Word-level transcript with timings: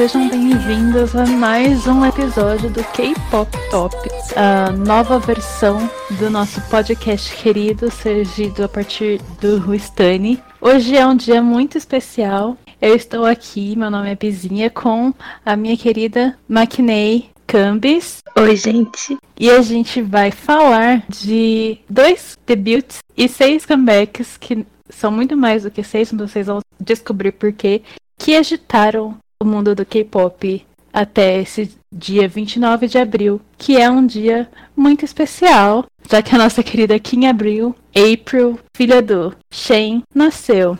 Sejam 0.00 0.30
bem-vindos 0.30 1.14
a 1.14 1.26
mais 1.26 1.86
um 1.86 2.06
episódio 2.06 2.70
do 2.70 2.82
K-Pop 2.82 3.50
Topics, 3.70 4.34
a 4.34 4.72
nova 4.72 5.18
versão 5.18 5.90
do 6.18 6.30
nosso 6.30 6.58
podcast 6.70 7.36
querido, 7.36 7.90
surgido 7.90 8.64
a 8.64 8.68
partir 8.68 9.20
do 9.42 9.58
Ruistani. 9.58 10.42
Hoje 10.58 10.96
é 10.96 11.06
um 11.06 11.14
dia 11.14 11.42
muito 11.42 11.76
especial. 11.76 12.56
Eu 12.80 12.96
estou 12.96 13.26
aqui, 13.26 13.76
meu 13.76 13.90
nome 13.90 14.10
é 14.10 14.14
Bizinha, 14.14 14.70
com 14.70 15.12
a 15.44 15.54
minha 15.54 15.76
querida 15.76 16.34
Maquinei 16.48 17.28
Cambis. 17.46 18.22
Oi, 18.38 18.56
gente. 18.56 19.18
E 19.38 19.50
a 19.50 19.60
gente 19.60 20.00
vai 20.00 20.30
falar 20.30 21.04
de 21.10 21.78
dois 21.90 22.38
debuts 22.46 23.00
e 23.14 23.28
seis 23.28 23.66
comebacks 23.66 24.38
que 24.38 24.66
são 24.88 25.10
muito 25.10 25.36
mais 25.36 25.64
do 25.64 25.70
que 25.70 25.82
seis, 25.82 26.10
mas 26.10 26.30
vocês 26.30 26.46
vão 26.46 26.60
descobrir 26.80 27.32
por 27.32 27.52
quê 27.52 27.82
que 28.16 28.34
agitaram 28.34 29.18
o 29.42 29.46
mundo 29.46 29.74
do 29.74 29.86
K-pop 29.86 30.66
até 30.92 31.40
esse 31.40 31.74
dia 31.90 32.28
29 32.28 32.86
de 32.86 32.98
abril, 32.98 33.40
que 33.56 33.78
é 33.78 33.88
um 33.88 34.04
dia 34.04 34.50
muito 34.76 35.02
especial, 35.02 35.86
já 36.10 36.20
que 36.20 36.34
a 36.34 36.38
nossa 36.38 36.62
querida 36.62 36.98
Kim 36.98 37.24
Abril, 37.24 37.74
April, 37.96 38.58
filha 38.76 39.00
do 39.00 39.34
Shen, 39.50 40.02
nasceu. 40.14 40.78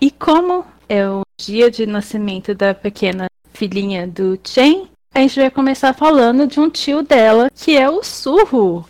E 0.00 0.08
como 0.12 0.64
é 0.88 1.08
o 1.08 1.22
dia 1.36 1.68
de 1.68 1.84
nascimento 1.84 2.54
da 2.54 2.72
pequena 2.72 3.26
filhinha 3.52 4.06
do 4.06 4.38
Chen, 4.44 4.88
a 5.12 5.18
gente 5.20 5.40
vai 5.40 5.50
começar 5.50 5.92
falando 5.94 6.46
de 6.46 6.60
um 6.60 6.70
tio 6.70 7.02
dela, 7.02 7.50
que 7.52 7.76
é 7.76 7.90
o 7.90 8.04
Surro. 8.04 8.86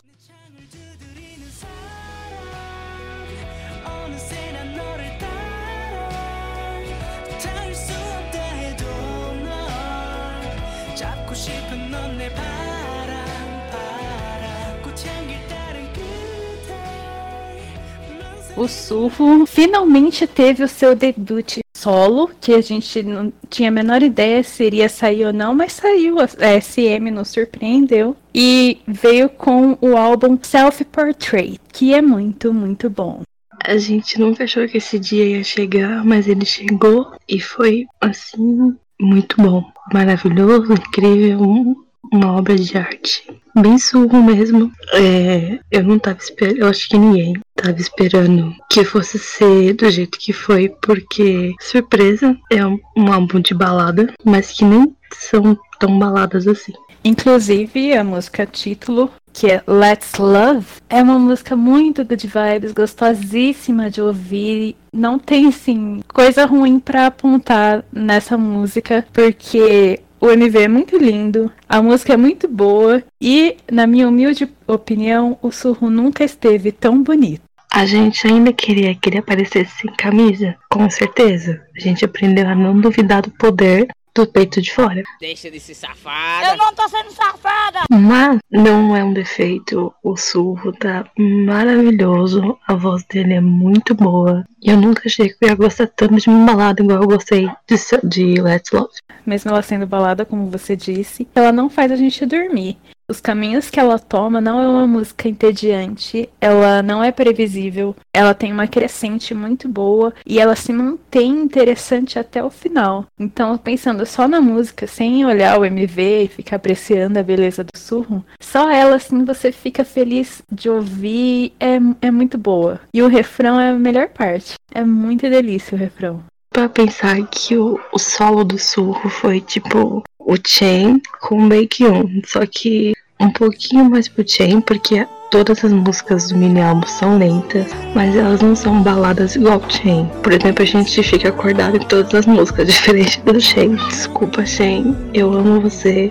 O 18.60 18.68
Surro 18.68 19.46
finalmente 19.46 20.26
teve 20.26 20.62
o 20.62 20.68
seu 20.68 20.94
debut 20.94 21.60
solo, 21.74 22.30
que 22.38 22.52
a 22.52 22.60
gente 22.60 23.02
não 23.02 23.32
tinha 23.48 23.70
a 23.70 23.72
menor 23.72 24.02
ideia 24.02 24.42
se 24.42 24.64
iria 24.64 24.86
sair 24.86 25.24
ou 25.24 25.32
não, 25.32 25.54
mas 25.54 25.72
saiu. 25.72 26.16
A 26.20 26.60
SM 26.60 27.10
nos 27.10 27.30
surpreendeu. 27.30 28.14
E 28.34 28.78
veio 28.86 29.30
com 29.30 29.78
o 29.80 29.96
álbum 29.96 30.38
Self 30.42 30.84
Portrait, 30.84 31.58
que 31.72 31.94
é 31.94 32.02
muito, 32.02 32.52
muito 32.52 32.90
bom. 32.90 33.22
A 33.64 33.78
gente 33.78 34.20
nunca 34.20 34.44
achou 34.44 34.68
que 34.68 34.76
esse 34.76 34.98
dia 34.98 35.24
ia 35.24 35.42
chegar, 35.42 36.04
mas 36.04 36.28
ele 36.28 36.44
chegou 36.44 37.12
e 37.26 37.40
foi 37.40 37.86
assim 37.98 38.76
muito 39.00 39.36
bom, 39.40 39.64
maravilhoso, 39.92 40.74
incrível, 40.74 41.76
uma 42.12 42.36
obra 42.36 42.56
de 42.56 42.76
arte. 42.76 43.22
Bem 43.54 43.78
surro 43.78 44.22
mesmo. 44.22 44.72
É, 44.92 45.58
eu 45.70 45.82
não 45.82 45.98
tava 45.98 46.18
esperando, 46.18 46.58
eu 46.58 46.68
acho 46.68 46.88
que 46.88 46.98
ninguém 46.98 47.34
tava 47.54 47.80
esperando 47.80 48.54
que 48.70 48.84
fosse 48.84 49.18
ser 49.18 49.74
do 49.74 49.90
jeito 49.90 50.18
que 50.18 50.32
foi, 50.32 50.68
porque 50.82 51.52
surpresa 51.60 52.36
é 52.50 52.64
um, 52.64 52.78
um 52.96 53.12
álbum 53.12 53.40
de 53.40 53.54
balada, 53.54 54.12
mas 54.24 54.52
que 54.52 54.64
nem 54.64 54.94
são 55.12 55.58
tão 55.78 55.98
baladas 55.98 56.46
assim. 56.46 56.72
Inclusive, 57.02 57.94
a 57.94 58.04
música 58.04 58.44
título, 58.44 59.10
que 59.32 59.50
é 59.50 59.62
Let's 59.66 60.18
Love, 60.18 60.66
é 60.88 61.02
uma 61.02 61.18
música 61.18 61.56
muito 61.56 62.04
good 62.04 62.26
vibes, 62.26 62.72
gostosíssima 62.72 63.90
de 63.90 64.02
ouvir. 64.02 64.76
Não 64.92 65.18
tem, 65.18 65.50
sim, 65.50 66.00
coisa 66.12 66.44
ruim 66.44 66.78
para 66.78 67.06
apontar 67.06 67.84
nessa 67.90 68.36
música, 68.36 69.06
porque 69.12 70.00
o 70.20 70.30
MV 70.30 70.58
é 70.58 70.68
muito 70.68 70.98
lindo, 70.98 71.50
a 71.68 71.80
música 71.82 72.12
é 72.12 72.16
muito 72.16 72.46
boa 72.46 73.02
e, 73.20 73.56
na 73.72 73.86
minha 73.86 74.06
humilde 74.06 74.46
opinião, 74.66 75.38
o 75.40 75.50
surro 75.50 75.88
nunca 75.88 76.22
esteve 76.22 76.70
tão 76.70 77.02
bonito. 77.02 77.42
A 77.72 77.86
gente 77.86 78.26
ainda 78.26 78.52
queria 78.52 78.94
que 78.94 79.08
ele 79.08 79.18
aparecesse 79.18 79.70
sem 79.80 79.92
camisa, 79.94 80.56
com 80.68 80.90
certeza. 80.90 81.62
A 81.76 81.80
gente 81.80 82.04
aprendeu 82.04 82.46
a 82.48 82.54
não 82.54 82.78
duvidar 82.78 83.22
do 83.22 83.30
poder 83.30 83.88
do 84.14 84.26
peito 84.26 84.60
de 84.60 84.72
fora. 84.72 85.02
Deixa 85.20 85.50
de 85.50 85.60
ser 85.60 85.74
safada. 85.74 86.48
Eu 86.48 86.56
não 86.56 86.74
tô 86.74 86.88
sendo 86.88 87.10
safada. 87.10 87.80
Mas 87.90 88.38
não 88.50 88.96
é 88.96 89.04
um 89.04 89.12
defeito. 89.12 89.92
O 90.02 90.16
surro 90.16 90.72
tá 90.72 91.06
maravilhoso. 91.18 92.58
A 92.66 92.74
voz 92.74 93.04
dele 93.04 93.34
é 93.34 93.40
muito 93.40 93.94
boa. 93.94 94.44
E 94.62 94.70
eu 94.70 94.76
nunca 94.76 95.02
achei 95.06 95.28
que 95.28 95.36
eu 95.40 95.48
ia 95.48 95.54
gostar 95.54 95.86
tanto 95.86 96.16
de 96.16 96.28
uma 96.28 96.46
balada 96.46 96.82
igual 96.82 97.02
eu 97.02 97.08
gostei 97.08 97.48
de, 97.66 97.76
de 98.04 98.40
Let's 98.40 98.70
Love. 98.72 98.90
Mesmo 99.24 99.50
ela 99.50 99.62
sendo 99.62 99.86
balada, 99.86 100.24
como 100.24 100.50
você 100.50 100.76
disse, 100.76 101.28
ela 101.34 101.52
não 101.52 101.70
faz 101.70 101.92
a 101.92 101.96
gente 101.96 102.24
dormir 102.26 102.78
os 103.10 103.20
caminhos 103.20 103.68
que 103.68 103.80
ela 103.80 103.98
toma 103.98 104.40
não 104.40 104.60
é 104.60 104.68
uma 104.68 104.86
música 104.86 105.28
entediante, 105.28 106.28
ela 106.40 106.82
não 106.82 107.02
é 107.02 107.10
previsível, 107.10 107.94
ela 108.14 108.32
tem 108.32 108.52
uma 108.52 108.68
crescente 108.68 109.34
muito 109.34 109.68
boa 109.68 110.14
e 110.24 110.38
ela 110.38 110.54
se 110.54 110.72
mantém 110.72 111.30
interessante 111.30 112.18
até 112.18 112.42
o 112.42 112.50
final. 112.50 113.06
Então, 113.18 113.58
pensando 113.58 114.06
só 114.06 114.28
na 114.28 114.40
música, 114.40 114.86
sem 114.86 115.24
olhar 115.24 115.58
o 115.58 115.64
MV 115.64 116.24
e 116.24 116.28
ficar 116.28 116.56
apreciando 116.56 117.18
a 117.18 117.22
beleza 117.22 117.64
do 117.64 117.76
surro, 117.76 118.24
só 118.40 118.70
ela 118.70 118.96
assim 118.96 119.24
você 119.24 119.50
fica 119.50 119.84
feliz 119.84 120.42
de 120.50 120.70
ouvir, 120.70 121.52
é, 121.58 121.78
é 122.00 122.10
muito 122.10 122.38
boa. 122.38 122.80
E 122.94 123.02
o 123.02 123.08
refrão 123.08 123.58
é 123.58 123.70
a 123.70 123.74
melhor 123.74 124.08
parte, 124.08 124.54
é 124.72 124.84
muito 124.84 125.28
delícia 125.28 125.74
o 125.74 125.78
refrão. 125.78 126.29
Pra 126.50 126.68
pensar 126.68 127.16
que 127.30 127.56
o, 127.56 127.78
o 127.92 127.98
solo 127.98 128.44
do 128.44 128.58
surro 128.58 129.08
foi 129.08 129.40
tipo 129.40 130.02
o 130.18 130.34
Chain 130.44 131.00
com 131.20 131.36
o 131.36 131.42
Make 131.42 131.86
On, 131.86 132.04
só 132.26 132.44
que 132.44 132.92
um 133.20 133.30
pouquinho 133.30 133.88
mais 133.88 134.08
pro 134.08 134.28
Chain, 134.28 134.60
porque 134.60 135.06
todas 135.30 135.64
as 135.64 135.72
músicas 135.72 136.28
do 136.28 136.36
mini 136.36 136.60
álbum 136.60 136.86
são 136.88 137.18
lentas, 137.18 137.68
mas 137.94 138.16
elas 138.16 138.40
não 138.40 138.56
são 138.56 138.82
baladas 138.82 139.36
igual 139.36 139.62
Chain. 139.68 140.10
Por 140.22 140.32
exemplo, 140.32 140.62
a 140.62 140.66
gente 140.66 141.02
fica 141.02 141.28
acordado 141.28 141.76
em 141.76 141.86
todas 141.86 142.12
as 142.14 142.26
músicas, 142.26 142.66
diferente 142.72 143.20
do 143.20 143.40
Chain. 143.40 143.76
Desculpa, 143.88 144.44
Chain, 144.44 144.96
eu 145.14 145.32
amo 145.32 145.60
você. 145.60 146.10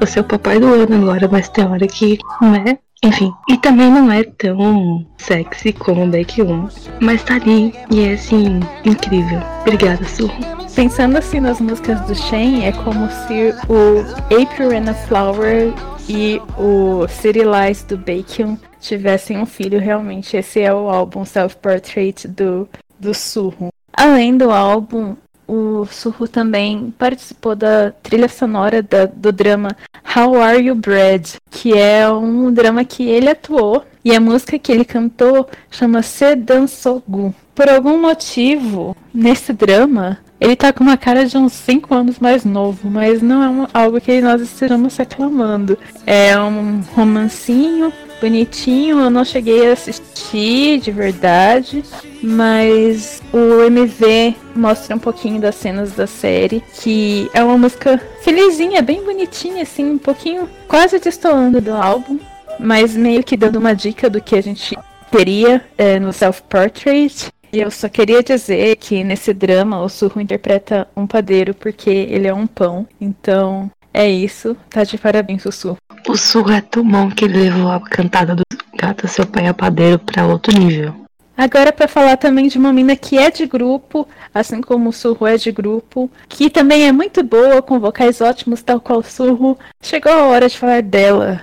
Você 0.00 0.18
é 0.18 0.22
o 0.22 0.24
papai 0.24 0.60
do 0.60 0.66
ano 0.66 0.94
agora, 0.94 1.28
mas 1.28 1.48
tem 1.48 1.64
hora 1.64 1.86
que, 1.86 2.18
né? 2.40 2.78
Enfim, 3.04 3.32
e 3.48 3.56
também 3.56 3.90
não 3.90 4.12
é 4.12 4.22
tão 4.22 5.04
sexy 5.18 5.72
como 5.72 6.04
o 6.04 6.06
Back 6.06 6.40
1, 6.40 6.68
mas 7.00 7.24
tá 7.24 7.34
ali 7.34 7.74
e 7.90 8.00
é 8.00 8.12
assim, 8.12 8.60
incrível. 8.84 9.40
Obrigada, 9.62 10.04
Surro. 10.04 10.32
Pensando 10.72 11.18
assim 11.18 11.40
nas 11.40 11.60
músicas 11.60 12.00
do 12.02 12.14
Shen, 12.14 12.64
é 12.64 12.70
como 12.70 13.08
se 13.10 13.52
o 13.68 14.00
April 14.40 14.70
and 14.70 14.88
a 14.88 14.94
Flower 14.94 15.74
e 16.08 16.40
o 16.56 17.06
City 17.08 17.42
Lights 17.42 17.82
do 17.82 17.98
Bacon 17.98 18.56
tivessem 18.80 19.36
um 19.36 19.46
filho, 19.46 19.80
realmente. 19.80 20.36
Esse 20.36 20.60
é 20.60 20.72
o 20.72 20.88
álbum 20.88 21.24
Self 21.24 21.56
Portrait 21.56 22.28
do, 22.28 22.68
do 23.00 23.12
Surro. 23.12 23.70
Além 23.92 24.36
do 24.36 24.50
álbum, 24.50 25.16
o 25.52 25.84
Surro 25.84 26.26
também 26.26 26.94
participou 26.96 27.54
da 27.54 27.90
trilha 28.02 28.26
sonora 28.26 28.82
da, 28.82 29.04
do 29.04 29.30
drama 29.30 29.76
How 30.16 30.40
Are 30.40 30.62
You 30.62 30.74
Bred, 30.74 31.34
que 31.50 31.76
é 31.76 32.08
um 32.08 32.50
drama 32.50 32.86
que 32.86 33.02
ele 33.02 33.28
atuou 33.28 33.84
e 34.02 34.16
a 34.16 34.20
música 34.20 34.58
que 34.58 34.72
ele 34.72 34.84
cantou 34.84 35.46
chama 35.70 36.00
Sedan 36.00 36.66
Sogu. 36.66 37.34
Por 37.54 37.68
algum 37.68 38.00
motivo, 38.00 38.96
nesse 39.12 39.52
drama, 39.52 40.18
ele 40.40 40.56
tá 40.56 40.72
com 40.72 40.82
uma 40.82 40.96
cara 40.96 41.26
de 41.26 41.36
uns 41.36 41.52
5 41.52 41.94
anos 41.94 42.18
mais 42.18 42.46
novo, 42.46 42.88
mas 42.88 43.20
não 43.20 43.42
é 43.42 43.48
um, 43.50 43.66
algo 43.74 44.00
que 44.00 44.22
nós 44.22 44.40
estejamos 44.40 44.96
reclamando. 44.96 45.78
É 46.06 46.38
um 46.38 46.80
romancinho 46.94 47.92
bonitinho, 48.22 49.00
eu 49.00 49.10
não 49.10 49.24
cheguei 49.24 49.68
a 49.68 49.74
assistir 49.74 50.11
de 50.32 50.90
verdade, 50.90 51.84
mas 52.22 53.22
o 53.32 53.62
MV 53.64 54.34
mostra 54.56 54.96
um 54.96 54.98
pouquinho 54.98 55.40
das 55.40 55.54
cenas 55.56 55.92
da 55.92 56.06
série, 56.06 56.62
que 56.80 57.30
é 57.34 57.44
uma 57.44 57.58
música 57.58 58.00
felizinha, 58.22 58.80
bem 58.80 59.04
bonitinha, 59.04 59.62
assim, 59.62 59.90
um 59.90 59.98
pouquinho 59.98 60.48
quase 60.66 60.98
destoando 60.98 61.60
do 61.60 61.72
álbum, 61.72 62.18
mas 62.58 62.96
meio 62.96 63.22
que 63.22 63.36
dando 63.36 63.56
uma 63.56 63.74
dica 63.74 64.08
do 64.08 64.22
que 64.22 64.34
a 64.34 64.40
gente 64.40 64.76
teria 65.10 65.62
é, 65.76 65.98
no 65.98 66.12
Self 66.12 66.42
Portrait. 66.48 67.30
E 67.52 67.60
eu 67.60 67.70
só 67.70 67.88
queria 67.88 68.22
dizer 68.22 68.76
que 68.76 69.04
nesse 69.04 69.34
drama 69.34 69.82
o 69.82 69.88
Surro 69.88 70.20
interpreta 70.20 70.88
um 70.96 71.06
padeiro 71.06 71.52
porque 71.52 71.90
ele 71.90 72.26
é 72.26 72.32
um 72.32 72.46
pão. 72.46 72.88
Então 72.98 73.70
é 73.92 74.08
isso. 74.08 74.56
Tá 74.70 74.84
de 74.84 74.96
parabéns, 74.96 75.42
Sussurro. 75.42 75.76
O 76.08 76.16
Surro 76.16 76.52
é 76.52 76.62
tão 76.62 76.82
bom 76.82 77.10
que 77.10 77.26
ele 77.26 77.50
levou 77.50 77.70
a 77.70 77.78
cantada 77.78 78.34
do 78.34 78.42
Gata 78.82 79.06
Seu 79.06 79.24
Pai 79.24 79.46
é 79.46 79.52
Padeiro 79.52 79.96
pra 79.96 80.26
outro 80.26 80.52
nível. 80.58 80.92
Agora 81.36 81.72
para 81.72 81.86
falar 81.86 82.16
também 82.16 82.48
de 82.48 82.58
uma 82.58 82.72
mina 82.72 82.96
que 82.96 83.16
é 83.16 83.30
de 83.30 83.46
grupo, 83.46 84.08
assim 84.34 84.60
como 84.60 84.90
o 84.90 84.92
Surro 84.92 85.24
é 85.24 85.36
de 85.36 85.52
grupo, 85.52 86.10
que 86.28 86.50
também 86.50 86.88
é 86.88 86.90
muito 86.90 87.22
boa, 87.22 87.62
com 87.62 87.78
vocais 87.78 88.20
ótimos, 88.20 88.60
tal 88.60 88.80
qual 88.80 88.98
o 88.98 89.04
Surro. 89.04 89.56
Chegou 89.80 90.12
a 90.12 90.26
hora 90.26 90.48
de 90.48 90.58
falar 90.58 90.82
dela, 90.82 91.42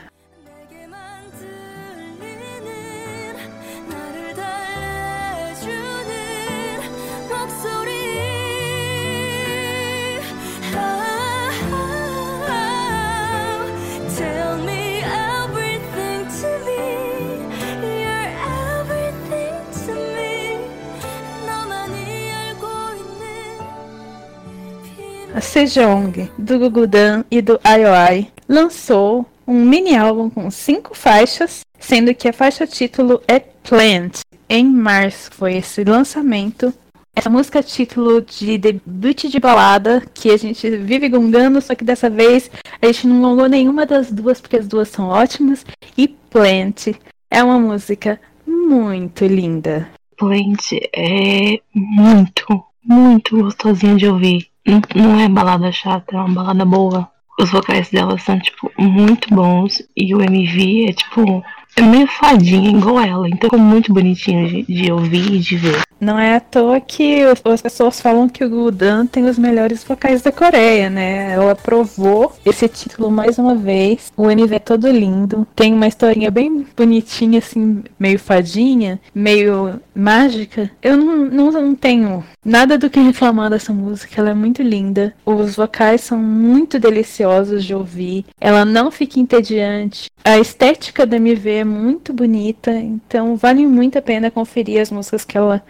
Sejong, 25.41 26.29
do 26.37 26.59
Gugudan 26.59 27.23
e 27.29 27.41
do 27.41 27.59
IOI, 27.65 28.27
lançou 28.47 29.25
um 29.47 29.65
mini 29.65 29.95
álbum 29.95 30.29
com 30.29 30.51
cinco 30.51 30.95
faixas, 30.95 31.61
sendo 31.79 32.13
que 32.13 32.27
a 32.27 32.33
faixa 32.33 32.67
título 32.67 33.21
é 33.27 33.39
Plant. 33.39 34.19
Em 34.47 34.65
março 34.65 35.31
foi 35.31 35.55
esse 35.57 35.83
lançamento. 35.83 36.73
Essa 37.15 37.29
música 37.29 37.61
título 37.61 38.21
de 38.21 38.57
debut 38.57 39.25
de 39.25 39.39
balada, 39.39 40.01
que 40.13 40.31
a 40.31 40.37
gente 40.37 40.69
vive 40.77 41.09
gongando, 41.09 41.61
só 41.61 41.75
que 41.75 41.83
dessa 41.83 42.09
vez 42.09 42.49
a 42.81 42.85
gente 42.85 43.07
não 43.07 43.21
gongou 43.21 43.49
nenhuma 43.49 43.85
das 43.85 44.11
duas, 44.11 44.39
porque 44.39 44.57
as 44.57 44.67
duas 44.67 44.89
são 44.89 45.07
ótimas. 45.07 45.65
E 45.97 46.07
Plant 46.07 46.87
é 47.29 47.43
uma 47.43 47.59
música 47.59 48.19
muito 48.45 49.25
linda. 49.25 49.89
Plant 50.17 50.73
é 50.95 51.59
muito, 51.73 52.63
muito 52.83 53.41
gostosinha 53.41 53.95
de 53.95 54.07
ouvir. 54.07 54.48
Não, 54.95 55.19
é 55.19 55.27
balada 55.27 55.71
chata, 55.71 56.15
é 56.15 56.19
uma 56.19 56.29
balada 56.29 56.65
boa. 56.65 57.09
Os 57.39 57.49
vocais 57.49 57.89
dela 57.89 58.17
são, 58.17 58.39
tipo, 58.39 58.71
muito 58.77 59.33
bons. 59.33 59.81
E 59.95 60.13
o 60.13 60.21
MV 60.21 60.89
é, 60.89 60.93
tipo, 60.93 61.43
é 61.75 61.81
meio 61.81 62.07
fadinha, 62.07 62.69
igual 62.69 62.99
ela. 62.99 63.27
Então 63.27 63.49
é 63.53 63.57
muito 63.57 63.93
bonitinho 63.93 64.47
de, 64.47 64.63
de 64.63 64.91
ouvir 64.91 65.33
e 65.33 65.39
de 65.39 65.55
ver. 65.55 65.81
Não 65.99 66.17
é 66.17 66.35
à 66.35 66.39
toa 66.39 66.79
que 66.79 67.21
as 67.23 67.61
pessoas 67.61 67.99
falam 67.99 68.29
que 68.29 68.43
o 68.43 68.49
Gudan 68.49 69.05
tem 69.05 69.25
os 69.25 69.37
melhores 69.37 69.83
vocais 69.83 70.21
da 70.21 70.31
Coreia, 70.31 70.89
né? 70.89 71.33
Ela 71.33 71.55
provou 71.55 72.33
esse 72.45 72.67
título 72.69 73.11
mais 73.11 73.37
uma 73.37 73.55
vez. 73.55 74.11
O 74.15 74.29
MV 74.29 74.55
é 74.55 74.59
todo 74.59 74.89
lindo. 74.89 75.45
Tem 75.55 75.73
uma 75.73 75.87
historinha 75.87 76.31
bem 76.31 76.65
bonitinha, 76.75 77.39
assim, 77.39 77.83
meio 77.99 78.17
fadinha, 78.17 78.99
meio 79.13 79.79
mágica. 79.93 80.71
Eu 80.81 80.95
não, 80.95 81.17
não, 81.25 81.51
não 81.51 81.75
tenho 81.75 82.23
nada 82.45 82.77
do 82.77 82.89
que 82.89 82.99
reclamar 82.99 83.49
dessa 83.49 83.73
música. 83.73 84.21
Ela 84.21 84.29
é 84.29 84.33
muito 84.33 84.61
linda. 84.61 85.13
Os 85.25 85.55
vocais 85.55 86.01
são 86.01 86.17
muito 86.17 86.79
deliciosos 86.79 87.63
de 87.65 87.75
ouvir. 87.75 88.25
Ela 88.39 88.63
não 88.63 88.89
fica 88.89 89.19
entediante. 89.19 90.09
A 90.23 90.37
estética 90.37 91.05
da 91.05 91.17
MV 91.17 91.49
é 91.49 91.63
muito 91.63 92.13
bonita. 92.13 92.71
Então 92.71 93.35
vale 93.35 93.65
muito 93.65 93.97
a 93.97 94.01
pena 94.01 94.31
conferir 94.31 94.81
as 94.81 94.91
músicas 94.91 95.25
que 95.25 95.37
ela 95.37 95.61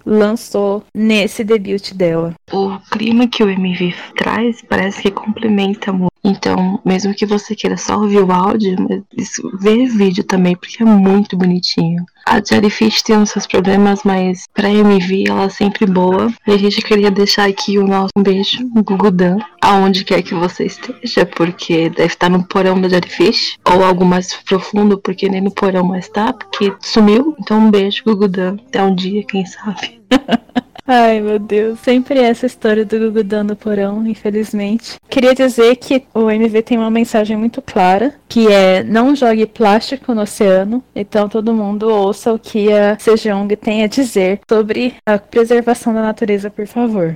nesse 0.94 1.44
debut 1.44 1.94
dela. 1.94 2.34
O 2.52 2.78
clima 2.92 3.28
que 3.28 3.44
o 3.44 3.50
MV 3.50 3.94
traz 4.18 4.62
parece 4.62 5.04
que 5.04 5.12
complementa 5.12 5.92
muito. 5.92 6.10
Então, 6.24 6.80
mesmo 6.84 7.14
que 7.14 7.26
você 7.26 7.56
queira 7.56 7.78
só 7.78 7.98
ouvir 7.98 8.22
o 8.22 8.32
áudio, 8.32 8.76
mas 8.78 9.32
ver 9.60 9.88
vídeo 9.88 10.24
também, 10.24 10.56
porque 10.56 10.84
é 10.84 10.86
muito 10.86 11.38
bonitinho. 11.38 12.04
A 12.26 12.42
Jellyfish 12.44 13.02
tem 13.02 13.18
os 13.18 13.32
seus 13.32 13.48
problemas, 13.48 14.04
mas 14.04 14.44
pra 14.54 14.70
MV 14.70 15.24
ela 15.28 15.44
é 15.44 15.50
sempre 15.50 15.86
boa. 15.86 16.32
E 16.46 16.52
a 16.52 16.58
gente 16.58 16.82
queria 16.82 17.10
deixar 17.10 17.48
aqui 17.48 17.80
o 17.80 17.88
nosso 17.88 18.12
beijo, 18.18 18.68
Gugudan, 18.70 19.38
aonde 19.62 20.04
quer 20.04 20.22
que 20.22 20.36
você 20.36 20.66
esteja, 20.66 21.26
porque 21.26 21.90
deve 21.90 22.14
estar 22.14 22.30
no 22.30 22.44
porão 22.44 22.80
da 22.80 22.90
Jellyfish, 22.90 23.58
ou 23.66 23.84
algo 23.84 24.06
mais 24.06 24.34
profundo, 24.34 24.98
porque 25.00 25.30
nem 25.30 25.42
no 25.42 25.52
porão 25.52 25.84
mais 25.84 26.08
tá, 26.10 26.34
porque 26.34 26.74
sumiu. 26.82 27.36
Então, 27.40 27.60
um 27.60 27.72
beijo, 27.72 28.04
Gugudan. 28.06 28.58
Até 28.68 28.84
um 28.84 28.94
dia, 28.94 29.24
quem 29.24 29.46
sabe. 29.46 30.00
Ai, 30.92 31.22
meu 31.22 31.38
Deus. 31.38 31.80
Sempre 31.82 32.20
essa 32.20 32.48
história 32.48 32.84
do 32.84 32.98
Gugu 32.98 33.24
dando 33.24 33.56
porão, 33.56 34.08
infelizmente. 34.08 34.98
Queria 35.08 35.36
dizer 35.36 35.76
que 35.76 36.04
o 36.16 36.32
MV 36.32 36.64
tem 36.64 36.80
uma 36.80 36.90
mensagem 36.90 37.38
muito 37.38 37.62
clara, 37.62 38.16
que 38.28 38.52
é 38.52 38.84
não 38.84 39.16
jogue 39.16 39.46
plástico 39.46 40.16
no 40.16 40.24
oceano. 40.24 40.84
Então 40.96 41.30
todo 41.30 41.54
mundo 41.54 41.84
ouça 41.84 42.34
o 42.34 42.40
que 42.40 42.74
a 42.74 42.98
Sejong 42.98 43.56
tem 43.56 43.84
a 43.84 43.88
dizer 43.88 44.40
sobre 44.50 44.96
a 45.06 45.20
preservação 45.20 45.94
da 45.94 46.02
natureza, 46.02 46.50
por 46.50 46.66
favor. 46.66 47.16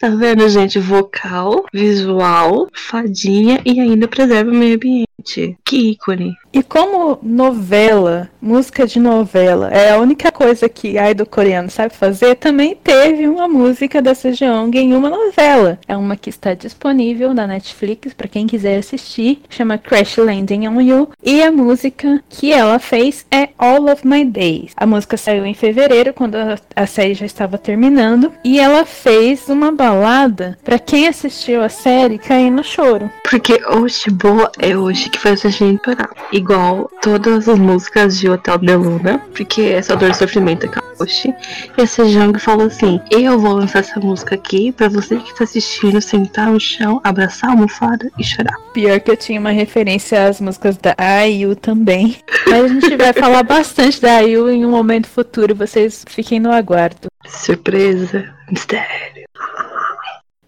Tá 0.00 0.08
vendo, 0.08 0.48
gente? 0.48 0.78
Vocal, 0.78 1.66
visual, 1.74 2.68
fadinha 2.72 3.60
e 3.66 3.78
ainda 3.80 4.08
preserva 4.08 4.50
o 4.50 4.54
meio 4.54 4.76
ambiente. 4.76 5.58
Que 5.62 5.90
ícone. 5.90 6.34
E 6.52 6.64
como 6.64 7.18
novela, 7.22 8.28
música 8.42 8.84
de 8.84 8.98
novela, 8.98 9.70
é 9.70 9.92
a 9.92 9.98
única 9.98 10.32
coisa 10.32 10.68
que 10.68 10.98
idol 10.98 11.26
coreano 11.26 11.70
sabe 11.70 11.94
fazer, 11.94 12.34
também 12.34 12.76
teve 12.82 13.28
uma 13.28 13.46
música 13.46 14.02
da 14.02 14.16
Sejong 14.16 14.76
em 14.76 14.92
uma 14.94 15.08
novela. 15.08 15.78
É 15.86 15.96
uma 15.96 16.16
que 16.16 16.28
está 16.28 16.52
disponível 16.52 17.32
na 17.32 17.46
Netflix 17.46 18.12
para 18.14 18.26
quem 18.26 18.48
quiser 18.48 18.78
assistir, 18.78 19.42
chama 19.48 19.78
Crash 19.78 20.16
Landing 20.16 20.66
on 20.66 20.80
You, 20.80 21.10
e 21.22 21.40
a 21.40 21.52
música 21.52 22.22
que 22.28 22.52
ela 22.52 22.80
fez 22.80 23.24
é 23.30 23.50
All 23.56 23.84
of 23.84 24.04
My 24.04 24.24
Days. 24.24 24.72
A 24.76 24.86
música 24.86 25.16
saiu 25.16 25.46
em 25.46 25.54
fevereiro, 25.54 26.12
quando 26.12 26.36
a 26.74 26.86
série 26.86 27.14
já 27.14 27.26
estava 27.26 27.58
terminando, 27.58 28.32
e 28.42 28.58
ela 28.58 28.84
fez 28.84 29.48
uma 29.48 29.70
balada 29.70 30.58
para 30.64 30.80
quem 30.80 31.06
assistiu 31.06 31.62
a 31.62 31.68
série 31.68 32.18
cair 32.18 32.50
no 32.50 32.64
choro. 32.64 33.08
Porque 33.28 33.60
hoje 33.68 34.10
boa 34.10 34.50
é 34.58 34.76
hoje 34.76 35.08
que 35.08 35.18
faz 35.18 35.46
a 35.46 35.48
gente 35.48 35.80
chorar. 35.84 36.10
E 36.32 36.39
igual 36.40 36.90
todas 37.02 37.48
as 37.48 37.58
músicas 37.58 38.18
de 38.18 38.28
Hotel 38.28 38.58
de 38.58 38.74
Luna, 38.74 39.18
porque 39.34 39.62
essa 39.62 39.96
dor 39.96 40.10
e 40.10 40.14
sofrimento 40.14 40.66
é 40.66 40.68
Kaoshi. 40.68 41.34
E 41.76 41.82
a 41.82 41.86
Sejong 41.86 42.38
falou 42.38 42.66
assim: 42.66 43.00
Eu 43.10 43.38
vou 43.38 43.52
lançar 43.52 43.80
essa 43.80 44.00
música 44.00 44.34
aqui 44.34 44.72
pra 44.72 44.88
você 44.88 45.16
que 45.16 45.34
tá 45.34 45.44
assistindo 45.44 46.00
sentar 46.00 46.50
no 46.50 46.60
chão, 46.60 47.00
abraçar 47.04 47.50
a 47.50 47.52
almofada 47.52 48.10
e 48.18 48.24
chorar. 48.24 48.56
Pior 48.72 49.00
que 49.00 49.10
eu 49.10 49.16
tinha 49.16 49.40
uma 49.40 49.50
referência 49.50 50.26
às 50.26 50.40
músicas 50.40 50.76
da 50.76 50.94
IU 51.26 51.54
também. 51.54 52.16
Mas 52.48 52.64
a 52.64 52.68
gente 52.68 52.96
vai 52.96 53.12
falar 53.12 53.42
bastante 53.42 54.00
da 54.00 54.20
IU 54.20 54.50
em 54.50 54.64
um 54.64 54.70
momento 54.70 55.08
futuro, 55.08 55.54
vocês 55.54 56.04
fiquem 56.08 56.40
no 56.40 56.50
aguardo. 56.50 57.08
Surpresa, 57.26 58.34
mistério. 58.50 59.28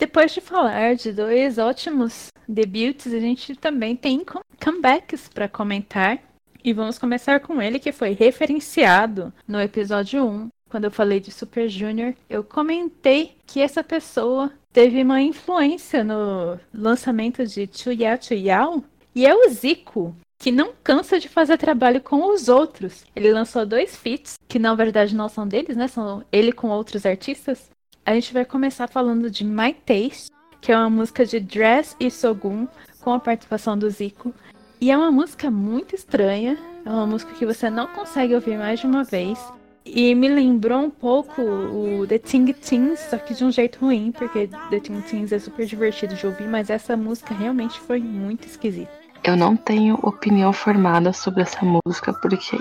Depois 0.03 0.35
de 0.35 0.41
falar 0.41 0.97
de 0.97 1.13
dois 1.13 1.59
ótimos 1.59 2.27
debuts, 2.49 3.15
a 3.15 3.21
gente 3.21 3.55
também 3.55 3.95
tem 3.95 4.27
comebacks 4.61 5.29
para 5.29 5.49
comentar. 5.49 6.19
E 6.65 6.73
vamos 6.73 6.99
começar 6.99 7.39
com 7.39 7.63
ele, 7.63 7.79
que 7.79 7.93
foi 7.93 8.11
referenciado 8.11 9.33
no 9.47 9.61
episódio 9.61 10.27
1. 10.27 10.49
Quando 10.69 10.87
eu 10.87 10.91
falei 10.91 11.21
de 11.21 11.31
Super 11.31 11.69
Junior, 11.69 12.15
eu 12.29 12.43
comentei 12.43 13.37
que 13.47 13.61
essa 13.61 13.85
pessoa 13.85 14.51
teve 14.73 15.01
uma 15.05 15.23
influência 15.23 16.03
no 16.03 16.59
lançamento 16.75 17.47
de 17.47 17.71
Chuya 17.73 18.19
Chuyao. 18.21 18.83
E 19.15 19.25
é 19.25 19.33
o 19.33 19.49
Zico, 19.51 20.17
que 20.37 20.51
não 20.51 20.73
cansa 20.83 21.21
de 21.21 21.29
fazer 21.29 21.59
trabalho 21.59 22.01
com 22.01 22.29
os 22.29 22.49
outros. 22.49 23.05
Ele 23.15 23.33
lançou 23.33 23.65
dois 23.65 23.95
feats, 23.95 24.35
que 24.49 24.59
na 24.59 24.75
verdade 24.75 25.15
não 25.15 25.29
são 25.29 25.47
deles, 25.47 25.77
né? 25.77 25.87
São 25.87 26.25
ele 26.33 26.51
com 26.51 26.71
outros 26.71 27.07
artistas. 27.07 27.71
A 28.05 28.15
gente 28.15 28.35
vai 28.35 28.45
começar 28.45 28.89
falando 28.89 29.31
de 29.31 29.45
My 29.45 29.73
Taste, 29.73 30.29
que 30.61 30.73
é 30.73 30.77
uma 30.77 30.91
música 30.91 31.25
de 31.25 31.39
Dress 31.39 31.95
e 32.01 32.11
Sogun, 32.11 32.67
com 33.01 33.13
a 33.13 33.21
participação 33.21 33.79
do 33.79 33.89
Zico. 33.89 34.35
E 34.81 34.91
é 34.91 34.99
uma 34.99 35.13
música 35.13 35.53
muito 35.53 35.95
estranha, 35.95 36.59
é 36.85 36.91
uma 36.91 37.07
música 37.07 37.33
que 37.33 37.47
você 37.47 37.71
não 37.71 37.87
consegue 37.87 38.35
ouvir 38.35 38.59
mais 38.59 38.81
de 38.81 38.89
uma 38.89 39.05
vez. 39.05 39.39
E 39.87 40.17
me 40.17 40.29
lembrou 40.29 40.81
um 40.81 40.91
pouco 40.91 41.43
o 41.43 42.05
The 42.09 42.19
Ting 42.19 42.53
Tings, 42.53 42.99
só 43.09 43.19
que 43.19 43.35
de 43.35 43.45
um 43.45 43.53
jeito 43.53 43.79
ruim, 43.79 44.11
porque 44.11 44.49
The 44.71 44.81
Ting 44.81 45.01
Tings 45.03 45.31
é 45.31 45.39
super 45.39 45.65
divertido 45.65 46.17
de 46.17 46.27
ouvir, 46.27 46.49
mas 46.49 46.71
essa 46.71 46.97
música 46.97 47.33
realmente 47.33 47.79
foi 47.79 48.01
muito 48.01 48.49
esquisita. 48.49 48.91
Eu 49.23 49.37
não 49.37 49.57
tenho 49.57 49.95
opinião 50.03 50.53
formada 50.53 51.13
sobre 51.13 51.43
essa 51.43 51.61
música, 51.65 52.13
porque 52.15 52.59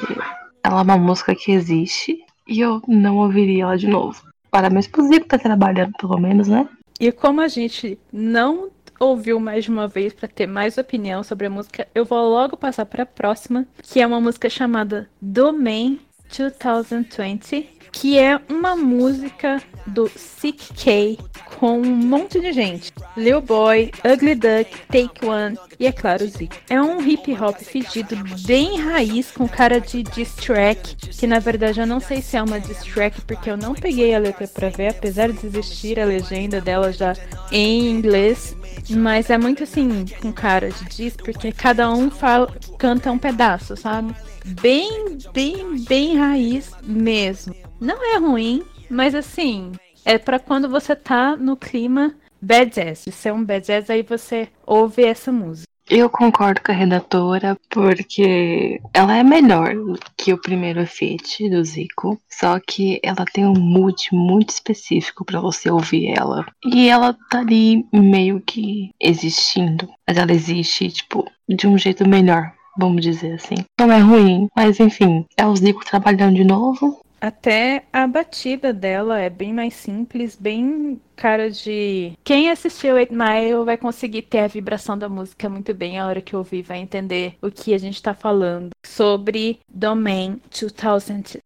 ela 0.63 0.81
é 0.81 0.83
uma 0.83 0.98
música 0.98 1.33
que 1.33 1.51
existe 1.51 2.24
e 2.48 2.60
eu 2.60 2.79
não 2.88 3.17
ouviria 3.17 3.63
ela 3.63 3.75
de 3.75 3.88
novo. 3.88 4.30
Parabéns 4.51 4.86
pro 4.86 5.08
Zico 5.08 5.27
tá 5.27 5.39
trabalhando, 5.39 5.93
pelo 5.98 6.20
menos, 6.20 6.50
né? 6.50 6.67
E 7.00 7.10
como 7.12 7.39
a 7.39 7.48
gente 7.48 7.98
não 8.12 8.70
ouviu 9.00 9.39
mais 9.39 9.63
de 9.63 9.72
uma 9.72 9.88
vez 9.88 10.13
para 10.13 10.27
ter 10.27 10.46
mais 10.46 10.77
opinião 10.77 11.24
sobre 11.24 11.48
a 11.48 11.50
música, 11.50 11.88
eu 11.96 12.05
vou 12.05 12.20
logo 12.29 12.58
passar 12.58 12.86
para 12.86 13.03
a 13.03 13.05
próxima, 13.05 13.65
que 13.81 14.01
é 14.01 14.05
uma 14.05 14.22
música 14.22 14.50
chamada 14.50 15.10
Domain 15.20 16.00
2020, 16.38 17.80
que 17.91 18.17
é 18.17 18.39
uma 18.50 18.75
música 18.75 19.62
do 19.86 20.10
Sick 20.10 20.74
K 20.74 21.17
com 21.57 21.79
um 21.79 21.95
monte 21.95 22.39
de 22.39 22.51
gente. 22.51 22.91
Lil 23.15 23.41
Boy, 23.41 23.91
Ugly 24.05 24.36
Duck, 24.36 24.77
Take 24.88 25.25
One 25.25 25.57
e, 25.79 25.86
é 25.86 25.91
claro, 25.91 26.25
Zico. 26.27 26.55
É 26.69 26.81
um 26.81 27.01
hip 27.01 27.31
hop 27.33 27.57
fedido 27.57 28.15
bem 28.45 28.79
raiz 28.79 29.31
com 29.31 29.48
cara 29.48 29.79
de 29.79 30.03
diss 30.03 30.36
track, 30.36 30.95
que 30.95 31.27
na 31.27 31.39
verdade 31.39 31.79
eu 31.79 31.88
não 31.88 32.00
sei 32.00 32.21
se 32.21 32.38
é 32.38 32.41
uma 32.41 32.60
diss 32.60 32.83
track 32.83 33.21
porque 33.21 33.50
eu 33.50 33.57
não 33.57 33.74
peguei 33.75 34.15
a 34.15 34.19
letra 34.19 34.48
pra 34.48 34.69
ver, 34.69 34.89
apesar 34.89 35.31
de 35.31 35.45
existir 35.45 36.00
a 36.00 36.05
legenda 36.05 36.62
dela 36.62 36.91
já 36.91 37.13
em 37.51 37.89
inglês. 37.89 38.55
Mas 38.89 39.29
é 39.29 39.38
muito 39.38 39.63
assim, 39.63 40.05
com 40.21 40.31
cara 40.31 40.71
de 40.71 40.86
diss, 40.86 41.15
porque 41.15 41.51
cada 41.51 41.91
um 41.91 42.10
fala, 42.10 42.51
canta 42.77 43.12
um 43.12 43.19
pedaço, 43.19 43.75
sabe? 43.75 44.15
Bem, 44.62 45.17
bem, 45.33 45.83
bem 45.88 46.17
raiz 46.17 46.71
mesmo. 46.83 47.55
Não 47.81 47.97
é 48.13 48.19
ruim, 48.19 48.61
mas 48.88 49.15
assim, 49.15 49.71
é 50.05 50.19
para 50.19 50.38
quando 50.38 50.69
você 50.69 50.95
tá 50.95 51.35
no 51.35 51.57
clima 51.57 52.13
bad 52.39 52.69
jazz. 52.69 53.05
Se 53.11 53.27
é 53.27 53.33
um 53.33 53.43
bad 53.43 53.65
jazz, 53.65 53.89
aí 53.89 54.03
você 54.03 54.50
ouve 54.67 55.03
essa 55.03 55.31
música. 55.31 55.67
Eu 55.89 56.07
concordo 56.07 56.61
com 56.61 56.71
a 56.71 56.75
redatora, 56.75 57.57
porque 57.71 58.79
ela 58.93 59.17
é 59.17 59.23
melhor 59.23 59.73
que 60.15 60.31
o 60.31 60.38
primeiro 60.38 60.85
feat 60.85 61.50
do 61.50 61.63
Zico, 61.63 62.21
só 62.29 62.59
que 62.59 63.00
ela 63.03 63.25
tem 63.25 63.47
um 63.47 63.59
mood 63.59 64.09
muito 64.13 64.51
específico 64.51 65.25
para 65.25 65.41
você 65.41 65.71
ouvir 65.71 66.13
ela. 66.15 66.45
E 66.63 66.88
ela 66.88 67.17
tá 67.31 67.39
ali 67.39 67.83
meio 67.91 68.39
que 68.41 68.91
existindo, 69.01 69.89
mas 70.07 70.17
ela 70.17 70.31
existe, 70.31 70.88
tipo, 70.91 71.25
de 71.50 71.67
um 71.67 71.79
jeito 71.79 72.07
melhor, 72.07 72.53
vamos 72.77 73.01
dizer 73.01 73.33
assim. 73.33 73.55
Não 73.79 73.91
é 73.91 73.97
ruim, 73.97 74.47
mas 74.55 74.79
enfim, 74.79 75.25
é 75.35 75.47
o 75.47 75.55
Zico 75.55 75.83
trabalhando 75.83 76.35
de 76.35 76.43
novo. 76.43 77.01
Até 77.21 77.83
a 77.93 78.07
batida 78.07 78.73
dela 78.73 79.19
é 79.19 79.29
bem 79.29 79.53
mais 79.53 79.75
simples, 79.75 80.35
bem 80.35 80.99
cara 81.15 81.51
de. 81.51 82.13
Quem 82.23 82.49
assistiu 82.49 82.97
Eight 82.97 83.13
Mile 83.13 83.63
vai 83.63 83.77
conseguir 83.77 84.23
ter 84.23 84.39
a 84.39 84.47
vibração 84.47 84.97
da 84.97 85.07
música 85.07 85.47
muito 85.47 85.71
bem 85.71 85.99
a 85.99 86.07
hora 86.07 86.19
que 86.19 86.35
ouvir, 86.35 86.63
vai 86.63 86.79
entender 86.79 87.35
o 87.39 87.51
que 87.51 87.75
a 87.75 87.77
gente 87.77 88.01
tá 88.01 88.15
falando 88.15 88.71
sobre 88.83 89.59
Domain 89.69 90.41
2020. 90.49 91.41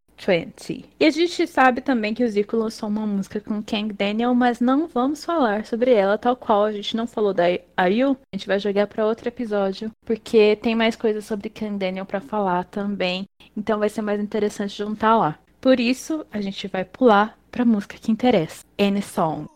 E 0.98 1.05
a 1.05 1.10
gente 1.10 1.46
sabe 1.46 1.82
também 1.82 2.13
que 2.13 2.24
o 2.24 2.27
Zico 2.27 2.55
lançou 2.55 2.88
uma 2.88 3.05
música 3.05 3.41
com 3.41 3.62
Kang 3.62 3.91
Daniel, 3.91 4.34
mas 4.34 4.62
não 4.62 4.88
vamos 4.88 5.25
falar 5.25 5.65
sobre 5.65 5.91
ela 5.91 6.17
tal 6.17 6.38
qual 6.38 6.63
a 6.63 6.72
gente 6.72 6.96
não 6.96 7.05
falou 7.05 7.34
da 7.34 7.44
Ayu. 7.75 8.17
A 8.32 8.38
gente 8.38 8.48
vai 8.48 8.60
jogar 8.60 8.88
para 8.88 9.05
outro 9.05 9.27
episódio, 9.27 9.91
porque 10.05 10.55
tem 10.55 10.74
mais 10.74 10.96
coisas 10.96 11.25
sobre 11.25 11.50
Kang 11.50 11.77
Daniel 11.77 12.05
para 12.05 12.22
falar 12.22 12.63
também. 12.63 13.27
Então 13.58 13.77
vai 13.77 13.89
ser 13.89 14.01
mais 14.01 14.22
interessante 14.22 14.77
juntar 14.77 15.17
lá. 15.17 15.38
Por 15.65 15.79
isso, 15.79 16.24
a 16.31 16.39
gente 16.41 16.67
vai 16.67 16.86
pular 16.86 17.36
pra 17.50 17.65
música 17.65 17.98
que 17.98 18.12
interessa. 18.12 18.63
Any 18.77 19.01
Song. 19.01 19.48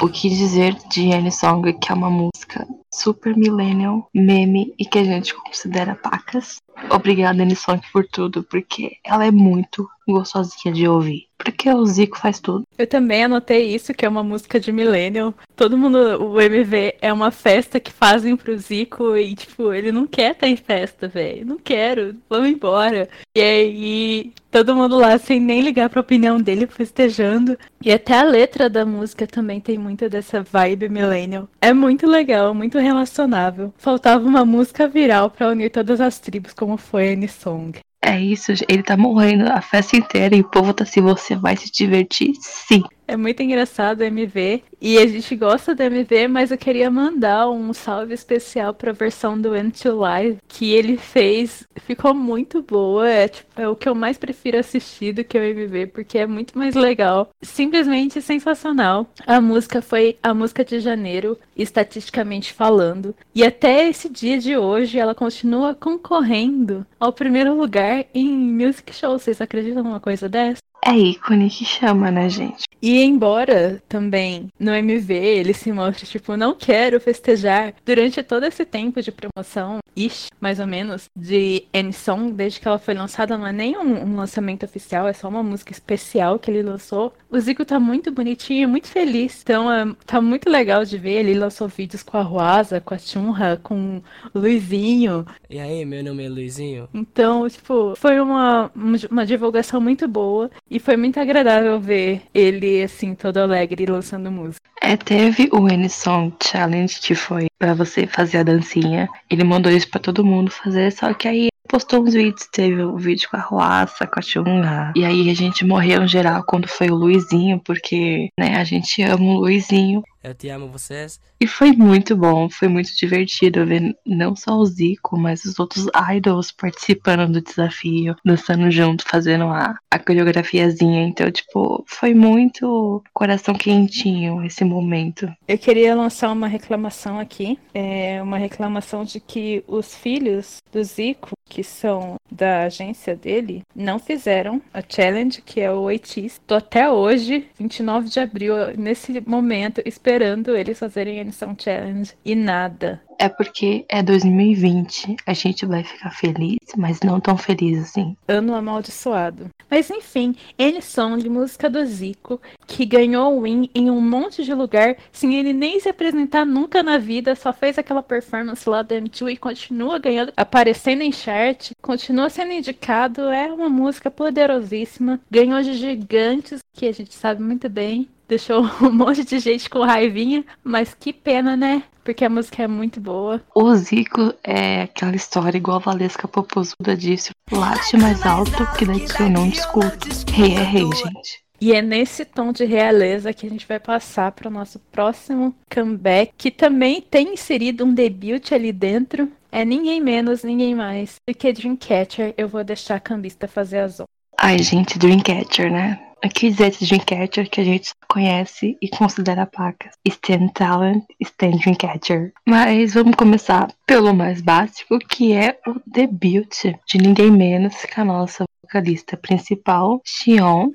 O 0.00 0.08
que 0.08 0.28
dizer 0.30 0.74
de 0.88 1.12
Any 1.12 1.30
Song, 1.30 1.74
que 1.74 1.92
é 1.92 1.94
uma 1.94 2.08
música 2.08 2.66
super 2.94 3.36
millennial, 3.36 4.08
meme 4.14 4.74
e 4.78 4.84
que 4.84 4.98
a 4.98 5.04
gente 5.04 5.34
considera 5.34 5.94
pacas? 5.94 6.62
Obrigada, 6.90 7.42
Any 7.42 7.56
Song, 7.56 7.80
por 7.92 8.06
tudo, 8.06 8.42
porque 8.42 8.96
ela 9.04 9.24
é 9.24 9.30
muito 9.30 9.88
gostosinha 10.06 10.74
de 10.74 10.86
ouvir. 10.86 11.26
Porque 11.38 11.70
o 11.70 11.84
Zico 11.86 12.18
faz 12.18 12.40
tudo. 12.40 12.64
Eu 12.76 12.86
também 12.86 13.24
anotei 13.24 13.74
isso, 13.74 13.94
que 13.94 14.04
é 14.04 14.08
uma 14.08 14.22
música 14.22 14.58
de 14.58 14.72
Millennial. 14.72 15.34
Todo 15.54 15.78
mundo, 15.78 15.98
o 15.98 16.40
MV 16.40 16.96
é 17.00 17.12
uma 17.12 17.30
festa 17.30 17.78
que 17.78 17.92
fazem 17.92 18.36
pro 18.36 18.56
Zico 18.56 19.16
e, 19.16 19.34
tipo, 19.34 19.72
ele 19.72 19.92
não 19.92 20.06
quer 20.06 20.32
estar 20.32 20.48
em 20.48 20.56
festa, 20.56 21.06
velho. 21.06 21.46
Não 21.46 21.58
quero, 21.58 22.16
vamos 22.28 22.48
embora. 22.48 23.08
E 23.36 23.40
aí, 23.40 24.32
todo 24.54 24.76
mundo 24.76 24.96
lá 24.96 25.18
sem 25.18 25.40
nem 25.40 25.60
ligar 25.60 25.90
pra 25.90 26.00
opinião 26.00 26.40
dele, 26.40 26.68
festejando. 26.68 27.58
E 27.82 27.90
até 27.90 28.16
a 28.16 28.22
letra 28.22 28.70
da 28.70 28.86
música 28.86 29.26
também 29.26 29.60
tem 29.60 29.76
muito 29.76 30.08
dessa 30.08 30.44
vibe 30.44 30.88
Millennial. 30.88 31.48
É 31.60 31.72
muito 31.72 32.06
legal, 32.06 32.54
muito 32.54 32.78
relacionável. 32.78 33.74
Faltava 33.76 34.24
uma 34.24 34.44
música 34.44 34.86
viral 34.86 35.28
pra 35.28 35.48
unir 35.48 35.70
todas 35.70 36.00
as 36.00 36.20
tribos, 36.20 36.52
como 36.52 36.76
foi 36.76 37.08
a 37.08 37.12
N-Song. 37.14 37.80
É 38.06 38.20
isso, 38.20 38.52
ele 38.68 38.82
tá 38.82 38.98
morrendo 38.98 39.50
a 39.50 39.62
festa 39.62 39.96
inteira 39.96 40.36
e 40.36 40.42
o 40.42 40.48
povo 40.50 40.74
tá 40.74 40.84
assim, 40.84 41.00
você 41.00 41.34
vai 41.34 41.56
se 41.56 41.72
divertir? 41.72 42.34
Sim. 42.38 42.84
É 43.06 43.16
muito 43.16 43.42
engraçado 43.42 44.00
o 44.00 44.04
MV 44.04 44.62
e 44.80 44.98
a 44.98 45.06
gente 45.06 45.36
gosta 45.36 45.74
do 45.74 45.82
MV, 45.82 46.26
mas 46.28 46.50
eu 46.50 46.56
queria 46.56 46.90
mandar 46.90 47.50
um 47.50 47.72
salve 47.72 48.14
especial 48.14 48.72
para 48.72 48.90
a 48.90 48.94
versão 48.94 49.38
do 49.38 49.54
Into 49.54 49.94
Live 49.94 50.38
que 50.48 50.72
ele 50.72 50.96
fez. 50.96 51.66
Ficou 51.76 52.14
muito 52.14 52.62
boa, 52.62 53.06
é, 53.08 53.28
tipo, 53.28 53.60
é 53.60 53.68
o 53.68 53.76
que 53.76 53.88
eu 53.88 53.94
mais 53.94 54.16
prefiro 54.16 54.58
assistir 54.58 55.12
do 55.12 55.22
que 55.22 55.38
o 55.38 55.42
MV, 55.42 55.88
porque 55.88 56.16
é 56.16 56.26
muito 56.26 56.56
mais 56.58 56.74
legal. 56.74 57.30
Simplesmente 57.42 58.22
sensacional. 58.22 59.06
A 59.26 59.38
música 59.38 59.82
foi 59.82 60.16
a 60.22 60.32
música 60.32 60.64
de 60.64 60.80
janeiro, 60.80 61.38
estatisticamente 61.54 62.54
falando, 62.54 63.14
e 63.34 63.44
até 63.44 63.86
esse 63.86 64.08
dia 64.08 64.38
de 64.38 64.56
hoje 64.56 64.98
ela 64.98 65.14
continua 65.14 65.74
concorrendo 65.74 66.86
ao 66.98 67.12
primeiro 67.12 67.54
lugar 67.54 67.93
em 68.14 68.28
music 68.28 68.92
show. 68.92 69.18
Vocês 69.18 69.40
acreditam 69.40 69.82
numa 69.82 70.00
coisa 70.00 70.28
dessa? 70.28 70.60
É 70.84 70.92
ícone 70.92 71.48
que 71.48 71.64
chama, 71.64 72.10
né, 72.10 72.28
gente? 72.28 72.63
E 72.84 73.02
embora 73.02 73.82
também 73.88 74.48
no 74.60 74.70
MV 74.74 75.14
ele 75.14 75.54
se 75.54 75.72
mostre, 75.72 76.04
tipo, 76.04 76.36
não 76.36 76.54
quero 76.54 77.00
festejar 77.00 77.72
durante 77.82 78.22
todo 78.22 78.44
esse 78.44 78.62
tempo 78.62 79.00
de 79.00 79.10
promoção, 79.10 79.78
ish, 79.96 80.26
mais 80.38 80.60
ou 80.60 80.66
menos, 80.66 81.08
de 81.16 81.64
N-Song, 81.72 82.32
desde 82.32 82.60
que 82.60 82.68
ela 82.68 82.78
foi 82.78 82.92
lançada, 82.92 83.38
não 83.38 83.46
é 83.46 83.52
nem 83.52 83.78
um, 83.78 84.04
um, 84.04 84.16
lançamento 84.16 84.66
oficial, 84.66 85.08
é 85.08 85.14
só 85.14 85.28
uma 85.28 85.42
música 85.42 85.72
especial 85.72 86.38
que 86.38 86.50
ele 86.50 86.62
lançou. 86.62 87.14
O 87.30 87.40
Zico 87.40 87.64
tá 87.64 87.80
muito 87.80 88.12
bonitinho, 88.12 88.68
muito 88.68 88.88
feliz, 88.88 89.40
então 89.42 89.72
é, 89.72 89.90
tá 90.04 90.20
muito 90.20 90.50
legal 90.50 90.84
de 90.84 90.98
ver. 90.98 91.20
Ele 91.20 91.38
lançou 91.38 91.68
vídeos 91.68 92.02
com 92.02 92.18
a 92.18 92.22
Ruasa, 92.22 92.82
com 92.82 92.92
a 92.92 92.98
Chunha, 92.98 93.58
com 93.62 94.02
o 94.34 94.38
Luizinho. 94.38 95.24
E 95.48 95.58
aí, 95.58 95.86
meu 95.86 96.04
nome 96.04 96.26
é 96.26 96.28
Luizinho. 96.28 96.86
Então, 96.92 97.48
tipo, 97.48 97.94
foi 97.96 98.20
uma, 98.20 98.70
uma 99.10 99.24
divulgação 99.24 99.80
muito 99.80 100.06
boa 100.06 100.50
e 100.70 100.78
foi 100.78 100.98
muito 100.98 101.18
agradável 101.18 101.80
ver 101.80 102.22
ele, 102.34 102.73
assim, 102.82 103.14
todo 103.14 103.38
alegre 103.38 103.86
lançando 103.86 104.30
música. 104.30 104.60
É, 104.80 104.96
teve 104.96 105.48
o 105.52 105.68
N-Song 105.68 106.34
Challenge, 106.42 107.00
que 107.00 107.14
foi 107.14 107.46
para 107.58 107.74
você 107.74 108.06
fazer 108.06 108.38
a 108.38 108.42
dancinha. 108.42 109.08
Ele 109.30 109.44
mandou 109.44 109.72
isso 109.72 109.88
para 109.88 110.00
todo 110.00 110.24
mundo 110.24 110.50
fazer, 110.50 110.92
só 110.92 111.12
que 111.14 111.28
aí 111.28 111.48
postou 111.68 112.02
uns 112.02 112.14
vídeos, 112.14 112.46
teve 112.52 112.82
o 112.82 112.94
um 112.94 112.96
vídeo 112.96 113.28
com 113.30 113.36
a 113.36 113.40
Ruaça, 113.40 114.06
com 114.06 114.18
a 114.18 114.22
Chunga. 114.22 114.92
E 114.94 115.04
aí 115.04 115.30
a 115.30 115.34
gente 115.34 115.64
morreu 115.64 116.02
em 116.02 116.08
geral 116.08 116.44
quando 116.46 116.68
foi 116.68 116.88
o 116.88 116.94
Luizinho, 116.94 117.60
porque, 117.64 118.28
né, 118.38 118.56
a 118.56 118.64
gente 118.64 119.02
ama 119.02 119.24
o 119.24 119.40
Luizinho. 119.40 120.02
Eu 120.24 120.34
te 120.34 120.48
amo 120.48 120.68
vocês. 120.68 121.20
E 121.38 121.46
foi 121.46 121.72
muito 121.72 122.16
bom, 122.16 122.48
foi 122.48 122.66
muito 122.66 122.96
divertido 122.96 123.66
ver 123.66 123.94
não 124.06 124.34
só 124.34 124.56
o 124.56 124.64
Zico, 124.64 125.18
mas 125.18 125.44
os 125.44 125.58
outros 125.58 125.86
idols 126.16 126.50
participando 126.50 127.30
do 127.30 127.42
desafio, 127.42 128.16
dançando 128.24 128.70
junto, 128.70 129.04
fazendo 129.06 129.44
a, 129.44 129.76
a 129.90 129.98
coreografiazinha. 129.98 131.02
Então, 131.02 131.30
tipo, 131.30 131.84
foi 131.86 132.14
muito 132.14 133.04
coração 133.12 133.54
quentinho 133.54 134.42
esse 134.42 134.64
momento. 134.64 135.30
Eu 135.46 135.58
queria 135.58 135.94
lançar 135.94 136.32
uma 136.32 136.48
reclamação 136.48 137.18
aqui. 137.18 137.58
É 137.74 138.22
uma 138.22 138.38
reclamação 138.38 139.04
de 139.04 139.20
que 139.20 139.62
os 139.68 139.94
filhos 139.94 140.56
do 140.72 140.82
Zico, 140.82 141.32
que 141.44 141.62
são 141.62 142.16
da 142.32 142.62
agência 142.62 143.14
dele, 143.14 143.62
não 143.76 143.98
fizeram 143.98 144.62
a 144.72 144.80
challenge, 144.80 145.42
que 145.42 145.60
é 145.60 145.70
o 145.70 145.80
Oitis. 145.80 146.40
Tô 146.46 146.54
até 146.54 146.90
hoje, 146.90 147.46
29 147.58 148.08
de 148.08 148.18
abril, 148.18 148.54
nesse 148.78 149.20
momento, 149.26 149.82
esperando 149.84 150.13
esperando 150.14 150.56
eles 150.56 150.78
fazerem 150.78 151.18
a 151.18 151.22
Edição 151.22 151.56
Challenge 151.58 152.12
e 152.24 152.36
nada. 152.36 153.02
É 153.18 153.28
porque 153.28 153.84
é 153.88 154.02
2020, 154.02 155.16
a 155.26 155.32
gente 155.32 155.66
vai 155.66 155.82
ficar 155.82 156.10
feliz, 156.10 156.58
mas 156.76 157.00
não 157.00 157.20
tão 157.20 157.36
feliz 157.36 157.80
assim. 157.80 158.16
Ano 158.28 158.54
amaldiçoado. 158.54 159.48
Mas 159.70 159.90
enfim, 159.90 160.34
N-Song, 160.58 161.28
música 161.28 161.70
do 161.70 161.84
Zico, 161.84 162.40
que 162.66 162.84
ganhou 162.84 163.36
o 163.36 163.42
win 163.42 163.70
em 163.74 163.90
um 163.90 164.00
monte 164.00 164.44
de 164.44 164.52
lugar, 164.52 164.96
sem 165.12 165.34
ele 165.34 165.52
nem 165.52 165.78
se 165.80 165.88
apresentar 165.88 166.44
nunca 166.44 166.82
na 166.82 166.98
vida, 166.98 167.34
só 167.34 167.52
fez 167.52 167.78
aquela 167.78 168.02
performance 168.02 168.68
lá 168.68 168.82
da 168.82 168.96
M2 168.96 169.32
e 169.32 169.36
continua 169.36 169.98
ganhando, 169.98 170.32
aparecendo 170.36 171.02
em 171.02 171.12
chart, 171.12 171.70
continua 171.80 172.28
sendo 172.30 172.52
indicado, 172.52 173.22
é 173.30 173.52
uma 173.52 173.68
música 173.68 174.10
poderosíssima, 174.10 175.20
ganhou 175.30 175.62
de 175.62 175.74
gigantes, 175.74 176.60
que 176.72 176.86
a 176.86 176.92
gente 176.92 177.14
sabe 177.14 177.42
muito 177.42 177.68
bem, 177.68 178.08
deixou 178.28 178.68
um 178.80 178.90
monte 178.90 179.24
de 179.24 179.38
gente 179.38 179.68
com 179.68 179.80
raivinha, 179.80 180.44
mas 180.62 180.94
que 180.94 181.12
pena, 181.12 181.56
né? 181.56 181.82
Porque 182.04 182.24
a 182.24 182.30
música 182.30 182.62
é 182.62 182.68
muito 182.68 183.00
boa. 183.00 183.42
O 183.54 183.74
Zico 183.74 184.34
é 184.44 184.82
aquela 184.82 185.16
história 185.16 185.56
igual 185.56 185.78
a 185.78 185.80
Valesca 185.80 186.28
Popozuda 186.28 186.94
disse: 186.94 187.30
late 187.50 187.96
mais 187.96 188.24
alto 188.26 188.66
que 188.76 188.84
daqui 188.84 189.22
eu 189.22 189.30
não 189.30 189.48
discuto. 189.48 190.08
Rei 190.30 190.54
é 190.54 190.62
rei, 190.62 190.84
gente. 190.84 191.44
E 191.60 191.72
é 191.72 191.80
nesse 191.80 192.26
tom 192.26 192.52
de 192.52 192.66
realeza 192.66 193.32
que 193.32 193.46
a 193.46 193.48
gente 193.48 193.66
vai 193.66 193.80
passar 193.80 194.32
para 194.32 194.48
o 194.48 194.50
nosso 194.50 194.78
próximo 194.92 195.54
comeback, 195.72 196.32
que 196.36 196.50
também 196.50 197.00
tem 197.00 197.32
inserido 197.32 197.84
um 197.86 197.94
debut 197.94 198.52
ali 198.52 198.70
dentro. 198.70 199.30
É 199.50 199.64
ninguém 199.64 199.98
menos, 199.98 200.44
ninguém 200.44 200.74
mais 200.74 201.14
do 201.26 201.34
que 201.34 201.52
Dreamcatcher. 201.52 202.34
Eu 202.36 202.48
vou 202.48 202.62
deixar 202.62 202.96
a 202.96 203.00
cambista 203.00 203.48
fazer 203.48 203.78
as 203.78 204.00
honras. 204.00 204.08
Ai, 204.36 204.58
gente, 204.58 204.98
Dreamcatcher, 204.98 205.72
né? 205.72 205.98
Aqui 206.24 206.48
dizer 206.48 206.68
esse 206.68 206.86
Dreamcatcher 206.86 207.50
que 207.50 207.60
a 207.60 207.64
gente 207.64 207.92
conhece 208.08 208.78
e 208.80 208.88
considera 208.88 209.44
pacas. 209.44 209.92
Stand 210.06 210.48
Talent, 210.54 211.04
Stand 211.20 211.58
Dreamcatcher. 211.58 212.32
Mas 212.48 212.94
vamos 212.94 213.14
começar 213.14 213.70
pelo 213.86 214.14
mais 214.14 214.40
básico, 214.40 214.98
que 215.00 215.34
é 215.34 215.58
o 215.66 215.78
debut 215.86 216.48
de 216.86 216.96
ninguém 216.96 217.30
menos 217.30 217.74
que 217.74 218.00
a 218.00 218.06
nossa 218.06 218.44
vocalista 218.62 219.18
principal, 219.18 220.00
Xion, 220.02 220.70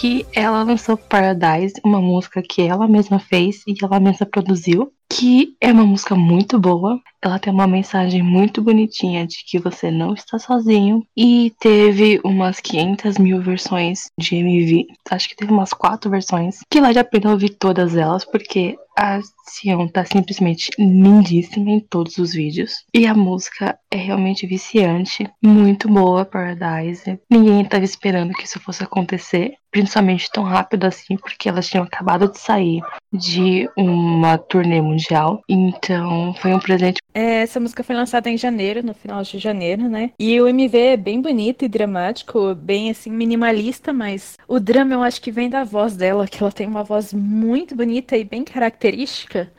que 0.00 0.26
ela 0.34 0.62
lançou 0.62 0.96
Paradise, 0.96 1.74
uma 1.82 2.00
música 2.00 2.42
que 2.42 2.62
ela 2.62 2.86
mesma 2.86 3.18
fez 3.18 3.62
e 3.66 3.74
ela 3.82 3.98
mesma 3.98 4.26
produziu, 4.26 4.92
que 5.08 5.56
é 5.58 5.72
uma 5.72 5.86
música 5.86 6.14
muito 6.14 6.58
boa. 6.58 7.00
Ela 7.22 7.38
tem 7.38 7.52
uma 7.52 7.66
mensagem 7.66 8.22
muito 8.22 8.60
bonitinha 8.60 9.26
de 9.26 9.38
que 9.46 9.58
você 9.58 9.90
não 9.90 10.12
está 10.12 10.38
sozinho. 10.38 11.02
E 11.16 11.52
teve 11.58 12.20
umas 12.22 12.60
500 12.60 13.16
mil 13.16 13.40
versões 13.40 14.10
de 14.18 14.36
MV. 14.36 14.86
Acho 15.10 15.28
que 15.30 15.36
teve 15.36 15.50
umas 15.50 15.72
quatro 15.72 16.10
versões. 16.10 16.58
Que 16.70 16.80
vale 16.80 16.98
a 16.98 17.04
pena 17.04 17.30
ouvir 17.30 17.50
todas 17.50 17.96
elas, 17.96 18.24
porque 18.24 18.76
a 18.96 19.20
Sion 19.48 19.86
tá 19.88 20.04
simplesmente 20.04 20.70
lindíssima 20.78 21.70
em 21.70 21.80
todos 21.80 22.18
os 22.18 22.32
vídeos. 22.32 22.84
E 22.92 23.06
a 23.06 23.14
música 23.14 23.78
é 23.90 23.96
realmente 23.96 24.46
viciante. 24.46 25.28
Muito 25.42 25.88
boa, 25.88 26.24
Paradise. 26.24 27.18
Ninguém 27.30 27.62
estava 27.62 27.84
esperando 27.84 28.32
que 28.32 28.44
isso 28.44 28.60
fosse 28.60 28.82
acontecer. 28.82 29.54
Principalmente 29.70 30.30
tão 30.32 30.42
rápido 30.42 30.84
assim, 30.84 31.16
porque 31.18 31.48
elas 31.48 31.68
tinham 31.68 31.84
acabado 31.84 32.30
de 32.30 32.38
sair 32.38 32.80
de 33.12 33.68
uma 33.76 34.38
turnê 34.38 34.80
mundial. 34.80 35.42
Então 35.48 36.34
foi 36.40 36.54
um 36.54 36.58
presente. 36.58 37.00
É, 37.12 37.42
essa 37.42 37.60
música 37.60 37.82
foi 37.82 37.94
lançada 37.94 38.30
em 38.30 38.38
janeiro, 38.38 38.84
no 38.84 38.94
final 38.94 39.22
de 39.22 39.38
janeiro, 39.38 39.88
né? 39.88 40.12
E 40.18 40.40
o 40.40 40.48
MV 40.48 40.78
é 40.78 40.96
bem 40.96 41.20
bonito 41.20 41.64
e 41.64 41.68
dramático, 41.68 42.54
bem 42.54 42.90
assim, 42.90 43.10
minimalista, 43.10 43.92
mas 43.92 44.36
o 44.48 44.58
drama 44.58 44.94
eu 44.94 45.02
acho 45.02 45.20
que 45.20 45.30
vem 45.30 45.50
da 45.50 45.62
voz 45.62 45.94
dela, 45.96 46.26
que 46.26 46.42
ela 46.42 46.52
tem 46.52 46.66
uma 46.66 46.82
voz 46.82 47.12
muito 47.12 47.74
bonita 47.74 48.16
e 48.16 48.24
bem 48.24 48.44
característica, 48.44 48.85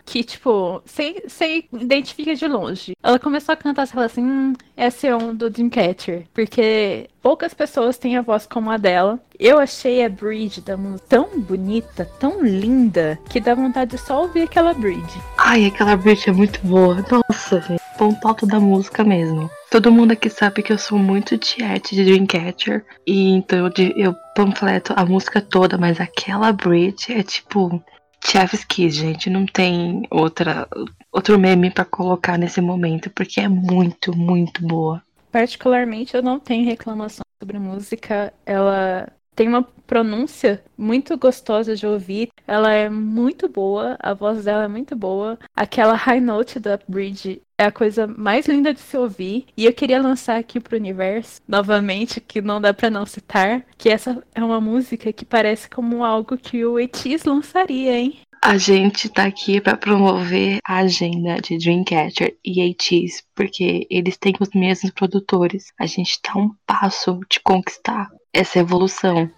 que, 0.05 0.23
tipo, 0.23 0.81
você 0.85 1.65
identifica 1.73 2.35
de 2.35 2.47
longe. 2.47 2.93
Ela 3.03 3.19
começou 3.19 3.53
a 3.53 3.57
cantar, 3.57 3.85
você 3.85 3.93
fala 3.93 4.05
assim, 4.05 4.23
hum, 4.23 4.53
essa 4.75 5.07
é 5.07 5.15
um 5.15 5.35
do 5.35 5.49
Dreamcatcher, 5.49 6.25
porque 6.33 7.09
poucas 7.21 7.53
pessoas 7.53 7.97
têm 7.97 8.17
a 8.17 8.21
voz 8.21 8.45
como 8.45 8.71
a 8.71 8.77
dela. 8.77 9.19
Eu 9.39 9.59
achei 9.59 10.03
a 10.03 10.09
bridge 10.09 10.61
da 10.61 10.77
música 10.77 11.05
tão 11.09 11.39
bonita, 11.39 12.05
tão 12.19 12.41
linda, 12.41 13.19
que 13.29 13.39
dá 13.39 13.53
vontade 13.53 13.91
de 13.91 13.97
só 13.97 14.21
ouvir 14.21 14.43
aquela 14.43 14.73
bridge. 14.73 15.21
Ai, 15.37 15.65
aquela 15.65 15.95
bridge 15.95 16.29
é 16.29 16.33
muito 16.33 16.59
boa. 16.65 17.03
Nossa. 17.11 17.77
Ponto 17.97 18.27
alto 18.27 18.45
da 18.45 18.59
música 18.59 19.03
mesmo. 19.03 19.49
Todo 19.69 19.91
mundo 19.91 20.11
aqui 20.11 20.29
sabe 20.29 20.63
que 20.63 20.71
eu 20.71 20.77
sou 20.77 20.97
muito 20.97 21.37
tiete 21.37 21.95
de 21.95 22.05
Dreamcatcher. 22.05 22.85
E 23.05 23.31
então 23.31 23.65
eu, 23.65 23.71
eu 23.95 24.15
panfleto 24.35 24.93
a 24.95 25.05
música 25.05 25.41
toda, 25.41 25.77
mas 25.77 25.99
aquela 25.99 26.51
bridge 26.53 27.11
é 27.11 27.23
tipo. 27.23 27.83
Chef's 28.23 28.63
Kiss, 28.63 28.95
gente. 28.95 29.29
Não 29.29 29.45
tem 29.45 30.03
outra, 30.09 30.67
outro 31.11 31.37
meme 31.39 31.71
para 31.71 31.85
colocar 31.85 32.37
nesse 32.37 32.61
momento, 32.61 33.09
porque 33.11 33.41
é 33.41 33.47
muito, 33.47 34.15
muito 34.15 34.65
boa. 34.65 35.01
Particularmente, 35.31 36.15
eu 36.15 36.23
não 36.23 36.39
tenho 36.39 36.65
reclamação 36.65 37.23
sobre 37.41 37.59
música. 37.59 38.33
Ela 38.45 39.07
tem 39.37 39.47
uma 39.47 39.61
pronúncia 39.85 40.63
muito 40.75 41.15
gostosa 41.15 41.75
de 41.75 41.85
ouvir. 41.85 42.29
Ela 42.47 42.73
é 42.73 42.89
muito 42.89 43.47
boa, 43.47 43.95
a 43.99 44.11
voz 44.11 44.43
dela 44.43 44.63
é 44.63 44.67
muito 44.67 44.95
boa. 44.95 45.37
Aquela 45.55 45.93
high 45.93 46.19
note 46.19 46.59
da 46.59 46.79
bridge 46.87 47.43
é 47.55 47.65
a 47.65 47.71
coisa 47.71 48.07
mais 48.07 48.47
linda 48.47 48.73
de 48.73 48.79
se 48.79 48.97
ouvir. 48.97 49.45
E 49.55 49.65
eu 49.65 49.73
queria 49.73 50.01
lançar 50.01 50.37
aqui 50.37 50.59
pro 50.59 50.75
universo, 50.75 51.39
novamente, 51.47 52.19
que 52.19 52.41
não 52.41 52.59
dá 52.59 52.73
para 52.73 52.89
não 52.89 53.05
citar, 53.05 53.63
que 53.77 53.89
essa 53.89 54.23
é 54.33 54.43
uma 54.43 54.59
música 54.59 55.13
que 55.13 55.23
parece 55.23 55.69
como 55.69 56.03
algo 56.03 56.35
que 56.35 56.65
o 56.65 56.79
Etis 56.79 57.23
lançaria, 57.23 57.95
hein? 57.95 58.19
A 58.41 58.57
gente 58.57 59.07
tá 59.09 59.25
aqui 59.25 59.61
para 59.61 59.77
promover 59.77 60.59
a 60.65 60.77
agenda 60.77 61.35
de 61.41 61.59
Dreamcatcher 61.59 62.35
e 62.43 62.71
ATEEZ, 62.71 63.23
porque 63.35 63.85
eles 63.89 64.17
têm 64.17 64.33
os 64.39 64.49
mesmos 64.55 64.91
produtores. 64.91 65.71
A 65.79 65.85
gente 65.85 66.19
tá 66.21 66.37
um 66.37 66.51
passo 66.65 67.19
de 67.29 67.39
conquistar 67.39 68.09
essa 68.37 68.59
evolução. 68.59 69.31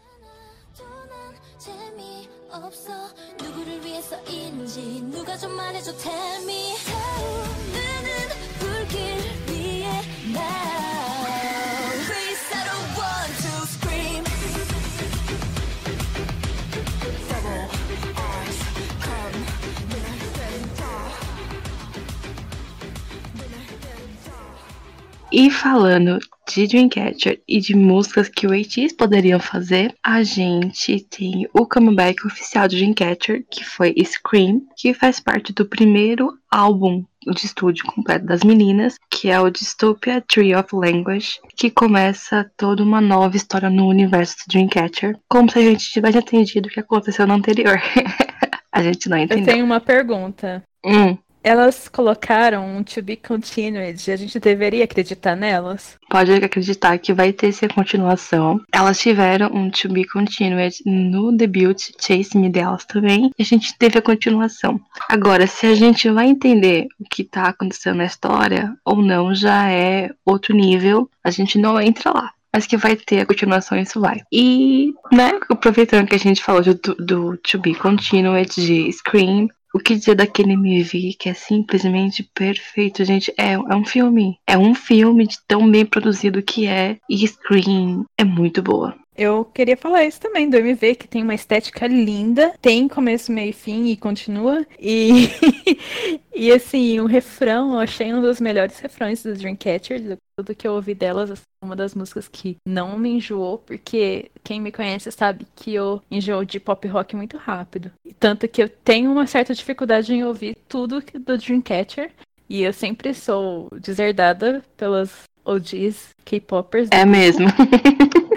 E 25.31 25.49
falando 25.51 26.19
de 26.49 26.65
Dreamcatcher 26.65 27.39
e 27.47 27.59
de 27.59 27.75
músicas 27.75 28.27
que 28.27 28.47
o 28.47 28.51
ATEEZ 28.51 28.93
poderiam 28.93 29.39
fazer, 29.39 29.95
a 30.03 30.23
gente 30.23 30.99
tem 31.01 31.47
o 31.53 31.65
comeback 31.65 32.25
oficial 32.25 32.67
de 32.67 32.77
Dreamcatcher, 32.77 33.45
que 33.49 33.63
foi 33.63 33.93
Scream, 34.03 34.63
que 34.75 34.93
faz 34.93 35.19
parte 35.19 35.53
do 35.53 35.65
primeiro 35.65 36.33
álbum 36.49 37.05
de 37.27 37.45
estúdio 37.45 37.85
completo 37.85 38.25
das 38.25 38.43
meninas, 38.43 38.95
que 39.11 39.29
é 39.29 39.39
o 39.39 39.51
Dystopia 39.51 40.21
Tree 40.21 40.55
of 40.55 40.75
Language, 40.75 41.39
que 41.55 41.69
começa 41.69 42.49
toda 42.57 42.81
uma 42.81 42.99
nova 42.99 43.37
história 43.37 43.69
no 43.69 43.87
universo 43.87 44.37
do 44.37 44.51
Dreamcatcher, 44.51 45.19
como 45.29 45.51
se 45.51 45.59
a 45.59 45.61
gente 45.61 45.91
tivesse 45.91 46.17
entendido 46.17 46.67
o 46.67 46.71
que 46.71 46.79
aconteceu 46.79 47.27
no 47.27 47.35
anterior. 47.35 47.79
a 48.71 48.81
gente 48.81 49.07
não 49.07 49.17
entendeu. 49.17 49.45
Eu 49.45 49.53
tenho 49.53 49.65
uma 49.65 49.79
pergunta. 49.79 50.63
Hum. 50.83 51.15
Elas 51.43 51.87
colocaram 51.87 52.65
um 52.65 52.83
to 52.83 53.01
be 53.01 53.15
continued. 53.15 54.11
A 54.11 54.15
gente 54.15 54.39
deveria 54.39 54.83
acreditar 54.83 55.35
nelas? 55.35 55.97
Pode 56.09 56.31
acreditar 56.33 56.97
que 56.97 57.13
vai 57.13 57.31
ter 57.31 57.47
essa 57.47 57.67
continuação. 57.67 58.59
Elas 58.71 58.99
tiveram 58.99 59.49
um 59.53 59.69
to 59.69 59.89
be 59.89 60.05
continued 60.05 60.75
no 60.85 61.31
debut 61.31 61.91
Chase 61.99 62.37
Me 62.37 62.49
delas 62.49 62.85
também. 62.85 63.31
E 63.37 63.41
a 63.41 63.45
gente 63.45 63.77
teve 63.77 63.97
a 63.97 64.01
continuação. 64.01 64.79
Agora, 65.07 65.47
se 65.47 65.65
a 65.65 65.75
gente 65.75 66.09
vai 66.09 66.27
entender 66.27 66.87
o 66.99 67.05
que 67.09 67.23
tá 67.23 67.43
acontecendo 67.43 67.97
na 67.97 68.05
história 68.05 68.75
ou 68.83 68.97
não, 69.01 69.33
já 69.33 69.69
é 69.69 70.09
outro 70.25 70.53
nível. 70.53 71.09
A 71.23 71.31
gente 71.31 71.57
não 71.57 71.79
entra 71.79 72.11
lá 72.11 72.31
mas 72.51 72.65
que 72.65 72.77
vai 72.77 72.95
ter 72.95 73.21
a 73.21 73.25
continuação, 73.25 73.77
isso 73.77 73.99
vai. 73.99 74.21
E, 74.31 74.93
né, 75.11 75.39
aproveitando 75.49 76.07
que 76.07 76.15
a 76.15 76.19
gente 76.19 76.43
falou 76.43 76.61
do, 76.63 76.95
do 76.95 77.37
To 77.37 77.59
Be 77.59 77.75
Continued 77.75 78.49
de 78.55 78.91
Scream, 78.91 79.47
o 79.73 79.79
que 79.79 79.95
dizer 79.95 80.15
daquele 80.15 80.53
MV 80.53 81.15
que 81.19 81.29
é 81.29 81.33
simplesmente 81.33 82.23
perfeito, 82.33 83.05
gente? 83.05 83.33
É, 83.37 83.53
é 83.53 83.75
um 83.75 83.85
filme. 83.85 84.37
É 84.47 84.57
um 84.57 84.73
filme 84.73 85.27
de 85.27 85.37
tão 85.47 85.69
bem 85.69 85.85
produzido 85.85 86.41
que 86.41 86.67
é. 86.67 86.97
E 87.09 87.27
Scream 87.27 88.05
é 88.17 88.23
muito 88.23 88.61
boa. 88.61 88.95
Eu 89.19 89.43
queria 89.43 89.75
falar 89.75 90.05
isso 90.05 90.17
também 90.21 90.49
do 90.49 90.55
MV, 90.55 90.95
que 90.95 91.05
tem 91.05 91.21
uma 91.21 91.35
estética 91.35 91.85
linda, 91.87 92.53
tem 92.61 92.87
começo, 92.87 93.33
meio 93.33 93.49
e 93.49 93.53
fim 93.53 93.87
e 93.87 93.97
continua. 93.97 94.65
E, 94.79 95.27
e 96.33 96.49
assim, 96.53 97.01
o 97.01 97.05
refrão, 97.05 97.73
eu 97.73 97.79
achei 97.79 98.13
um 98.13 98.21
dos 98.21 98.39
melhores 98.39 98.79
refrões 98.79 99.21
do 99.21 99.33
Dreamcatcher, 99.33 100.17
tudo 100.37 100.55
que 100.55 100.65
eu 100.65 100.71
ouvi 100.71 100.95
delas, 100.95 101.29
assim, 101.31 101.43
uma 101.61 101.75
das 101.75 101.93
músicas 101.93 102.29
que 102.29 102.55
não 102.65 102.97
me 102.97 103.09
enjoou, 103.09 103.57
porque 103.57 104.31
quem 104.41 104.61
me 104.61 104.71
conhece 104.71 105.11
sabe 105.11 105.45
que 105.53 105.73
eu 105.73 106.01
enjoo 106.09 106.45
de 106.45 106.57
pop 106.57 106.87
rock 106.87 107.13
muito 107.13 107.35
rápido. 107.35 107.91
Tanto 108.17 108.47
que 108.47 108.63
eu 108.63 108.69
tenho 108.69 109.11
uma 109.11 109.27
certa 109.27 109.53
dificuldade 109.53 110.13
em 110.13 110.23
ouvir 110.23 110.55
tudo 110.65 111.03
do 111.13 111.37
Dreamcatcher. 111.37 112.11
E 112.49 112.63
eu 112.63 112.71
sempre 112.71 113.13
sou 113.13 113.67
deserdada 113.81 114.63
pelas 114.77 115.23
OGs 115.43 116.11
K-popers. 116.23 116.87
É 116.91 117.03
mesmo. 117.05 117.47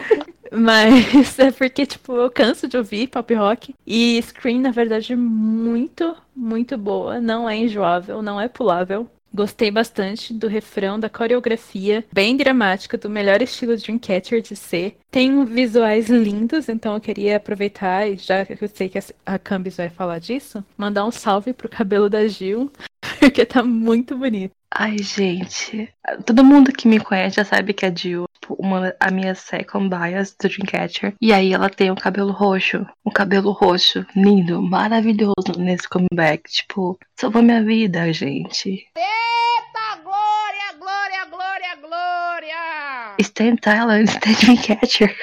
Mas 0.52 1.38
é 1.40 1.50
porque, 1.50 1.86
tipo, 1.86 2.14
eu 2.14 2.30
canso 2.30 2.68
de 2.68 2.76
ouvir 2.76 3.08
pop 3.08 3.34
rock. 3.34 3.74
E 3.86 4.20
Scream, 4.22 4.60
na 4.60 4.70
verdade, 4.70 5.12
é 5.12 5.16
muito, 5.16 6.14
muito 6.36 6.76
boa. 6.76 7.20
Não 7.20 7.48
é 7.48 7.56
enjoável, 7.56 8.22
não 8.22 8.40
é 8.40 8.48
pulável. 8.48 9.08
Gostei 9.34 9.70
bastante 9.70 10.34
do 10.34 10.46
refrão, 10.46 11.00
da 11.00 11.08
coreografia, 11.08 12.04
bem 12.12 12.36
dramática, 12.36 12.98
do 12.98 13.08
melhor 13.08 13.40
estilo 13.40 13.74
de 13.74 13.82
Dreamcatcher 13.84 14.42
de 14.42 14.54
ser. 14.54 14.98
Tem 15.10 15.42
visuais 15.46 16.10
lindos, 16.10 16.68
então 16.68 16.92
eu 16.92 17.00
queria 17.00 17.38
aproveitar, 17.38 18.06
e 18.06 18.18
já 18.18 18.44
que 18.44 18.62
eu 18.62 18.68
sei 18.68 18.90
que 18.90 18.98
a 19.24 19.38
Cambis 19.38 19.78
vai 19.78 19.88
falar 19.88 20.18
disso, 20.18 20.62
mandar 20.76 21.06
um 21.06 21.10
salve 21.10 21.54
pro 21.54 21.66
cabelo 21.66 22.10
da 22.10 22.28
Gil, 22.28 22.70
porque 23.18 23.46
tá 23.46 23.62
muito 23.62 24.18
bonito. 24.18 24.52
Ai, 24.74 24.96
gente, 24.98 25.92
todo 26.24 26.42
mundo 26.42 26.72
que 26.72 26.88
me 26.88 26.98
conhece 26.98 27.36
já 27.36 27.44
sabe 27.44 27.74
que 27.74 27.84
a 27.84 27.94
Jill 27.94 28.24
é 28.24 28.46
uma 28.58 28.94
a 28.98 29.10
minha 29.10 29.34
second 29.34 29.90
bias 29.90 30.34
do 30.34 30.48
Dreamcatcher. 30.48 31.14
E 31.20 31.30
aí 31.30 31.52
ela 31.52 31.68
tem 31.68 31.90
o 31.90 31.92
um 31.92 31.96
cabelo 31.96 32.32
roxo, 32.32 32.86
um 33.04 33.10
cabelo 33.10 33.52
roxo, 33.52 34.06
lindo, 34.16 34.62
maravilhoso 34.62 35.58
nesse 35.58 35.86
comeback. 35.86 36.50
Tipo, 36.50 36.98
salvou 37.14 37.42
minha 37.42 37.62
vida, 37.62 38.10
gente. 38.14 38.86
Eita, 38.96 40.02
glória, 40.02 40.72
glória, 40.78 41.24
glória, 41.26 41.76
glória! 41.76 43.16
Stan 43.20 43.56
Talent, 43.56 44.08
Stan 44.08 44.32
Dreamcatcher. 44.40 45.14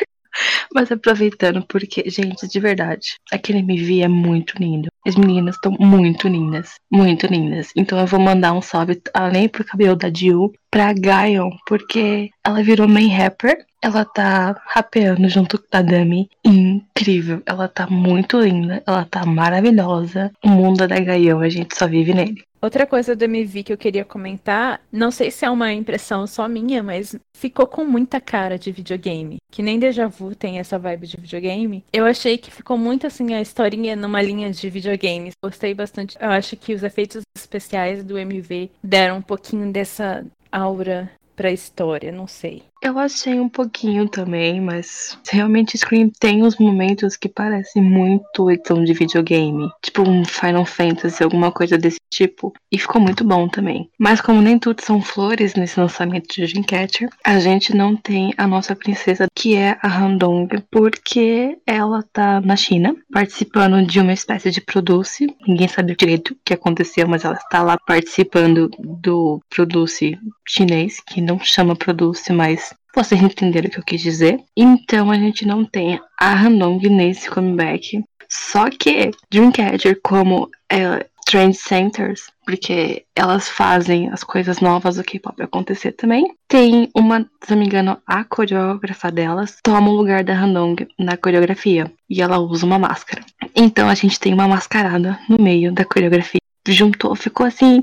Mas 0.74 0.92
aproveitando, 0.92 1.66
porque, 1.68 2.10
gente, 2.10 2.48
de 2.48 2.60
verdade, 2.60 3.16
aquele 3.32 3.60
MV 3.60 4.02
é 4.02 4.08
muito 4.08 4.54
lindo. 4.60 4.90
As 5.08 5.16
meninas 5.16 5.56
estão 5.56 5.76
muito 5.80 6.28
lindas. 6.28 6.76
Muito 6.92 7.26
lindas. 7.28 7.72
Então 7.76 8.00
eu 8.00 8.08
vou 8.08 8.20
mandar 8.20 8.54
um 8.54 8.62
salve, 8.62 9.02
além 9.14 9.48
pro 9.48 9.64
cabelo 9.64 9.96
da 9.96 10.12
Jill, 10.14 10.54
pra 10.70 10.94
Gayon, 10.94 11.52
porque 11.68 12.30
ela 12.44 12.62
virou 12.62 12.88
main 12.88 13.10
rapper 13.10 13.66
ela 13.82 14.04
tá 14.04 14.62
rapeando 14.68 15.30
junto 15.30 15.58
com 15.58 15.66
a 15.72 15.82
Dami. 15.82 16.30
Incrível. 16.44 17.42
Ela 17.46 17.68
tá 17.68 17.88
muito 17.88 18.40
linda. 18.40 18.84
Ela 18.86 19.06
tá 19.06 19.26
maravilhosa. 19.26 20.32
O 20.44 20.50
mundo 20.50 20.86
da 20.86 21.00
Gaião, 21.00 21.40
a 21.40 21.50
gente 21.50 21.78
só 21.78 21.88
vive 21.88 22.14
nele. 22.14 22.44
Outra 22.62 22.86
coisa 22.86 23.16
do 23.16 23.24
MV 23.24 23.64
que 23.64 23.74
eu 23.74 23.78
queria 23.78 24.04
comentar, 24.04 24.82
não 24.92 25.12
sei 25.12 25.32
se 25.32 25.46
é 25.46 25.50
uma 25.50 25.72
impressão 25.72 26.28
só 26.28 26.48
minha, 26.48 26.84
mas 26.84 27.16
ficou 27.34 27.66
com 27.66 27.86
muita 27.86 28.20
cara 28.20 28.60
de 28.60 28.72
videogame. 28.72 29.38
Que 29.50 29.64
nem 29.64 29.80
Deja 29.80 30.08
Vu 30.08 30.36
tem 30.36 30.60
essa 30.60 30.78
vibe 30.78 31.08
de 31.08 31.18
videogame. 31.18 31.84
Eu 31.94 32.06
achei 32.06 32.38
que 32.38 32.52
ficou 32.52 32.78
muito 32.78 33.08
assim 33.08 33.34
a 33.34 33.42
historinha 33.42 33.96
numa 33.96 34.22
linha 34.22 34.52
de 34.52 34.70
videogames. 34.70 35.36
Gostei 35.42 35.74
bastante. 35.74 36.18
Eu 36.20 36.30
acho 36.30 36.58
que 36.58 36.74
os 36.74 36.84
efeitos 36.84 37.22
especiais 37.38 38.04
do 38.04 38.18
MV 38.18 38.70
deram 38.84 39.18
um 39.18 39.22
pouquinho 39.22 39.72
dessa 39.72 40.26
aura 40.52 41.10
pra 41.40 41.52
história, 41.52 42.12
não 42.12 42.28
sei. 42.28 42.64
Eu 42.82 42.98
achei 42.98 43.40
um 43.40 43.50
pouquinho 43.50 44.08
também, 44.08 44.62
mas 44.62 45.18
realmente 45.30 45.78
Scream 45.78 46.10
tem 46.18 46.44
uns 46.44 46.58
momentos 46.58 47.18
que 47.18 47.28
parecem 47.28 47.84
muito 47.84 48.50
edição 48.50 48.84
de 48.84 48.94
videogame, 48.94 49.70
tipo 49.82 50.02
um 50.02 50.24
Final 50.24 50.66
Fantasy, 50.66 51.22
alguma 51.22 51.52
coisa 51.52 51.78
desse 51.78 52.00
tipo, 52.10 52.54
e 52.72 52.80
ficou 52.80 53.02
muito 53.02 53.24
bom 53.24 53.50
também. 53.50 53.90
Mas 54.00 54.22
como 54.22 54.42
nem 54.42 54.58
tudo 54.58 54.82
são 54.82 55.02
flores 55.02 55.56
nesse 55.56 55.78
lançamento 55.80 56.34
de 56.34 56.48
Dreamcatcher, 56.48 57.10
a 57.24 57.38
gente 57.40 57.76
não 57.76 57.98
tem 57.98 58.34
a 58.38 58.48
nossa 58.48 58.74
princesa, 58.76 59.28
que 59.36 59.56
é 59.56 59.78
a 59.82 59.88
Handong, 59.88 60.48
porque 60.72 61.58
ela 61.68 62.02
tá 62.14 62.40
na 62.40 62.56
China, 62.56 62.96
participando 63.12 63.86
de 63.86 64.00
uma 64.00 64.14
espécie 64.14 64.52
de 64.52 64.62
Produce. 64.62 65.28
Ninguém 65.46 65.68
sabe 65.68 65.96
direito 65.96 66.32
o 66.34 66.38
que 66.46 66.54
aconteceu, 66.54 67.08
mas 67.08 67.26
ela 67.26 67.36
está 67.36 67.62
lá 67.62 67.78
participando 67.78 68.70
do 68.80 69.42
Produce 69.50 70.18
chinês, 70.48 71.02
que 71.02 71.22
não 71.22 71.40
chama 71.40 71.76
Produce, 71.76 72.32
mas 72.32 72.69
vocês 72.96 73.22
entenderam 73.22 73.68
o 73.68 73.72
que 73.72 73.80
eu 73.80 73.84
quis 73.84 74.02
dizer. 74.02 74.40
Então 74.56 75.12
a 75.12 75.16
gente 75.16 75.46
não 75.46 75.66
tem 75.66 76.00
a 76.20 76.34
Handong 76.34 76.88
nesse 76.90 77.30
comeback. 77.30 78.04
Só 78.28 78.70
que 78.70 79.12
Dreamcatcher, 79.32 80.00
como 80.04 80.50
é, 80.72 81.06
Trend 81.30 81.54
Centers, 81.54 82.24
porque 82.44 83.06
elas 83.16 83.48
fazem 83.48 84.10
as 84.10 84.24
coisas 84.24 84.60
novas 84.60 84.96
do 84.96 85.04
K-pop 85.04 85.40
acontecer 85.44 85.92
também. 85.92 86.34
Tem 86.48 86.90
uma, 86.96 87.22
se 87.44 87.52
não 87.52 87.60
me 87.60 87.66
engano, 87.68 88.02
a 88.08 88.24
coreógrafa 88.24 89.12
delas 89.12 89.58
toma 89.64 89.92
o 89.92 89.96
lugar 89.96 90.24
da 90.24 90.34
Handong 90.34 90.88
na 90.98 91.16
coreografia 91.18 91.92
e 92.10 92.20
ela 92.20 92.40
usa 92.40 92.66
uma 92.66 92.80
máscara. 92.80 93.24
Então 93.56 93.88
a 93.88 93.94
gente 93.94 94.20
tem 94.20 94.34
uma 94.34 94.48
mascarada 94.48 95.20
no 95.30 95.38
meio 95.38 95.72
da 95.72 95.86
coreografia. 95.86 96.40
Juntou, 96.68 97.16
ficou 97.16 97.46
assim 97.46 97.82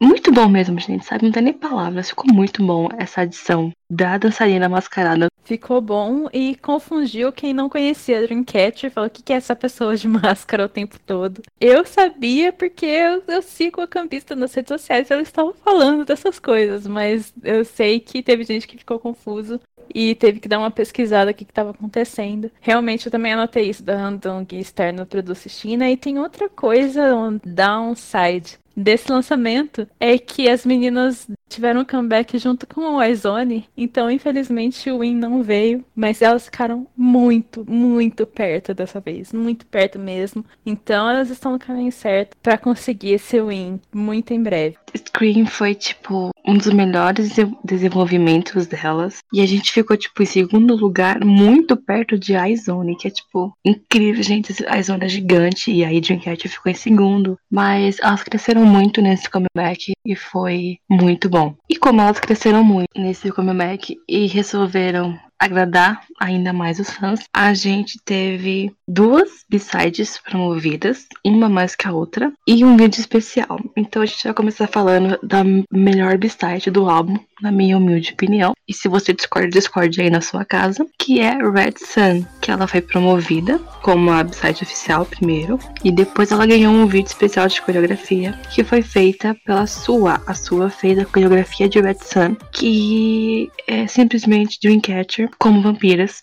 muito 0.00 0.30
bom 0.30 0.48
mesmo, 0.48 0.78
gente, 0.78 1.06
sabe? 1.06 1.24
Não 1.24 1.32
tem 1.32 1.42
nem 1.42 1.52
palavras. 1.52 2.10
Ficou 2.10 2.32
muito 2.32 2.64
bom 2.64 2.88
essa 2.98 3.22
adição 3.22 3.72
da 3.88 4.18
dançarina 4.18 4.68
mascarada. 4.68 5.28
Ficou 5.44 5.80
bom 5.80 6.28
e 6.32 6.56
confundiu 6.56 7.32
quem 7.32 7.54
não 7.54 7.68
conhecia 7.68 8.18
a 8.18 8.22
Dreamcatcher. 8.22 8.90
Falou: 8.90 9.08
o 9.08 9.10
que, 9.10 9.22
que 9.22 9.32
é 9.32 9.36
essa 9.36 9.56
pessoa 9.56 9.96
de 9.96 10.06
máscara 10.08 10.66
o 10.66 10.68
tempo 10.68 10.98
todo? 10.98 11.40
Eu 11.60 11.86
sabia 11.86 12.52
porque 12.52 12.84
eu, 12.84 13.22
eu 13.26 13.40
sigo 13.40 13.80
a 13.80 13.86
campista 13.86 14.36
nas 14.36 14.52
redes 14.52 14.68
sociais 14.68 15.08
e 15.08 15.14
eles 15.14 15.28
estavam 15.28 15.54
falando 15.54 16.04
dessas 16.04 16.38
coisas, 16.38 16.86
mas 16.86 17.32
eu 17.42 17.64
sei 17.64 18.00
que 18.00 18.22
teve 18.22 18.44
gente 18.44 18.66
que 18.66 18.76
ficou 18.76 18.98
confuso 18.98 19.60
e 19.94 20.14
teve 20.14 20.40
que 20.40 20.48
dar 20.48 20.58
uma 20.58 20.70
pesquisada 20.70 21.30
o 21.30 21.34
que 21.34 21.44
estava 21.44 21.70
acontecendo. 21.70 22.50
Realmente 22.60 23.06
eu 23.06 23.12
também 23.12 23.32
anotei 23.32 23.70
isso 23.70 23.82
da 23.82 23.96
Handong 23.96 24.46
externa 24.52 25.06
produz 25.06 25.46
China 25.48 25.88
e 25.88 25.96
tem 25.96 26.18
outra 26.18 26.48
coisa, 26.48 27.14
um 27.14 27.40
downside 27.44 28.58
desse 28.76 29.10
lançamento 29.10 29.88
é 29.98 30.18
que 30.18 30.48
as 30.48 30.66
meninas 30.66 31.26
tiveram 31.48 31.80
um 31.80 31.84
comeback 31.84 32.38
junto 32.38 32.66
com 32.66 32.80
o 32.82 32.96
Warzone, 32.96 33.68
então 33.76 34.10
infelizmente 34.10 34.90
o 34.90 35.00
Win 35.00 35.14
não 35.14 35.42
veio, 35.42 35.84
mas 35.94 36.22
elas 36.22 36.46
ficaram 36.46 36.86
muito, 36.96 37.64
muito 37.70 38.26
perto 38.26 38.74
dessa 38.74 39.00
vez, 39.00 39.32
muito 39.32 39.66
perto 39.66 39.98
mesmo. 39.98 40.44
Então 40.64 41.08
elas 41.08 41.30
estão 41.30 41.52
no 41.52 41.58
caminho 41.58 41.92
certo 41.92 42.36
para 42.42 42.58
conseguir 42.58 43.12
esse 43.12 43.40
Win 43.40 43.80
muito 43.94 44.32
em 44.32 44.42
breve. 44.42 44.76
Scream 44.96 45.46
foi 45.46 45.74
tipo 45.74 46.30
um 46.46 46.56
dos 46.56 46.72
melhores 46.72 47.34
desenvolvimentos 47.64 48.66
delas 48.66 49.18
e 49.32 49.40
a 49.40 49.46
gente 49.46 49.72
ficou 49.72 49.96
tipo 49.96 50.22
em 50.22 50.26
segundo 50.26 50.74
lugar, 50.74 51.24
muito 51.24 51.76
perto 51.76 52.18
de 52.18 52.34
iZone, 52.34 52.96
que 52.96 53.08
é 53.08 53.10
tipo 53.10 53.52
incrível, 53.64 54.22
gente, 54.22 54.52
iZone 54.52 55.04
é 55.04 55.08
gigante 55.08 55.70
e 55.70 55.84
aí 55.84 56.00
Dreamcatcher 56.00 56.50
ficou 56.50 56.70
em 56.70 56.74
segundo, 56.74 57.38
mas 57.50 57.98
elas 58.00 58.22
cresceram 58.22 58.64
muito 58.64 59.02
nesse 59.02 59.28
comeback 59.28 59.92
e 60.04 60.16
foi 60.16 60.78
muito 60.88 61.28
bom. 61.28 61.35
E 61.68 61.76
como 61.76 62.00
elas 62.00 62.18
cresceram 62.18 62.64
muito 62.64 62.90
nesse 62.96 63.30
comeback 63.30 63.96
e 64.08 64.26
resolveram 64.26 65.18
agradar 65.38 66.02
ainda 66.20 66.52
mais 66.52 66.78
os 66.78 66.90
fãs, 66.90 67.20
a 67.32 67.52
gente 67.54 67.98
teve 68.04 68.72
duas 68.88 69.44
B-sides 69.48 70.18
promovidas, 70.18 71.06
uma 71.24 71.48
mais 71.48 71.74
que 71.74 71.86
a 71.86 71.92
outra, 71.92 72.32
e 72.46 72.64
um 72.64 72.76
vídeo 72.76 73.00
especial. 73.00 73.60
Então 73.76 74.02
a 74.02 74.06
gente 74.06 74.24
vai 74.24 74.34
começar 74.34 74.66
falando 74.66 75.18
da 75.22 75.42
melhor 75.70 76.16
B-side 76.16 76.70
do 76.70 76.88
álbum, 76.88 77.18
na 77.42 77.52
minha 77.52 77.76
humilde 77.76 78.12
opinião. 78.12 78.54
E 78.66 78.72
se 78.72 78.88
você 78.88 79.12
discorda, 79.12 79.48
discorde 79.48 80.00
aí 80.00 80.10
na 80.10 80.20
sua 80.20 80.44
casa, 80.44 80.86
que 80.98 81.20
é 81.20 81.34
Red 81.34 81.74
Sun, 81.78 82.24
que 82.40 82.50
ela 82.50 82.66
foi 82.66 82.80
promovida 82.80 83.58
como 83.82 84.10
a 84.10 84.24
B-side 84.24 84.62
oficial 84.62 85.04
primeiro, 85.04 85.58
e 85.84 85.92
depois 85.92 86.32
ela 86.32 86.46
ganhou 86.46 86.72
um 86.72 86.86
vídeo 86.86 87.08
especial 87.08 87.46
de 87.46 87.60
coreografia 87.60 88.32
que 88.52 88.64
foi 88.64 88.82
feita 88.82 89.36
pela 89.44 89.66
Sua. 89.66 90.20
A 90.26 90.34
Sua 90.34 90.70
fez 90.70 90.98
a 90.98 91.04
coreografia 91.04 91.68
de 91.68 91.80
Red 91.80 91.98
Sun, 92.02 92.36
que 92.52 93.50
é 93.66 93.86
simplesmente 93.86 94.58
Dreamcatcher 94.62 95.25
como 95.38 95.62
vampiras. 95.62 96.22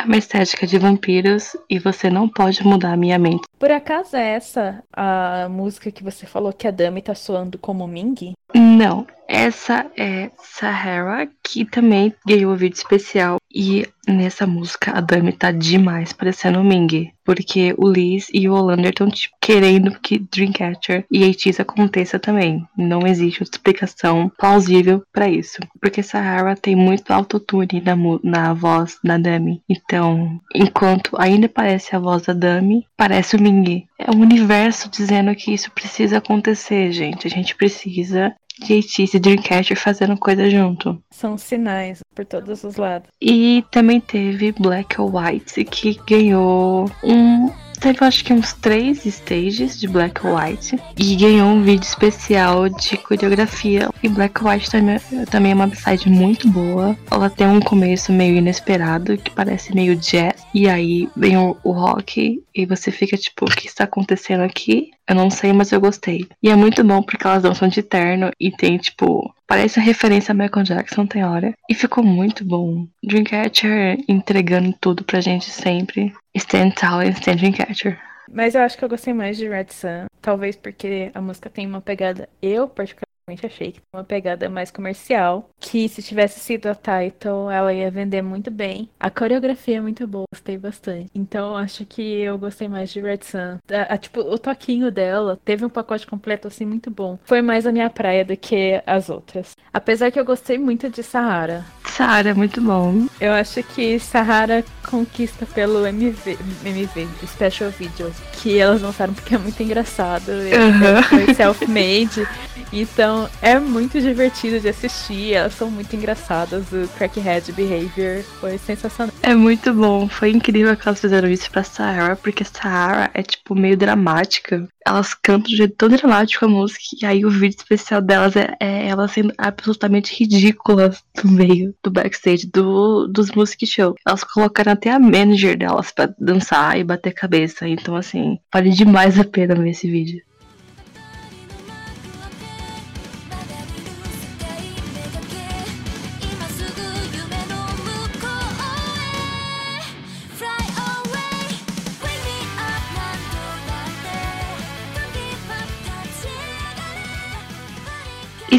É 0.00 0.04
uma 0.04 0.16
estética 0.16 0.66
de 0.66 0.78
vampiros 0.78 1.56
e 1.70 1.78
você 1.78 2.10
não 2.10 2.28
pode 2.28 2.66
mudar 2.66 2.92
a 2.92 2.96
minha 2.96 3.18
mente. 3.18 3.44
Por 3.58 3.70
acaso 3.70 4.16
é 4.16 4.34
essa 4.34 4.82
a 4.92 5.48
música 5.48 5.90
que 5.90 6.02
você 6.02 6.26
falou 6.26 6.52
que 6.52 6.66
a 6.66 6.70
Dami 6.70 7.00
tá 7.00 7.14
soando 7.14 7.58
como 7.58 7.86
Ming? 7.86 8.34
Não, 8.54 9.06
essa 9.26 9.86
é 9.96 10.30
Sahara, 10.42 11.28
que 11.42 11.64
também 11.64 12.14
ganhou 12.26 12.52
um 12.52 12.56
vídeo 12.56 12.76
especial. 12.76 13.38
E 13.52 13.86
nessa 14.06 14.46
música 14.46 14.92
a 14.96 15.00
Dami 15.00 15.32
tá 15.32 15.50
demais, 15.50 16.12
parecendo 16.12 16.60
o 16.60 16.64
Ming. 16.64 17.12
Porque 17.24 17.74
o 17.78 17.88
Liz 17.88 18.28
e 18.34 18.48
o 18.48 18.52
Olander 18.52 18.90
estão 18.90 19.08
tipo, 19.08 19.34
querendo 19.40 19.98
que 19.98 20.18
Dreamcatcher 20.18 21.06
e 21.10 21.24
ATEEZ 21.24 21.60
aconteça 21.60 22.18
também. 22.18 22.66
Não 22.76 23.06
existe 23.06 23.42
outra 23.42 23.56
explicação 23.56 24.30
plausível 24.38 25.02
para 25.10 25.28
isso. 25.28 25.58
Porque 25.80 26.02
Sahara 26.02 26.54
tem 26.54 26.76
muito 26.76 27.10
autotune 27.10 27.82
na, 27.82 27.96
na 28.22 28.52
voz 28.52 28.98
da 29.02 29.16
Dami. 29.16 29.62
Então, 29.68 30.38
enquanto 30.54 31.16
ainda 31.18 31.48
parece 31.48 31.96
a 31.96 31.98
voz 31.98 32.24
da 32.24 32.34
Dami, 32.34 32.86
parece 32.94 33.36
o 33.36 33.40
Ming. 33.40 33.86
É 33.98 34.10
o 34.10 34.18
universo 34.18 34.90
dizendo 34.90 35.34
que 35.34 35.54
isso 35.54 35.70
precisa 35.70 36.18
acontecer, 36.18 36.92
gente. 36.92 37.26
A 37.26 37.30
gente 37.30 37.56
precisa 37.56 38.34
JT 38.60 39.10
e 39.14 39.18
Dreamcatcher 39.18 39.76
fazendo 39.76 40.16
coisa 40.16 40.48
junto. 40.48 41.02
São 41.10 41.36
sinais 41.36 42.00
por 42.14 42.24
todos 42.24 42.62
os 42.62 42.76
lados. 42.76 43.08
E 43.20 43.64
também 43.70 43.93
teve 44.00 44.52
Black 44.52 45.00
or 45.00 45.14
White, 45.14 45.64
que 45.64 45.98
ganhou 46.06 46.90
um 47.02 47.50
teve 47.84 48.02
acho 48.02 48.24
que 48.24 48.32
uns 48.32 48.54
três 48.54 49.04
stages 49.04 49.78
de 49.78 49.86
Black 49.86 50.22
White 50.26 50.78
e 50.96 51.16
ganhou 51.16 51.48
um 51.48 51.62
vídeo 51.62 51.84
especial 51.84 52.66
de 52.70 52.96
coreografia. 52.96 53.90
E 54.02 54.08
Black 54.08 54.42
White 54.42 54.70
também, 54.70 54.98
também 55.30 55.52
é 55.52 55.54
uma 55.54 55.74
side 55.74 56.08
muito 56.08 56.48
boa. 56.48 56.96
Ela 57.10 57.28
tem 57.28 57.46
um 57.46 57.60
começo 57.60 58.10
meio 58.10 58.36
inesperado, 58.36 59.18
que 59.18 59.30
parece 59.30 59.74
meio 59.74 59.96
jazz. 59.96 60.42
E 60.54 60.66
aí 60.66 61.10
vem 61.14 61.36
o, 61.36 61.56
o 61.62 61.72
rock 61.72 62.42
e 62.54 62.64
você 62.64 62.90
fica 62.90 63.18
tipo, 63.18 63.44
o 63.44 63.54
que 63.54 63.66
está 63.66 63.84
acontecendo 63.84 64.42
aqui? 64.44 64.90
Eu 65.08 65.14
não 65.14 65.30
sei, 65.30 65.52
mas 65.52 65.70
eu 65.70 65.80
gostei. 65.80 66.26
E 66.42 66.48
é 66.48 66.56
muito 66.56 66.82
bom 66.82 67.02
porque 67.02 67.26
elas 67.26 67.42
dançam 67.42 67.68
de 67.68 67.82
terno 67.82 68.30
e 68.40 68.50
tem, 68.50 68.78
tipo, 68.78 69.34
parece 69.46 69.78
uma 69.78 69.84
referência 69.84 70.32
a 70.32 70.34
Michael 70.34 70.64
Jackson, 70.64 71.06
tem 71.06 71.24
hora. 71.24 71.52
E 71.68 71.74
ficou 71.74 72.02
muito 72.02 72.44
bom. 72.44 72.86
Dreamcatcher 73.02 73.98
entregando 74.08 74.74
tudo 74.80 75.04
pra 75.04 75.20
gente 75.20 75.50
sempre. 75.50 76.12
Stand 76.34 76.70
Tall 76.70 77.02
e 77.02 77.10
Stand 77.10 77.36
Dreamcatcher. 77.36 78.00
Mas 78.32 78.54
eu 78.54 78.62
acho 78.62 78.78
que 78.78 78.84
eu 78.84 78.88
gostei 78.88 79.12
mais 79.12 79.36
de 79.36 79.48
Red 79.48 79.66
Sun. 79.70 80.06
Talvez 80.20 80.56
porque 80.56 81.10
a 81.14 81.20
música 81.20 81.50
tem 81.50 81.66
uma 81.66 81.80
pegada. 81.80 82.28
Eu, 82.40 82.66
particularmente 82.66 83.03
achei 83.46 83.72
que 83.72 83.80
uma 83.92 84.04
pegada 84.04 84.48
mais 84.48 84.70
comercial. 84.70 85.48
Que 85.58 85.88
se 85.88 86.02
tivesse 86.02 86.40
sido 86.40 86.66
a 86.66 86.74
title, 86.74 87.50
ela 87.50 87.72
ia 87.72 87.90
vender 87.90 88.22
muito 88.22 88.50
bem. 88.50 88.88
A 89.00 89.10
coreografia 89.10 89.78
é 89.78 89.80
muito 89.80 90.06
boa, 90.06 90.24
gostei 90.32 90.58
bastante. 90.58 91.10
Então 91.14 91.56
acho 91.56 91.86
que 91.86 92.02
eu 92.02 92.38
gostei 92.38 92.68
mais 92.68 92.90
de 92.90 93.00
Red 93.00 93.20
Sun. 93.22 93.58
A, 93.70 93.94
a, 93.94 93.98
tipo, 93.98 94.20
o 94.20 94.38
toquinho 94.38 94.90
dela 94.90 95.38
teve 95.44 95.64
um 95.64 95.70
pacote 95.70 96.06
completo 96.06 96.48
assim 96.48 96.64
muito 96.64 96.90
bom. 96.90 97.18
Foi 97.24 97.40
mais 97.40 97.66
a 97.66 97.72
minha 97.72 97.90
praia 97.90 98.24
do 98.24 98.36
que 98.36 98.82
as 98.86 99.08
outras. 99.08 99.56
Apesar 99.72 100.10
que 100.10 100.20
eu 100.20 100.24
gostei 100.24 100.58
muito 100.58 100.90
de 100.90 101.02
Sahara. 101.02 101.64
Sahara 101.96 102.30
é 102.30 102.34
muito 102.34 102.60
bom. 102.60 103.06
Eu 103.20 103.32
acho 103.32 103.62
que 103.62 103.98
Sahara 104.00 104.64
conquista 104.88 105.46
pelo 105.46 105.86
MV, 105.86 106.38
MV, 106.64 107.08
Special 107.26 107.70
Videos, 107.70 108.14
que 108.32 108.58
elas 108.58 108.82
lançaram 108.82 109.14
porque 109.14 109.34
é 109.34 109.38
muito 109.38 109.62
engraçado. 109.62 110.28
Uhum. 110.28 111.02
Foi 111.04 111.34
self-made. 111.34 112.26
Então 112.72 113.28
é 113.40 113.58
muito 113.60 114.00
divertido 114.00 114.58
de 114.58 114.68
assistir, 114.68 115.34
elas 115.34 115.54
são 115.54 115.70
muito 115.70 115.94
engraçadas. 115.94 116.64
O 116.72 116.88
Crackhead 116.96 117.52
Behavior 117.52 118.24
foi 118.40 118.58
sensacional. 118.58 119.14
É 119.22 119.34
muito 119.34 119.72
bom, 119.72 120.08
foi 120.08 120.30
incrível 120.30 120.76
que 120.76 120.88
elas 120.88 121.00
fizeram 121.00 121.28
isso 121.28 121.48
pra 121.50 121.62
Sahara, 121.62 122.16
porque 122.16 122.44
Sahara 122.44 123.10
é 123.14 123.22
tipo 123.22 123.54
meio 123.54 123.76
dramática. 123.76 124.66
Elas 124.86 125.14
cantam 125.14 125.50
de 125.50 125.56
jeito 125.56 125.74
tão 125.76 125.88
dramático 125.88 126.44
a 126.44 126.48
música, 126.48 126.80
e 127.00 127.06
aí 127.06 127.24
o 127.24 127.30
vídeo 127.30 127.56
especial 127.56 128.02
delas 128.02 128.36
é, 128.36 128.54
é 128.60 128.88
elas 128.88 129.12
sendo 129.12 129.32
absolutamente 129.38 130.14
ridículas 130.14 131.02
no 131.22 131.30
meio 131.30 131.74
do 131.82 131.90
backstage 131.90 132.46
do, 132.46 133.06
dos 133.06 133.30
music 133.32 133.66
show. 133.66 133.94
Elas 134.06 134.22
colocaram 134.22 134.72
até 134.72 134.90
a 134.90 134.98
manager 134.98 135.56
delas 135.56 135.90
pra 135.90 136.12
dançar 136.18 136.78
e 136.78 136.84
bater 136.84 137.12
cabeça. 137.12 137.66
Então, 137.66 137.96
assim, 137.96 138.38
vale 138.52 138.70
demais 138.70 139.18
a 139.18 139.24
pena 139.24 139.54
ver 139.54 139.70
esse 139.70 139.90
vídeo. 139.90 140.22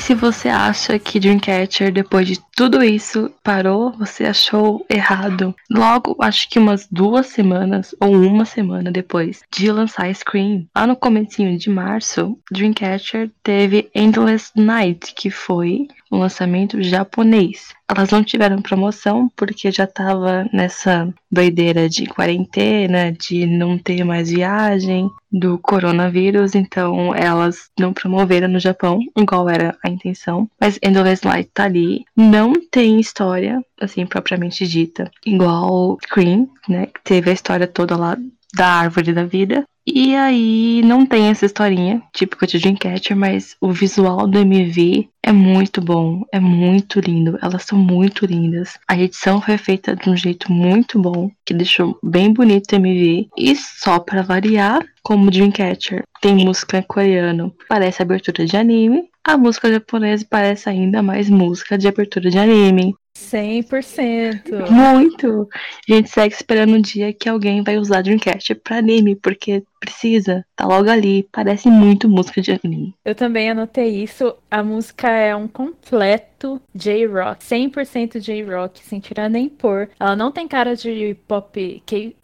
Se 0.05 0.13
você 0.13 0.49
acha 0.49 0.99
que 0.99 1.19
Dreamcatcher, 1.19 1.91
depois 1.91 2.27
de 2.27 2.39
tudo 2.55 2.83
isso, 2.83 3.31
parou, 3.43 3.91
você 3.93 4.25
achou 4.25 4.85
errado. 4.87 5.55
Logo, 5.67 6.15
acho 6.21 6.47
que 6.47 6.59
umas 6.59 6.87
duas 6.91 7.25
semanas 7.25 7.95
ou 7.99 8.11
uma 8.13 8.45
semana 8.45 8.91
depois 8.91 9.41
de 9.51 9.71
lançar 9.71 10.13
Scream, 10.13 10.67
lá 10.75 10.85
no 10.85 10.95
comecinho 10.95 11.57
de 11.57 11.71
março, 11.71 12.37
Dreamcatcher 12.51 13.31
teve 13.41 13.89
Endless 13.95 14.51
Night, 14.55 15.11
que 15.15 15.31
foi 15.31 15.87
um 16.15 16.19
lançamento 16.19 16.81
japonês. 16.81 17.73
Elas 17.87 18.09
não 18.09 18.23
tiveram 18.23 18.61
promoção 18.61 19.29
porque 19.35 19.71
já 19.71 19.85
tava 19.85 20.49
nessa 20.51 21.13
doideira 21.31 21.87
de 21.87 22.07
quarentena, 22.07 23.11
de 23.11 23.45
não 23.45 23.77
ter 23.77 24.03
mais 24.03 24.29
viagem, 24.29 25.09
do 25.31 25.59
coronavírus, 25.59 26.55
então 26.55 27.13
elas 27.13 27.69
não 27.77 27.91
promoveram 27.91 28.47
no 28.47 28.59
Japão, 28.59 28.99
igual 29.17 29.49
era 29.49 29.77
a 29.83 29.89
intenção. 29.89 30.49
Mas 30.59 30.79
Endless 30.81 31.27
Light 31.27 31.49
tá 31.53 31.65
ali. 31.65 32.05
Não 32.15 32.53
tem 32.53 32.99
história, 32.99 33.61
assim, 33.79 34.05
propriamente 34.05 34.65
dita, 34.65 35.11
igual 35.25 35.97
Scream, 36.01 36.49
né? 36.69 36.85
Que 36.87 37.03
teve 37.03 37.29
a 37.29 37.33
história 37.33 37.67
toda 37.67 37.97
lá 37.97 38.17
da 38.55 38.67
árvore 38.67 39.11
da 39.11 39.25
vida. 39.25 39.65
E 39.85 40.15
aí 40.15 40.81
não 40.83 41.05
tem 41.05 41.27
essa 41.27 41.45
historinha 41.45 42.01
típica 42.11 42.47
de 42.47 42.57
Dreamcatcher, 42.57 43.15
mas 43.15 43.55
o 43.61 43.71
visual 43.71 44.27
do 44.27 44.39
MV 44.39 45.07
é 45.25 45.31
muito 45.31 45.81
bom, 45.81 46.23
é 46.31 46.39
muito 46.39 46.99
lindo. 46.99 47.39
Elas 47.41 47.63
são 47.63 47.79
muito 47.79 48.27
lindas. 48.27 48.77
A 48.87 48.95
edição 48.95 49.41
foi 49.41 49.57
feita 49.57 49.95
de 49.95 50.07
um 50.07 50.15
jeito 50.15 50.51
muito 50.51 50.99
bom, 50.99 51.31
que 51.43 51.51
deixou 51.51 51.97
bem 52.03 52.31
bonito 52.31 52.71
o 52.71 52.75
MV. 52.75 53.27
E 53.35 53.55
só 53.55 53.97
pra 53.97 54.21
variar, 54.21 54.85
como 55.01 55.31
Dreamcatcher 55.31 56.03
tem 56.21 56.35
música 56.35 56.83
coreana, 56.87 57.51
parece 57.67 58.03
abertura 58.03 58.45
de 58.45 58.55
anime. 58.55 59.09
A 59.23 59.35
música 59.35 59.71
japonesa 59.71 60.23
parece 60.29 60.69
ainda 60.69 61.01
mais 61.01 61.27
música 61.27 61.75
de 61.75 61.87
abertura 61.87 62.29
de 62.29 62.37
anime. 62.37 62.95
100%. 63.15 64.69
Muito! 64.69 65.47
A 65.89 65.93
gente 65.93 66.09
segue 66.09 66.33
esperando 66.33 66.75
um 66.75 66.81
dia 66.81 67.13
que 67.13 67.29
alguém 67.29 67.63
vai 67.63 67.77
usar 67.77 68.01
Dreamcatcher 68.01 68.59
pra 68.61 68.77
anime, 68.77 69.15
porque 69.15 69.63
precisa, 69.79 70.45
tá 70.55 70.65
logo 70.65 70.89
ali, 70.89 71.27
parece 71.31 71.69
muito 71.69 72.09
música 72.09 72.41
de 72.41 72.51
anime. 72.51 72.93
Eu 73.03 73.15
também 73.15 73.49
anotei 73.49 74.03
isso. 74.03 74.35
A 74.49 74.63
música 74.63 75.09
é 75.09 75.35
um 75.35 75.47
completo 75.47 76.61
J-Rock. 76.73 77.43
100% 77.43 78.19
J-Rock, 78.19 78.83
sem 78.83 78.99
tirar 78.99 79.29
nem 79.29 79.47
pôr. 79.47 79.89
Ela 79.99 80.15
não 80.15 80.31
tem 80.31 80.47
cara 80.47 80.75
de 80.75 81.15
pop, 81.27 81.83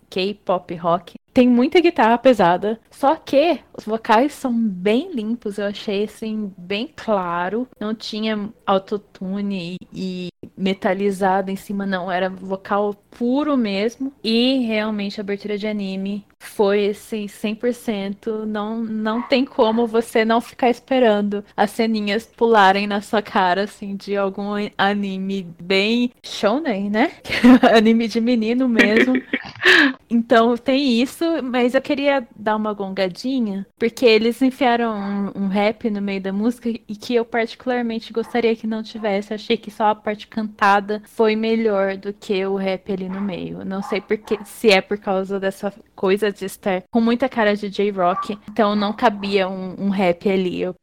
K-pop 0.09 0.75
rock. 0.75 1.20
Tem 1.33 1.47
muita 1.47 1.79
guitarra 1.79 2.17
pesada, 2.17 2.79
só 2.89 3.15
que 3.15 3.59
os 3.77 3.85
vocais 3.85 4.33
são 4.33 4.53
bem 4.53 5.11
limpos, 5.13 5.57
eu 5.57 5.65
achei 5.65 6.03
assim 6.03 6.51
bem 6.57 6.89
claro, 6.93 7.67
não 7.79 7.95
tinha 7.95 8.49
autotune 8.65 9.77
e 9.93 10.27
metalizado 10.57 11.49
em 11.49 11.55
cima 11.55 11.85
não, 11.85 12.11
era 12.11 12.29
vocal 12.29 12.93
puro 13.11 13.55
mesmo. 13.57 14.11
E 14.23 14.59
realmente 14.65 15.19
a 15.19 15.23
abertura 15.23 15.57
de 15.57 15.67
anime 15.67 16.25
foi 16.39 16.89
assim 16.89 17.27
100%, 17.27 18.45
não 18.45 18.81
não 18.83 19.21
tem 19.21 19.45
como 19.45 19.85
você 19.85 20.25
não 20.25 20.41
ficar 20.41 20.69
esperando 20.69 21.43
as 21.55 21.71
ceninhas 21.71 22.25
pularem 22.25 22.87
na 22.87 23.01
sua 23.01 23.21
cara 23.21 23.63
assim 23.63 23.95
de 23.95 24.17
algum 24.17 24.51
anime 24.77 25.47
bem 25.61 26.11
shonen, 26.23 26.89
né? 26.89 27.11
anime 27.75 28.07
de 28.07 28.19
menino 28.19 28.67
mesmo. 28.67 29.13
Então 30.13 30.57
tem 30.57 31.01
isso, 31.01 31.20
mas 31.43 31.73
eu 31.73 31.81
queria 31.81 32.27
dar 32.35 32.55
uma 32.55 32.73
gongadinha, 32.73 33.65
porque 33.77 34.05
eles 34.05 34.41
enfiaram 34.41 34.93
um, 34.93 35.43
um 35.43 35.47
rap 35.47 35.89
no 35.89 36.01
meio 36.01 36.21
da 36.21 36.33
música 36.33 36.69
e 36.69 36.95
que 36.95 37.15
eu 37.15 37.25
particularmente 37.25 38.13
gostaria 38.13 38.55
que 38.55 38.67
não 38.67 38.83
tivesse. 38.83 39.33
Achei 39.33 39.57
que 39.57 39.71
só 39.71 39.85
a 39.85 39.95
parte 39.95 40.27
cantada 40.27 41.01
foi 41.05 41.35
melhor 41.35 41.97
do 41.97 42.13
que 42.13 42.45
o 42.45 42.55
rap 42.55 42.91
ali 42.91 43.09
no 43.09 43.21
meio. 43.21 43.63
Não 43.65 43.81
sei 43.81 44.01
porque, 44.01 44.37
se 44.45 44.69
é 44.69 44.81
por 44.81 44.97
causa 44.97 45.39
dessa 45.39 45.73
coisa 45.95 46.31
de 46.31 46.45
estar 46.45 46.83
com 46.91 47.01
muita 47.01 47.29
cara 47.29 47.55
de 47.55 47.69
J-Rock, 47.69 48.37
então 48.49 48.75
não 48.75 48.93
cabia 48.93 49.47
um, 49.47 49.75
um 49.85 49.89
rap 49.89 50.29
ali. 50.29 50.61
Eu 50.61 50.75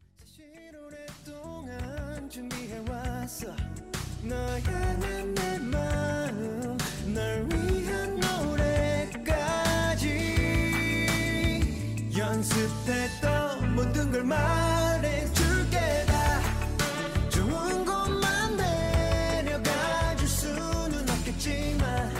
연습했던 12.38 13.76
모든 13.76 14.12
걸 14.12 14.23
말해줄게 14.23 15.78
다 16.06 16.41
좋은 17.30 17.84
것만 17.84 18.56
내려가 18.56 20.15
줄 20.17 20.28
수는 20.28 21.10
없겠지만 21.10 22.12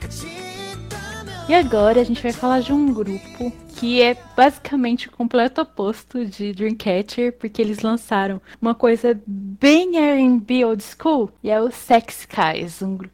같이 0.00 0.28
있다면 0.28 1.50
E 1.50 1.54
agora 1.54 2.00
a 2.00 2.04
gente 2.04 2.22
vai 2.22 2.32
falar 2.32 2.60
de 2.60 2.72
um 2.72 2.92
grupo 2.94 3.52
que 3.76 4.00
é 4.00 4.16
basicamente 4.36 5.08
o 5.08 5.10
completo 5.10 5.62
oposto 5.62 6.24
de 6.24 6.52
Dreamcatcher, 6.52 7.32
porque 7.32 7.60
eles 7.62 7.80
lançaram 7.80 8.40
uma 8.60 8.74
coisa 8.74 9.18
bem 9.26 9.96
R&B 9.96 10.64
old 10.66 10.84
school, 10.84 11.30
e 11.42 11.50
é 11.50 11.60
o 11.60 11.70
Sex 11.70 12.28
Guys, 12.30 12.82
um 12.82 12.96
grupo 12.96 13.13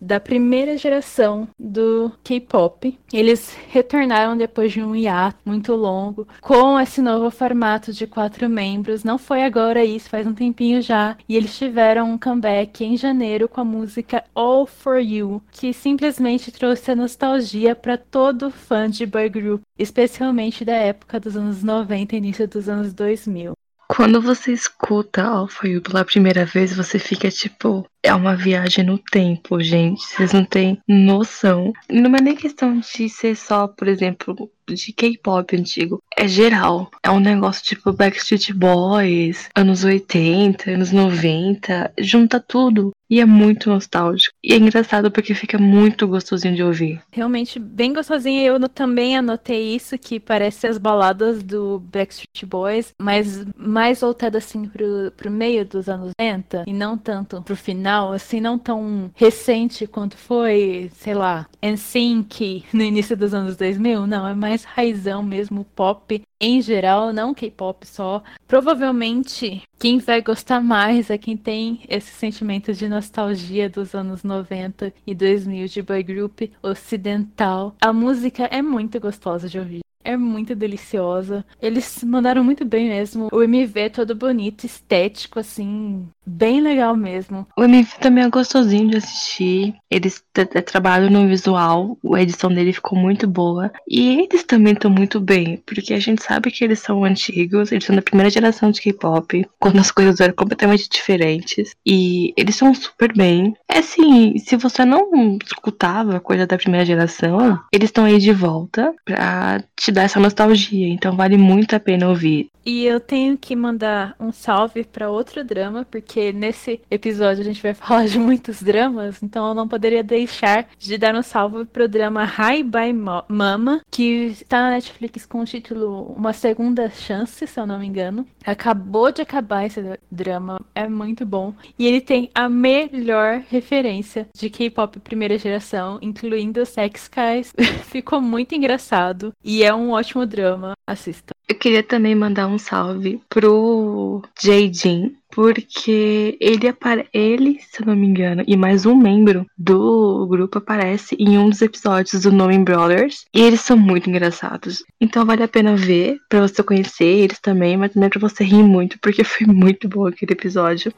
da 0.00 0.20
primeira 0.20 0.76
geração 0.76 1.48
do 1.58 2.12
K-pop. 2.22 2.98
Eles 3.12 3.56
retornaram 3.68 4.36
depois 4.36 4.72
de 4.72 4.82
um 4.82 4.94
hiato 4.94 5.38
muito 5.44 5.74
longo 5.74 6.26
com 6.40 6.78
esse 6.78 7.00
novo 7.00 7.30
formato 7.30 7.92
de 7.92 8.06
quatro 8.06 8.48
membros. 8.48 9.04
Não 9.04 9.18
foi 9.18 9.42
agora 9.42 9.84
isso, 9.84 10.10
faz 10.10 10.26
um 10.26 10.34
tempinho 10.34 10.82
já. 10.82 11.16
E 11.28 11.36
eles 11.36 11.56
tiveram 11.56 12.10
um 12.10 12.18
comeback 12.18 12.84
em 12.84 12.96
janeiro 12.96 13.48
com 13.48 13.60
a 13.60 13.64
música 13.64 14.24
All 14.34 14.66
For 14.66 14.98
You, 14.98 15.42
que 15.50 15.72
simplesmente 15.72 16.50
trouxe 16.50 16.90
a 16.90 16.96
nostalgia 16.96 17.74
para 17.74 17.96
todo 17.96 18.50
fã 18.50 18.88
de 18.88 19.06
boy 19.06 19.28
group, 19.28 19.62
especialmente 19.78 20.64
da 20.64 20.74
época 20.74 21.20
dos 21.20 21.36
anos 21.36 21.62
90 21.62 22.14
e 22.14 22.18
início 22.18 22.48
dos 22.48 22.68
anos 22.68 22.92
2000. 22.92 23.54
Quando 23.86 24.20
você 24.20 24.52
escuta 24.52 25.22
Alpha 25.22 25.68
You 25.68 25.80
pela 25.80 26.04
primeira 26.04 26.44
vez, 26.44 26.74
você 26.74 26.98
fica 26.98 27.30
tipo, 27.30 27.86
é 28.04 28.14
uma 28.14 28.36
viagem 28.36 28.84
no 28.84 28.98
tempo, 28.98 29.60
gente. 29.60 30.04
Vocês 30.04 30.32
não 30.32 30.44
têm 30.44 30.78
noção. 30.86 31.72
Não 31.90 32.14
é 32.14 32.20
nem 32.20 32.36
questão 32.36 32.78
de 32.78 33.08
ser 33.08 33.34
só, 33.34 33.66
por 33.66 33.88
exemplo, 33.88 34.50
de 34.72 34.92
K-pop 34.92 35.56
antigo. 35.56 36.02
É 36.16 36.28
geral. 36.28 36.90
É 37.02 37.10
um 37.10 37.20
negócio 37.20 37.64
tipo 37.64 37.92
Backstreet 37.92 38.52
Boys, 38.52 39.48
anos 39.54 39.84
80, 39.84 40.70
anos 40.70 40.92
90. 40.92 41.92
Junta 41.98 42.38
tudo. 42.38 42.92
E 43.08 43.20
é 43.20 43.26
muito 43.26 43.68
nostálgico. 43.68 44.34
E 44.42 44.54
é 44.54 44.56
engraçado 44.56 45.10
porque 45.10 45.34
fica 45.34 45.58
muito 45.58 46.08
gostosinho 46.08 46.56
de 46.56 46.62
ouvir. 46.62 47.02
Realmente 47.12 47.58
bem 47.58 47.92
gostosinha. 47.92 48.42
Eu 48.42 48.58
também 48.68 49.16
anotei 49.16 49.74
isso, 49.74 49.98
que 49.98 50.18
parece 50.18 50.66
as 50.66 50.78
baladas 50.78 51.42
do 51.42 51.78
Backstreet 51.78 52.46
Boys, 52.46 52.92
mas 53.00 53.44
mais 53.56 54.00
voltada 54.00 54.38
assim 54.38 54.66
pro, 54.66 55.12
pro 55.16 55.30
meio 55.30 55.64
dos 55.64 55.88
anos 55.88 56.12
90 56.18 56.64
e 56.66 56.72
não 56.72 56.96
tanto 56.96 57.42
pro 57.42 57.54
final, 57.54 57.93
assim, 58.02 58.40
não 58.40 58.58
tão 58.58 59.10
recente 59.14 59.86
quanto 59.86 60.16
foi, 60.16 60.90
sei 60.94 61.14
lá, 61.14 61.46
NSYNC 61.62 62.64
no 62.72 62.82
início 62.82 63.16
dos 63.16 63.32
anos 63.34 63.56
2000. 63.56 64.06
Não, 64.06 64.26
é 64.26 64.34
mais 64.34 64.64
raizão 64.64 65.22
mesmo, 65.22 65.64
pop 65.74 66.22
em 66.40 66.60
geral, 66.60 67.12
não 67.12 67.32
K-pop 67.32 67.86
só. 67.86 68.22
Provavelmente 68.46 69.62
quem 69.78 69.98
vai 69.98 70.20
gostar 70.20 70.60
mais 70.60 71.08
é 71.08 71.16
quem 71.16 71.36
tem 71.36 71.80
esse 71.88 72.10
sentimento 72.12 72.72
de 72.72 72.88
nostalgia 72.88 73.70
dos 73.70 73.94
anos 73.94 74.22
90 74.22 74.92
e 75.06 75.14
2000 75.14 75.68
de 75.68 75.82
boy 75.82 76.02
group 76.02 76.42
ocidental. 76.62 77.74
A 77.80 77.92
música 77.92 78.44
é 78.44 78.60
muito 78.60 79.00
gostosa 79.00 79.48
de 79.48 79.58
ouvir. 79.58 79.84
É 80.04 80.16
muito 80.16 80.54
deliciosa. 80.54 81.44
Eles 81.60 82.04
mandaram 82.04 82.44
muito 82.44 82.64
bem 82.64 82.88
mesmo. 82.88 83.28
O 83.32 83.42
MV 83.42 83.80
é 83.80 83.88
todo 83.88 84.14
bonito, 84.14 84.64
estético, 84.64 85.40
assim, 85.40 86.06
bem 86.24 86.60
legal 86.60 86.96
mesmo. 86.96 87.46
O 87.56 87.64
MV 87.64 87.98
também 88.00 88.24
é 88.24 88.28
gostosinho 88.28 88.90
de 88.90 88.98
assistir. 88.98 89.74
Eles 89.90 90.22
trabalham 90.66 91.10
no 91.10 91.26
visual, 91.26 91.96
a 92.14 92.22
edição 92.22 92.52
dele 92.52 92.72
ficou 92.72 92.98
muito 92.98 93.26
boa. 93.26 93.72
E 93.88 94.20
eles 94.20 94.44
também 94.44 94.74
estão 94.74 94.90
muito 94.90 95.20
bem, 95.20 95.62
porque 95.64 95.94
a 95.94 96.00
gente 96.00 96.22
sabe 96.22 96.50
que 96.50 96.62
eles 96.64 96.80
são 96.80 97.04
antigos, 97.04 97.72
eles 97.72 97.84
são 97.84 97.96
da 97.96 98.02
primeira 98.02 98.30
geração 98.30 98.70
de 98.70 98.80
K-pop, 98.80 99.46
quando 99.58 99.78
as 99.78 99.90
coisas 99.90 100.20
eram 100.20 100.34
completamente 100.34 100.88
diferentes. 100.88 101.74
E 101.86 102.34
eles 102.36 102.56
são 102.56 102.74
super 102.74 103.12
bem. 103.16 103.54
É 103.68 103.78
assim, 103.78 104.38
se 104.38 104.56
você 104.56 104.84
não 104.84 105.38
escutava 105.44 106.20
coisa 106.20 106.46
da 106.46 106.58
primeira 106.58 106.84
geração, 106.84 107.58
eles 107.72 107.88
estão 107.88 108.04
aí 108.04 108.18
de 108.18 108.32
volta 108.32 108.94
pra 109.04 109.62
te 109.84 109.92
dar 109.92 110.04
essa 110.04 110.18
nostalgia. 110.18 110.88
Então 110.88 111.14
vale 111.14 111.36
muito 111.36 111.76
a 111.76 111.80
pena 111.80 112.08
ouvir. 112.08 112.48
E 112.64 112.86
eu 112.86 112.98
tenho 112.98 113.36
que 113.36 113.54
mandar 113.54 114.16
um 114.18 114.32
salve 114.32 114.84
para 114.84 115.10
outro 115.10 115.44
drama, 115.44 115.86
porque 115.90 116.32
nesse 116.32 116.80
episódio 116.90 117.42
a 117.42 117.44
gente 117.44 117.62
vai 117.62 117.74
falar 117.74 118.06
de 118.06 118.18
muitos 118.18 118.62
dramas, 118.62 119.22
então 119.22 119.48
eu 119.48 119.54
não 119.54 119.68
poderia 119.68 120.02
deixar 120.02 120.66
de 120.78 120.96
dar 120.96 121.14
um 121.14 121.22
salve 121.22 121.66
pro 121.66 121.86
drama 121.86 122.24
Hi 122.24 122.62
Bye 122.62 122.94
Mo- 122.94 123.24
Mama, 123.28 123.82
que 123.90 124.28
está 124.40 124.62
na 124.62 124.70
Netflix 124.70 125.26
com 125.26 125.40
o 125.40 125.44
título 125.44 126.14
Uma 126.16 126.32
Segunda 126.32 126.88
Chance, 126.88 127.46
se 127.46 127.60
eu 127.60 127.66
não 127.66 127.78
me 127.78 127.86
engano. 127.86 128.26
Acabou 128.46 129.12
de 129.12 129.20
acabar 129.20 129.66
esse 129.66 129.82
drama, 130.10 130.58
é 130.74 130.88
muito 130.88 131.26
bom. 131.26 131.52
E 131.78 131.86
ele 131.86 132.00
tem 132.00 132.30
a 132.34 132.48
melhor 132.48 133.42
referência 133.50 134.26
de 134.34 134.48
K-pop 134.48 134.98
primeira 135.00 135.36
geração, 135.36 135.98
incluindo 136.00 136.64
Sex 136.64 137.10
Guys. 137.14 137.52
Ficou 137.84 138.22
muito 138.22 138.54
engraçado 138.54 139.34
e 139.44 139.62
é 139.62 139.73
um 139.74 139.90
ótimo 139.90 140.26
drama. 140.26 140.74
Assista. 140.86 141.34
Eu 141.46 141.56
queria 141.56 141.82
também 141.82 142.14
mandar 142.14 142.46
um 142.46 142.58
salve 142.58 143.20
pro 143.28 144.22
Jaydin, 144.42 145.14
porque 145.30 146.38
ele 146.40 146.68
ele, 147.12 147.58
se 147.60 147.82
eu 147.82 147.86
não 147.86 147.96
me 147.96 148.06
engano, 148.06 148.42
e 148.46 148.56
mais 148.56 148.86
um 148.86 148.94
membro 148.94 149.44
do 149.56 150.26
grupo 150.26 150.58
aparece 150.58 151.16
em 151.18 151.36
um 151.36 151.50
dos 151.50 151.60
episódios 151.60 152.22
do 152.22 152.30
Knowing 152.30 152.64
Brothers, 152.64 153.26
e 153.34 153.42
eles 153.42 153.60
são 153.60 153.76
muito 153.76 154.08
engraçados. 154.08 154.84
Então 155.00 155.26
vale 155.26 155.42
a 155.42 155.48
pena 155.48 155.76
ver 155.76 156.18
pra 156.28 156.40
você 156.40 156.62
conhecer 156.62 157.04
eles 157.04 157.38
também, 157.40 157.76
mas 157.76 157.92
também 157.92 158.08
pra 158.08 158.20
você 158.20 158.42
rir 158.44 158.62
muito, 158.62 158.98
porque 159.00 159.24
foi 159.24 159.46
muito 159.46 159.88
bom 159.88 160.06
aquele 160.06 160.32
episódio. 160.32 160.92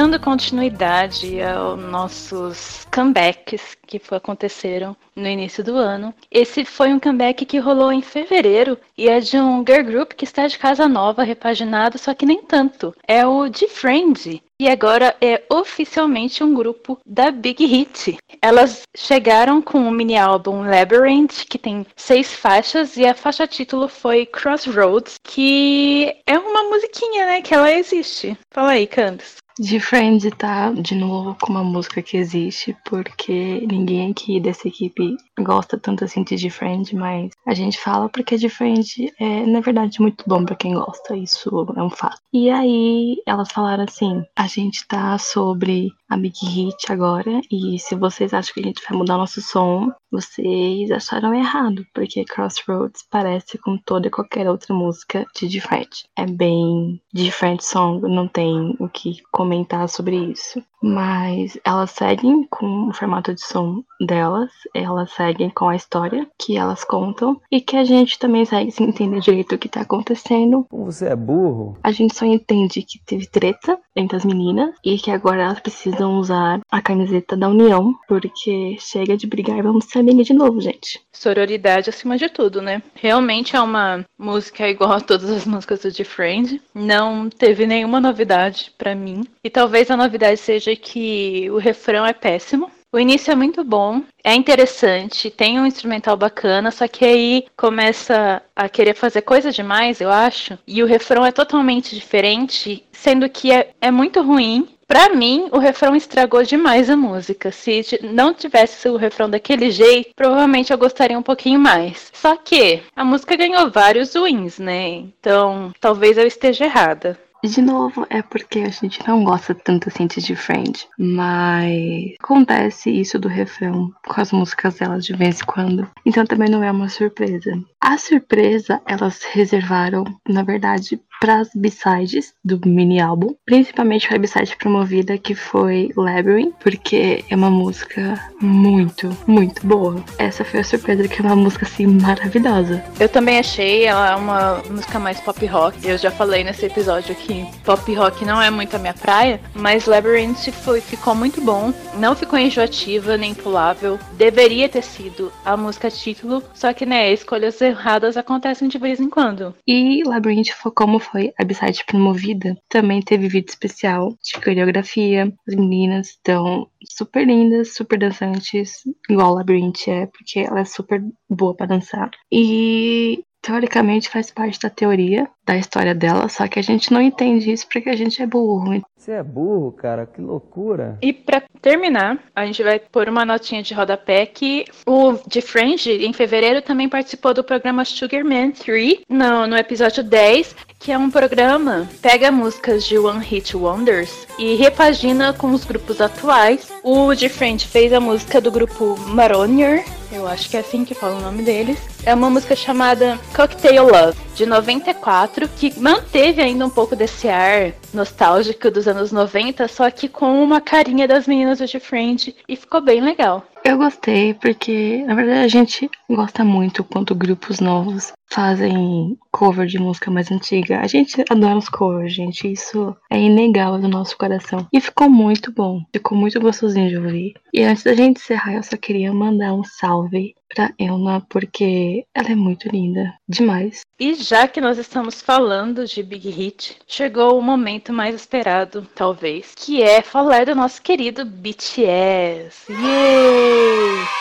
Dando 0.00 0.18
continuidade 0.18 1.42
aos 1.42 1.78
nossos 1.78 2.86
comebacks 2.90 3.76
que 3.86 4.00
aconteceram 4.12 4.96
no 5.14 5.28
início 5.28 5.62
do 5.62 5.76
ano. 5.76 6.14
Esse 6.30 6.64
foi 6.64 6.90
um 6.90 6.98
comeback 6.98 7.44
que 7.44 7.58
rolou 7.58 7.92
em 7.92 8.00
fevereiro 8.00 8.78
e 8.96 9.10
é 9.10 9.20
de 9.20 9.36
um 9.36 9.62
girl 9.62 9.84
group 9.84 10.12
que 10.12 10.24
está 10.24 10.46
de 10.46 10.58
casa 10.58 10.88
nova, 10.88 11.22
repaginado, 11.22 11.98
só 11.98 12.14
que 12.14 12.24
nem 12.24 12.40
tanto. 12.40 12.94
É 13.06 13.26
o 13.26 13.46
de 13.50 13.68
Friend. 13.68 14.42
E 14.58 14.68
agora 14.70 15.14
é 15.20 15.42
oficialmente 15.50 16.42
um 16.42 16.54
grupo 16.54 16.98
da 17.04 17.30
Big 17.30 17.62
Hit. 17.66 18.16
Elas 18.40 18.84
chegaram 18.96 19.60
com 19.60 19.86
o 19.86 19.90
mini 19.90 20.16
álbum 20.16 20.62
Labyrinth, 20.62 21.44
que 21.46 21.58
tem 21.58 21.84
seis 21.94 22.32
faixas, 22.32 22.96
e 22.96 23.04
a 23.04 23.12
faixa 23.12 23.46
título 23.46 23.86
foi 23.86 24.24
Crossroads, 24.24 25.16
que 25.22 26.16
é 26.26 26.38
uma 26.38 26.70
musiquinha, 26.70 27.26
né? 27.26 27.42
Que 27.42 27.52
ela 27.52 27.70
existe. 27.70 28.34
Fala 28.50 28.70
aí, 28.70 28.86
Candace. 28.86 29.36
De 29.58 29.78
Friends 29.78 30.30
tá 30.38 30.72
de 30.72 30.94
novo 30.94 31.36
com 31.40 31.52
uma 31.52 31.64
música 31.64 32.00
que 32.00 32.16
existe, 32.16 32.76
porque 32.84 33.66
ninguém 33.66 34.10
aqui 34.10 34.40
dessa 34.40 34.68
equipe 34.68 35.16
gosta 35.38 35.78
tanto 35.78 36.04
assim 36.04 36.22
de 36.22 36.40
The 36.40 36.50
Friend, 36.50 36.94
mas 36.96 37.30
a 37.46 37.52
gente 37.52 37.78
fala 37.78 38.08
porque 38.08 38.38
The 38.38 38.48
Friend 38.48 39.12
é, 39.18 39.46
na 39.46 39.60
verdade, 39.60 40.00
muito 40.00 40.24
bom 40.26 40.44
pra 40.44 40.56
quem 40.56 40.74
gosta, 40.74 41.16
isso 41.16 41.66
é 41.76 41.82
um 41.82 41.90
fato. 41.90 42.20
E 42.32 42.48
aí 42.48 43.16
elas 43.26 43.50
falaram 43.52 43.84
assim: 43.84 44.22
a 44.36 44.46
gente 44.46 44.86
tá 44.86 45.18
sobre 45.18 45.90
a 46.10 46.16
Big 46.16 46.44
Hit 46.44 46.90
agora, 46.90 47.40
e 47.50 47.78
se 47.78 47.94
vocês 47.94 48.34
acham 48.34 48.52
que 48.52 48.60
a 48.60 48.64
gente 48.64 48.82
vai 48.88 48.98
mudar 48.98 49.16
nosso 49.16 49.40
som, 49.40 49.92
vocês 50.10 50.90
acharam 50.90 51.32
errado, 51.32 51.86
porque 51.94 52.24
Crossroads 52.24 53.06
parece 53.08 53.56
com 53.58 53.78
toda 53.78 54.08
e 54.08 54.10
qualquer 54.10 54.50
outra 54.50 54.74
música 54.74 55.24
de 55.40 55.60
Friend. 55.60 55.88
É 56.18 56.26
bem 56.26 57.00
different 57.14 57.62
song, 57.62 58.02
não 58.08 58.26
tem 58.26 58.74
o 58.80 58.88
que 58.88 59.22
comentar 59.30 59.88
sobre 59.88 60.16
isso. 60.16 60.60
Mas 60.82 61.58
elas 61.64 61.90
seguem 61.90 62.46
com 62.48 62.88
o 62.88 62.94
formato 62.94 63.34
de 63.34 63.42
som 63.42 63.82
delas, 64.00 64.50
elas 64.74 65.12
seguem 65.12 65.50
com 65.50 65.68
a 65.68 65.76
história 65.76 66.26
que 66.38 66.56
elas 66.56 66.84
contam 66.84 67.40
e 67.50 67.60
que 67.60 67.76
a 67.76 67.84
gente 67.84 68.18
também 68.18 68.44
segue 68.44 68.70
sem 68.70 68.88
entender 68.88 69.20
direito 69.20 69.54
o 69.54 69.58
que 69.58 69.68
tá 69.68 69.82
acontecendo. 69.82 70.66
Você 70.70 71.06
é 71.06 71.16
burro? 71.16 71.76
A 71.82 71.92
gente 71.92 72.16
só 72.16 72.24
entende 72.24 72.82
que 72.82 72.98
teve 73.04 73.26
treta 73.26 73.78
entre 73.94 74.16
as 74.16 74.24
meninas 74.24 74.74
e 74.84 74.96
que 74.96 75.10
agora 75.10 75.42
elas 75.42 75.60
precisam 75.60 76.18
usar 76.18 76.60
a 76.70 76.80
camiseta 76.80 77.36
da 77.36 77.48
União, 77.48 77.94
porque 78.08 78.76
chega 78.78 79.16
de 79.16 79.26
brigar 79.26 79.58
e 79.58 79.62
vamos 79.62 79.84
ser 79.84 79.98
amigas 79.98 80.26
de 80.26 80.32
novo, 80.32 80.60
gente. 80.60 81.00
Sororidade 81.12 81.90
acima 81.90 82.16
de 82.16 82.28
tudo, 82.28 82.62
né? 82.62 82.82
Realmente 82.94 83.54
é 83.54 83.60
uma 83.60 84.04
música 84.18 84.66
igual 84.68 84.92
a 84.92 85.00
todas 85.00 85.28
as 85.28 85.44
músicas 85.44 85.80
do 85.80 85.92
The 85.92 86.04
Friend. 86.04 86.60
Não 86.74 87.28
teve 87.28 87.66
nenhuma 87.66 88.00
novidade 88.00 88.72
pra 88.78 88.94
mim. 88.94 89.24
E 89.44 89.50
talvez 89.50 89.90
a 89.90 89.96
novidade 89.96 90.38
seja 90.38 90.69
que 90.76 91.50
o 91.50 91.58
refrão 91.58 92.06
é 92.06 92.12
péssimo. 92.12 92.70
O 92.92 92.98
início 92.98 93.30
é 93.30 93.36
muito 93.36 93.62
bom, 93.62 94.02
é 94.24 94.34
interessante, 94.34 95.30
tem 95.30 95.60
um 95.60 95.66
instrumental 95.66 96.16
bacana, 96.16 96.72
só 96.72 96.88
que 96.88 97.04
aí 97.04 97.46
começa 97.56 98.42
a 98.54 98.68
querer 98.68 98.94
fazer 98.94 99.22
coisa 99.22 99.52
demais, 99.52 100.00
eu 100.00 100.10
acho. 100.10 100.58
E 100.66 100.82
o 100.82 100.86
refrão 100.86 101.24
é 101.24 101.30
totalmente 101.30 101.94
diferente, 101.94 102.84
sendo 102.90 103.28
que 103.28 103.52
é, 103.52 103.70
é 103.80 103.92
muito 103.92 104.20
ruim. 104.20 104.68
Pra 104.88 105.10
mim, 105.10 105.48
o 105.52 105.58
refrão 105.58 105.94
estragou 105.94 106.42
demais 106.42 106.90
a 106.90 106.96
música. 106.96 107.52
Se 107.52 108.00
não 108.02 108.34
tivesse 108.34 108.88
o 108.88 108.96
refrão 108.96 109.30
daquele 109.30 109.70
jeito, 109.70 110.10
provavelmente 110.16 110.72
eu 110.72 110.78
gostaria 110.78 111.16
um 111.16 111.22
pouquinho 111.22 111.60
mais. 111.60 112.10
Só 112.12 112.34
que 112.34 112.82
a 112.96 113.04
música 113.04 113.36
ganhou 113.36 113.70
vários 113.70 114.14
wins, 114.14 114.58
né? 114.58 114.88
Então, 114.88 115.72
talvez 115.80 116.18
eu 116.18 116.26
esteja 116.26 116.64
errada. 116.64 117.16
De 117.42 117.62
novo, 117.62 118.06
é 118.10 118.20
porque 118.20 118.60
a 118.60 118.68
gente 118.68 119.00
não 119.08 119.24
gosta 119.24 119.54
tanto 119.54 119.88
assim 119.88 120.06
de 120.06 120.36
Friend, 120.36 120.86
mas 120.98 122.14
acontece 122.20 122.90
isso 122.90 123.18
do 123.18 123.28
refrão 123.28 123.90
com 124.06 124.20
as 124.20 124.30
músicas 124.30 124.74
delas 124.74 125.06
de 125.06 125.14
vez 125.14 125.40
em 125.40 125.44
quando, 125.46 125.90
então 126.04 126.26
também 126.26 126.50
não 126.50 126.62
é 126.62 126.70
uma 126.70 126.90
surpresa. 126.90 127.58
A 127.80 127.96
surpresa 127.96 128.82
elas 128.86 129.22
reservaram, 129.24 130.04
na 130.28 130.42
verdade, 130.42 131.00
para 131.20 131.40
as 131.40 131.50
B-sides 131.54 132.32
do 132.42 132.58
mini 132.66 132.98
álbum, 132.98 133.34
principalmente 133.44 134.08
para 134.08 134.16
a 134.16 134.20
B-side 134.20 134.56
promovida 134.56 135.18
que 135.18 135.34
foi 135.34 135.90
Labyrinth, 135.94 136.54
porque 136.60 137.22
é 137.28 137.36
uma 137.36 137.50
música 137.50 138.18
muito, 138.40 139.14
muito 139.26 139.64
boa. 139.66 140.02
Essa 140.18 140.44
foi 140.44 140.60
a 140.60 140.64
surpresa, 140.64 141.06
que 141.06 141.20
é 141.20 141.24
uma 141.24 141.36
música 141.36 141.66
assim 141.66 141.86
maravilhosa. 141.86 142.82
Eu 142.98 143.08
também 143.08 143.38
achei 143.38 143.84
ela 143.84 144.16
uma 144.16 144.62
música 144.70 144.98
mais 144.98 145.20
pop 145.20 145.44
rock. 145.46 145.86
Eu 145.86 145.98
já 145.98 146.10
falei 146.10 146.42
nesse 146.42 146.64
episódio 146.64 147.14
que 147.14 147.46
pop 147.64 147.92
rock 147.94 148.24
não 148.24 148.40
é 148.40 148.50
muito 148.50 148.74
a 148.74 148.78
minha 148.78 148.94
praia, 148.94 149.40
mas 149.54 149.84
Labyrinth 149.84 150.50
foi, 150.52 150.80
ficou 150.80 151.14
muito 151.14 151.40
bom. 151.40 151.72
Não 151.98 152.16
ficou 152.16 152.38
enjoativa 152.38 153.16
nem 153.18 153.34
pulável. 153.34 153.98
Deveria 154.12 154.68
ter 154.68 154.82
sido 154.82 155.30
a 155.44 155.56
música 155.56 155.90
título, 155.90 156.42
só 156.54 156.72
que 156.72 156.86
né, 156.86 157.12
escolhas 157.12 157.60
erradas 157.60 158.16
acontecem 158.16 158.68
de 158.68 158.78
vez 158.78 159.00
em 159.00 159.10
quando. 159.10 159.54
E 159.66 160.02
Labyrinth, 160.06 160.52
foi 160.52 160.72
como 160.72 160.98
foi 161.10 161.32
a 161.38 161.44
B-side 161.44 161.84
promovida, 161.86 162.56
também 162.68 163.00
teve 163.00 163.28
vídeo 163.28 163.48
especial 163.48 164.16
de 164.22 164.40
coreografia. 164.40 165.32
As 165.48 165.54
meninas 165.54 166.08
estão 166.08 166.68
super 166.84 167.26
lindas, 167.26 167.74
super 167.74 167.98
dançantes, 167.98 168.82
igual 169.08 169.34
Labyrinth 169.34 169.88
é, 169.88 170.06
porque 170.06 170.40
ela 170.40 170.60
é 170.60 170.64
super 170.64 171.02
boa 171.28 171.54
pra 171.54 171.66
dançar. 171.66 172.10
E 172.30 173.24
teoricamente 173.42 174.08
faz 174.08 174.30
parte 174.30 174.60
da 174.60 174.70
teoria 174.70 175.28
da 175.50 175.56
história 175.56 175.94
dela, 175.94 176.28
só 176.28 176.46
que 176.46 176.60
a 176.60 176.62
gente 176.62 176.92
não 176.92 177.02
entende 177.02 177.50
isso 177.50 177.66
porque 177.66 177.88
a 177.88 177.96
gente 177.96 178.22
é 178.22 178.26
burro. 178.26 178.80
Você 178.96 179.12
é 179.12 179.22
burro, 179.22 179.72
cara, 179.72 180.06
que 180.06 180.20
loucura. 180.20 180.96
E 181.02 181.12
pra 181.12 181.42
terminar, 181.60 182.18
a 182.36 182.46
gente 182.46 182.62
vai 182.62 182.78
pôr 182.78 183.08
uma 183.08 183.24
notinha 183.24 183.60
de 183.60 183.74
rodapé 183.74 184.26
que 184.26 184.64
o 184.86 185.18
de 185.26 185.40
Fringe, 185.40 185.90
em 185.90 186.12
fevereiro, 186.12 186.62
também 186.62 186.88
participou 186.88 187.34
do 187.34 187.42
programa 187.42 187.84
Sugarman 187.84 188.52
3, 188.52 189.00
no, 189.08 189.46
no 189.48 189.56
episódio 189.56 190.04
10, 190.04 190.54
que 190.78 190.92
é 190.92 190.98
um 190.98 191.10
programa 191.10 191.88
pega 192.00 192.30
músicas 192.30 192.84
de 192.84 192.96
One 192.96 193.24
Hit 193.24 193.56
Wonders 193.56 194.28
e 194.38 194.54
repagina 194.54 195.32
com 195.32 195.50
os 195.50 195.64
grupos 195.64 196.00
atuais. 196.00 196.70
O 196.84 197.12
de 197.14 197.28
Fringe 197.28 197.66
fez 197.66 197.92
a 197.92 197.98
música 197.98 198.40
do 198.40 198.52
grupo 198.52 198.96
Maronier, 199.00 199.84
eu 200.12 200.26
acho 200.26 200.50
que 200.50 200.56
é 200.56 200.60
assim 200.60 200.84
que 200.84 200.92
fala 200.92 201.16
o 201.16 201.20
nome 201.20 201.42
deles. 201.42 201.78
É 202.04 202.12
uma 202.14 202.28
música 202.28 202.56
chamada 202.56 203.18
Cocktail 203.34 203.84
Love, 203.84 204.18
de 204.34 204.44
94, 204.44 205.39
que 205.48 205.78
manteve 205.78 206.40
ainda 206.42 206.66
um 206.66 206.70
pouco 206.70 206.96
desse 206.96 207.28
ar 207.28 207.72
nostálgico 207.92 208.70
dos 208.70 208.86
anos 208.86 209.12
90, 209.12 209.68
só 209.68 209.90
que 209.90 210.08
com 210.08 210.42
uma 210.42 210.60
carinha 210.60 211.06
das 211.06 211.26
meninas 211.26 211.58
de 211.58 211.80
Friend, 211.80 212.34
e 212.48 212.56
ficou 212.56 212.80
bem 212.80 213.00
legal. 213.00 213.44
Eu 213.64 213.76
gostei 213.78 214.34
porque, 214.34 215.04
na 215.06 215.14
verdade, 215.14 215.40
a 215.40 215.48
gente 215.48 215.90
gosta 216.08 216.44
muito 216.44 216.82
quando 216.82 217.14
grupos 217.14 217.60
novos 217.60 218.12
fazem 218.32 219.18
cover 219.30 219.66
de 219.66 219.78
música 219.78 220.10
mais 220.10 220.30
antiga. 220.30 220.80
A 220.80 220.86
gente 220.86 221.22
adora 221.28 221.58
os 221.58 221.68
covers, 221.68 222.14
gente. 222.14 222.50
Isso 222.50 222.96
é 223.10 223.18
inegável 223.18 223.78
no 223.78 223.88
nosso 223.88 224.16
coração. 224.16 224.66
E 224.72 224.80
ficou 224.80 225.10
muito 225.10 225.52
bom. 225.52 225.82
Ficou 225.92 226.16
muito 226.16 226.40
gostosinho 226.40 226.88
de 226.88 226.96
ouvir. 226.96 227.34
E 227.52 227.62
antes 227.62 227.82
da 227.82 227.94
gente 227.94 228.20
encerrar, 228.20 228.54
eu 228.54 228.62
só 228.62 228.76
queria 228.76 229.12
mandar 229.12 229.52
um 229.52 229.64
salve 229.64 230.34
pra 230.48 230.72
Elna, 230.78 231.24
porque 231.28 232.04
ela 232.14 232.30
é 232.30 232.34
muito 232.34 232.68
linda. 232.68 233.14
Demais. 233.28 233.82
E 233.98 234.14
já 234.14 234.48
que 234.48 234.60
nós 234.60 234.78
estamos 234.78 235.20
falando 235.22 235.86
de 235.86 236.02
Big 236.02 236.28
Hit, 236.28 236.76
chegou 236.86 237.38
o 237.38 237.42
momento 237.42 237.92
mais 237.92 238.14
esperado, 238.14 238.86
talvez, 238.94 239.52
que 239.54 239.82
é 239.82 240.02
falar 240.02 240.46
do 240.46 240.54
nosso 240.54 240.82
querido 240.82 241.24
BTS. 241.24 242.72
Yay! 242.72 243.49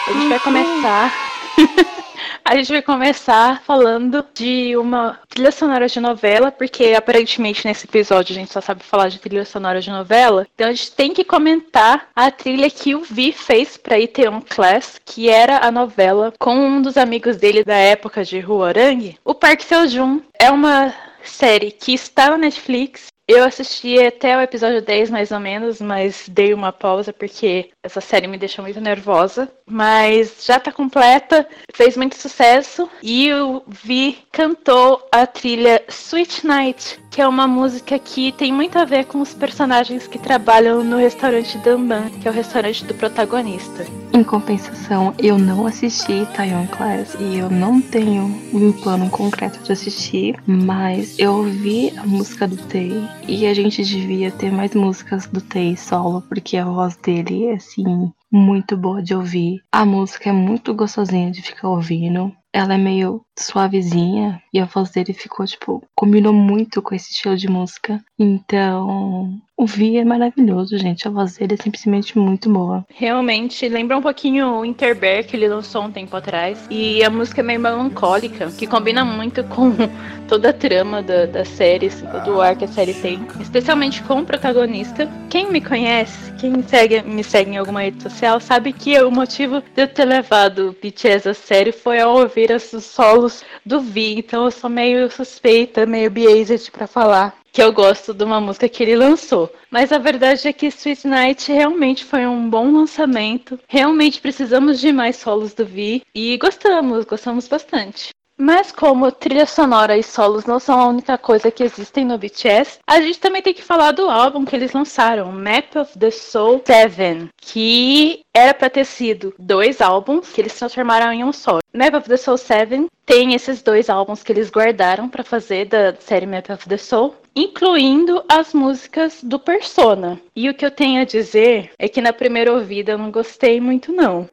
A 0.08 0.12
gente 0.12 0.28
vai 0.28 0.40
começar. 0.40 1.14
A 2.44 2.56
gente 2.56 2.72
vai 2.72 2.82
começar 2.82 3.62
falando 3.62 4.26
de 4.34 4.76
uma 4.76 5.20
trilha 5.30 5.52
sonora 5.52 5.88
de 5.88 6.00
novela, 6.00 6.52
porque 6.52 6.96
aparentemente 6.98 7.64
nesse 7.64 7.86
episódio 7.86 8.34
a 8.34 8.40
gente 8.40 8.52
só 8.52 8.60
sabe 8.60 8.82
falar 8.84 9.10
de 9.10 9.20
trilha 9.20 9.46
sonora 9.46 9.80
de 9.80 9.92
novela. 9.92 10.48
Então 10.56 10.68
a 10.68 10.72
gente 10.72 10.92
tem 10.92 11.14
que 11.14 11.24
comentar 11.24 12.08
a 12.16 12.32
trilha 12.32 12.68
que 12.68 12.96
o 12.96 13.04
Vi 13.04 13.32
fez 13.32 13.78
para 13.78 14.00
Iteon 14.00 14.42
Class, 14.42 15.00
que 15.06 15.30
era 15.30 15.60
a 15.60 15.72
novela 15.72 16.34
com 16.40 16.56
um 16.56 16.82
dos 16.82 16.98
amigos 16.98 17.38
dele 17.38 17.64
da 17.64 17.76
época 17.76 18.26
de 18.26 18.40
Huarang. 18.40 19.16
O 19.24 19.36
Park 19.36 19.62
Seo-joon 19.62 20.20
é 20.40 20.50
uma 20.50 20.92
série 21.24 21.70
que 21.70 21.94
está 21.94 22.32
na 22.32 22.38
Netflix. 22.38 23.08
Eu 23.32 23.44
assisti 23.44 24.00
até 24.00 24.36
o 24.36 24.42
episódio 24.42 24.82
10, 24.82 25.12
mais 25.12 25.32
ou 25.32 25.40
menos, 25.40 25.80
mas 25.80 26.28
dei 26.28 26.52
uma 26.52 26.74
pausa 26.74 27.14
porque 27.14 27.70
essa 27.84 28.02
série 28.02 28.26
me 28.26 28.40
deixou 28.40 28.64
muito 28.64 28.82
nervosa. 28.82 29.48
Mas 29.68 30.44
já 30.44 30.60
tá 30.60 30.72
completa, 30.72 31.48
fez 31.72 31.96
muito 31.96 32.16
sucesso. 32.16 32.90
E 33.04 33.32
o 33.32 33.62
Vi 33.68 34.18
cantou 34.32 35.08
a 35.12 35.28
trilha 35.28 35.80
Sweet 35.88 36.48
Night, 36.48 37.00
que 37.10 37.22
é 37.22 37.28
uma 37.28 37.48
música 37.48 37.98
que 37.98 38.32
tem 38.32 38.54
muito 38.54 38.78
a 38.78 38.86
ver 38.86 39.06
com 39.06 39.22
os 39.22 39.34
personagens 39.34 40.08
que 40.08 40.20
trabalham 40.20 40.84
no 40.84 40.98
restaurante 40.98 41.58
Damban, 41.60 42.10
que 42.22 42.28
é 42.28 42.32
o 42.32 42.34
restaurante 42.34 42.86
do 42.86 42.94
protagonista. 42.94 43.86
Em 44.14 44.24
compensação, 44.24 45.14
eu 45.18 45.38
não 45.38 45.66
assisti 45.66 46.28
Taiwan 46.36 46.68
Class 46.68 47.16
e 47.20 47.38
eu 47.38 47.50
não 47.50 47.82
tenho 47.82 48.24
um 48.54 48.72
plano 48.72 49.10
concreto 49.10 49.60
de 49.64 49.72
assistir, 49.72 50.40
mas 50.46 51.18
eu 51.18 51.34
ouvi 51.34 51.94
a 51.98 52.06
música 52.06 52.48
do 52.48 52.58
Tay 52.58 52.92
e 53.28 53.46
a 53.46 53.54
gente 53.54 53.84
devia 53.84 54.32
ter 54.32 54.52
mais 54.52 54.74
músicas 54.74 55.26
do 55.28 55.42
Tay 55.42 55.76
solo, 55.78 56.22
porque 56.24 56.58
a 56.58 56.66
voz 56.66 56.96
dele 56.96 57.46
é 57.46 57.54
assim 57.54 58.12
muito 58.32 58.78
boa 58.78 59.02
de 59.02 59.16
ouvir. 59.16 59.62
A 59.72 59.86
música 59.86 60.30
é 60.30 60.34
muito 60.34 60.74
gostosinha 60.74 61.32
de 61.32 61.42
ficar 61.42 61.70
ouvindo. 61.70 62.32
Ela 62.54 62.76
é 62.76 62.78
meio 62.78 63.22
suavezinha 63.44 64.42
e 64.54 64.60
a 64.60 64.66
voz 64.66 64.90
dele 64.92 65.14
ficou, 65.14 65.46
tipo, 65.46 65.84
combinou 65.96 66.34
muito 66.34 66.82
com 66.82 66.96
esse 66.96 67.12
estilo 67.12 67.38
de 67.38 67.50
música. 67.50 68.04
Então, 68.18 69.40
o 69.60 69.66
Vi 69.66 69.98
é 69.98 70.06
maravilhoso, 70.06 70.78
gente. 70.78 71.06
A 71.06 71.12
voz 71.12 71.36
dele 71.36 71.56
é 71.56 71.62
simplesmente 71.62 72.18
muito 72.18 72.50
boa. 72.50 72.86
Realmente 72.94 73.68
lembra 73.68 73.98
um 73.98 74.02
pouquinho 74.02 74.60
o 74.60 74.66
Interbear 74.66 75.26
que 75.26 75.36
ele 75.36 75.50
lançou 75.50 75.84
um 75.84 75.92
tempo 75.92 76.16
atrás. 76.16 76.66
E 76.70 77.04
a 77.04 77.10
música 77.10 77.42
é 77.42 77.44
meio 77.44 77.60
melancólica, 77.60 78.48
que 78.52 78.66
combina 78.66 79.04
muito 79.04 79.44
com 79.44 79.74
toda 80.30 80.52
a 80.52 80.54
trama 80.54 81.02
da, 81.02 81.26
da 81.26 81.44
série, 81.44 81.88
assim, 81.88 82.06
todo 82.08 82.36
o 82.36 82.42
ar 82.42 82.56
que 82.56 82.64
a 82.64 82.70
série 82.70 82.94
tem. 82.94 83.20
Especialmente 83.40 84.02
com 84.04 84.22
o 84.22 84.26
protagonista. 84.26 85.10
Quem 85.30 85.52
me 85.52 85.60
conhece, 85.60 86.32
quem 86.40 86.64
segue, 86.64 87.02
me 87.02 87.24
segue 87.24 87.52
em 87.52 87.58
alguma 87.58 87.82
rede 87.82 88.02
social, 88.02 88.40
sabe 88.40 88.72
que 88.72 88.98
o 89.02 89.12
motivo 89.12 89.62
de 89.76 89.82
eu 89.84 89.88
ter 89.88 90.06
levado 90.06 90.76
BTS 90.82 91.28
a 91.28 91.34
série 91.34 91.74
foi 91.74 92.00
ao 92.00 92.16
ouvir 92.16 92.50
os 92.52 92.64
solos 92.84 93.29
do 93.66 93.80
Vi. 93.80 94.18
Então 94.20 94.46
eu 94.46 94.52
sou 94.52 94.70
meio 94.70 95.10
suspeita, 95.12 95.86
meio 95.86 96.10
biased 96.10 96.72
pra 96.72 96.88
falar 96.88 97.38
que 97.52 97.62
eu 97.62 97.74
gosto 97.74 98.14
de 98.14 98.24
uma 98.24 98.40
música 98.40 98.70
que 98.70 98.84
ele 98.84 98.96
lançou. 98.96 99.52
Mas 99.72 99.92
a 99.92 99.98
verdade 99.98 100.48
é 100.48 100.54
que 100.54 100.68
Sweet 100.68 101.08
Night 101.08 101.52
realmente 101.52 102.06
foi 102.06 102.26
um 102.26 102.50
bom 102.50 102.72
lançamento. 102.72 103.60
Realmente 103.68 104.22
precisamos 104.22 104.80
de 104.80 104.92
mais 104.92 105.18
solos 105.18 105.54
do 105.54 105.66
Vi 105.66 106.04
e 106.14 106.38
gostamos, 106.38 107.06
gostamos 107.06 107.48
bastante. 107.48 108.10
Mas 108.42 108.72
como 108.72 109.12
trilha 109.12 109.46
sonora 109.46 109.98
e 109.98 110.02
solos 110.02 110.46
não 110.46 110.62
são 110.62 110.80
a 110.80 110.88
única 110.88 111.18
coisa 111.18 111.52
que 111.52 111.62
existem 111.62 112.06
no 112.06 112.18
BTS, 112.18 112.80
a 112.88 113.02
gente 113.02 113.20
também 113.20 113.42
tem 113.42 113.54
que 113.54 113.62
falar 113.62 113.92
do 113.92 114.10
álbum 114.10 114.46
que 114.46 114.56
eles 114.56 114.72
lançaram, 114.72 115.30
Map 115.30 115.76
of 115.76 116.00
the 116.00 116.10
Soul 116.10 116.62
7, 116.66 117.28
que 117.36 118.22
era 118.34 118.54
para 118.54 118.70
ter 118.70 118.86
sido 118.86 119.34
dois 119.38 119.82
álbuns 119.82 120.32
que 120.32 120.40
eles 120.40 120.58
transformaram 120.58 121.12
em 121.12 121.22
um 121.22 121.34
só. 121.34 121.60
Map 121.74 121.94
of 121.96 122.08
the 122.08 122.16
Soul 122.16 122.38
7 122.38 122.88
tem 123.06 123.34
esses 123.34 123.62
dois 123.62 123.90
álbuns 123.90 124.24
que 124.24 124.32
eles 124.32 124.50
guardaram 124.50 125.10
para 125.10 125.24
fazer 125.24 125.66
da 125.66 125.94
série 125.96 126.26
Map 126.26 126.50
of 126.50 126.70
the 126.70 126.78
Soul, 126.78 127.16
incluindo 127.36 128.24
as 128.30 128.54
músicas 128.54 129.22
do 129.22 129.38
Persona. 129.38 130.20
E 130.34 130.50
o 130.50 130.54
que 130.54 130.66
eu 130.66 130.72
tenho 130.72 131.02
a 131.02 131.06
dizer 131.06 131.72
é 131.78 131.90
que 131.90 132.02
na 132.02 132.14
primeira 132.14 132.54
ouvida 132.54 132.94
eu 132.94 132.98
não 132.98 133.12
gostei 133.12 133.60
muito 133.60 133.92
não. 133.92 134.28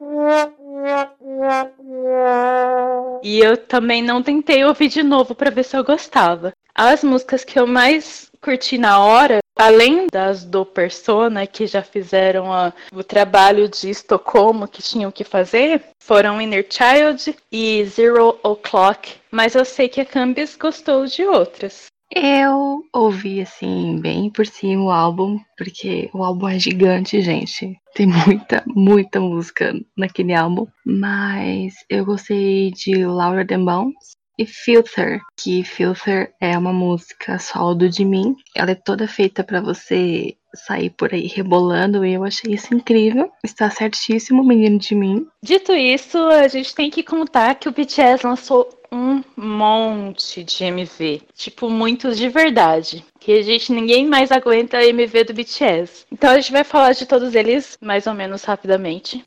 E 3.23 3.39
eu 3.39 3.57
também 3.57 4.01
não 4.01 4.21
tentei 4.23 4.63
ouvir 4.63 4.89
de 4.89 5.03
novo 5.03 5.33
para 5.35 5.49
ver 5.51 5.63
se 5.63 5.75
eu 5.75 5.83
gostava. 5.83 6.51
As 6.73 7.03
músicas 7.03 7.43
que 7.43 7.59
eu 7.59 7.65
mais 7.65 8.29
curti 8.39 8.77
na 8.77 9.03
hora, 9.03 9.39
além 9.57 10.07
das 10.11 10.45
do 10.45 10.63
Persona, 10.65 11.47
que 11.47 11.65
já 11.65 11.81
fizeram 11.81 12.53
a- 12.53 12.71
o 12.93 13.03
trabalho 13.03 13.67
de 13.67 13.89
Estocolmo 13.89 14.67
que 14.67 14.81
tinham 14.83 15.11
que 15.11 15.23
fazer, 15.23 15.83
foram 15.99 16.39
Inner 16.39 16.65
Child 16.69 17.35
e 17.51 17.83
Zero 17.85 18.39
O'Clock. 18.43 19.15
Mas 19.31 19.55
eu 19.55 19.65
sei 19.65 19.89
que 19.89 20.01
a 20.01 20.05
Cambis 20.05 20.55
gostou 20.55 21.05
de 21.07 21.25
outras. 21.25 21.87
Eu 22.15 22.83
ouvi 22.93 23.41
assim, 23.41 23.99
bem 23.99 24.29
por 24.29 24.45
cima 24.45 24.83
o 24.83 24.91
álbum, 24.91 25.39
porque 25.57 26.09
o 26.13 26.23
álbum 26.23 26.47
é 26.47 26.57
gigante, 26.57 27.21
gente. 27.21 27.77
Tem 27.93 28.07
muita, 28.07 28.63
muita 28.67 29.19
música 29.19 29.73
naquele 29.95 30.33
álbum. 30.33 30.65
Mas 30.85 31.73
eu 31.89 32.05
gostei 32.05 32.71
de 32.71 33.05
Louder 33.05 33.45
Than 33.45 33.65
Bounce 33.65 34.15
e 34.37 34.45
Filter, 34.45 35.19
que 35.35 35.63
Filter 35.63 36.31
é 36.39 36.57
uma 36.57 36.71
música 36.71 37.39
solo 37.39 37.73
do 37.75 37.91
Jimin. 37.91 38.35
Ela 38.55 38.71
é 38.71 38.75
toda 38.75 39.07
feita 39.07 39.43
pra 39.43 39.59
você 39.59 40.37
sair 40.53 40.89
por 40.91 41.13
aí 41.13 41.27
rebolando 41.27 42.05
e 42.05 42.13
eu 42.13 42.23
achei 42.23 42.53
isso 42.53 42.73
incrível. 42.73 43.31
Está 43.43 43.69
certíssimo, 43.69 44.43
menino 44.43 44.77
de 44.77 44.95
mim. 44.95 45.25
Dito 45.43 45.73
isso, 45.73 46.17
a 46.17 46.47
gente 46.47 46.73
tem 46.73 46.89
que 46.89 47.03
contar 47.03 47.55
que 47.55 47.67
o 47.67 47.71
BTS 47.71 48.25
lançou 48.25 48.67
um 48.91 49.23
monte 49.35 50.43
de 50.43 50.63
MV, 50.63 51.21
tipo 51.35 51.69
muitos 51.69 52.17
de 52.17 52.29
verdade, 52.29 53.05
que 53.19 53.31
a 53.33 53.41
gente 53.41 53.71
ninguém 53.71 54.05
mais 54.05 54.31
aguenta 54.31 54.83
MV 54.83 55.23
do 55.25 55.33
BTS. 55.33 56.05
Então 56.11 56.31
a 56.31 56.35
gente 56.35 56.51
vai 56.51 56.63
falar 56.63 56.93
de 56.93 57.05
todos 57.05 57.35
eles 57.35 57.77
mais 57.81 58.07
ou 58.07 58.13
menos 58.13 58.43
rapidamente. 58.43 59.23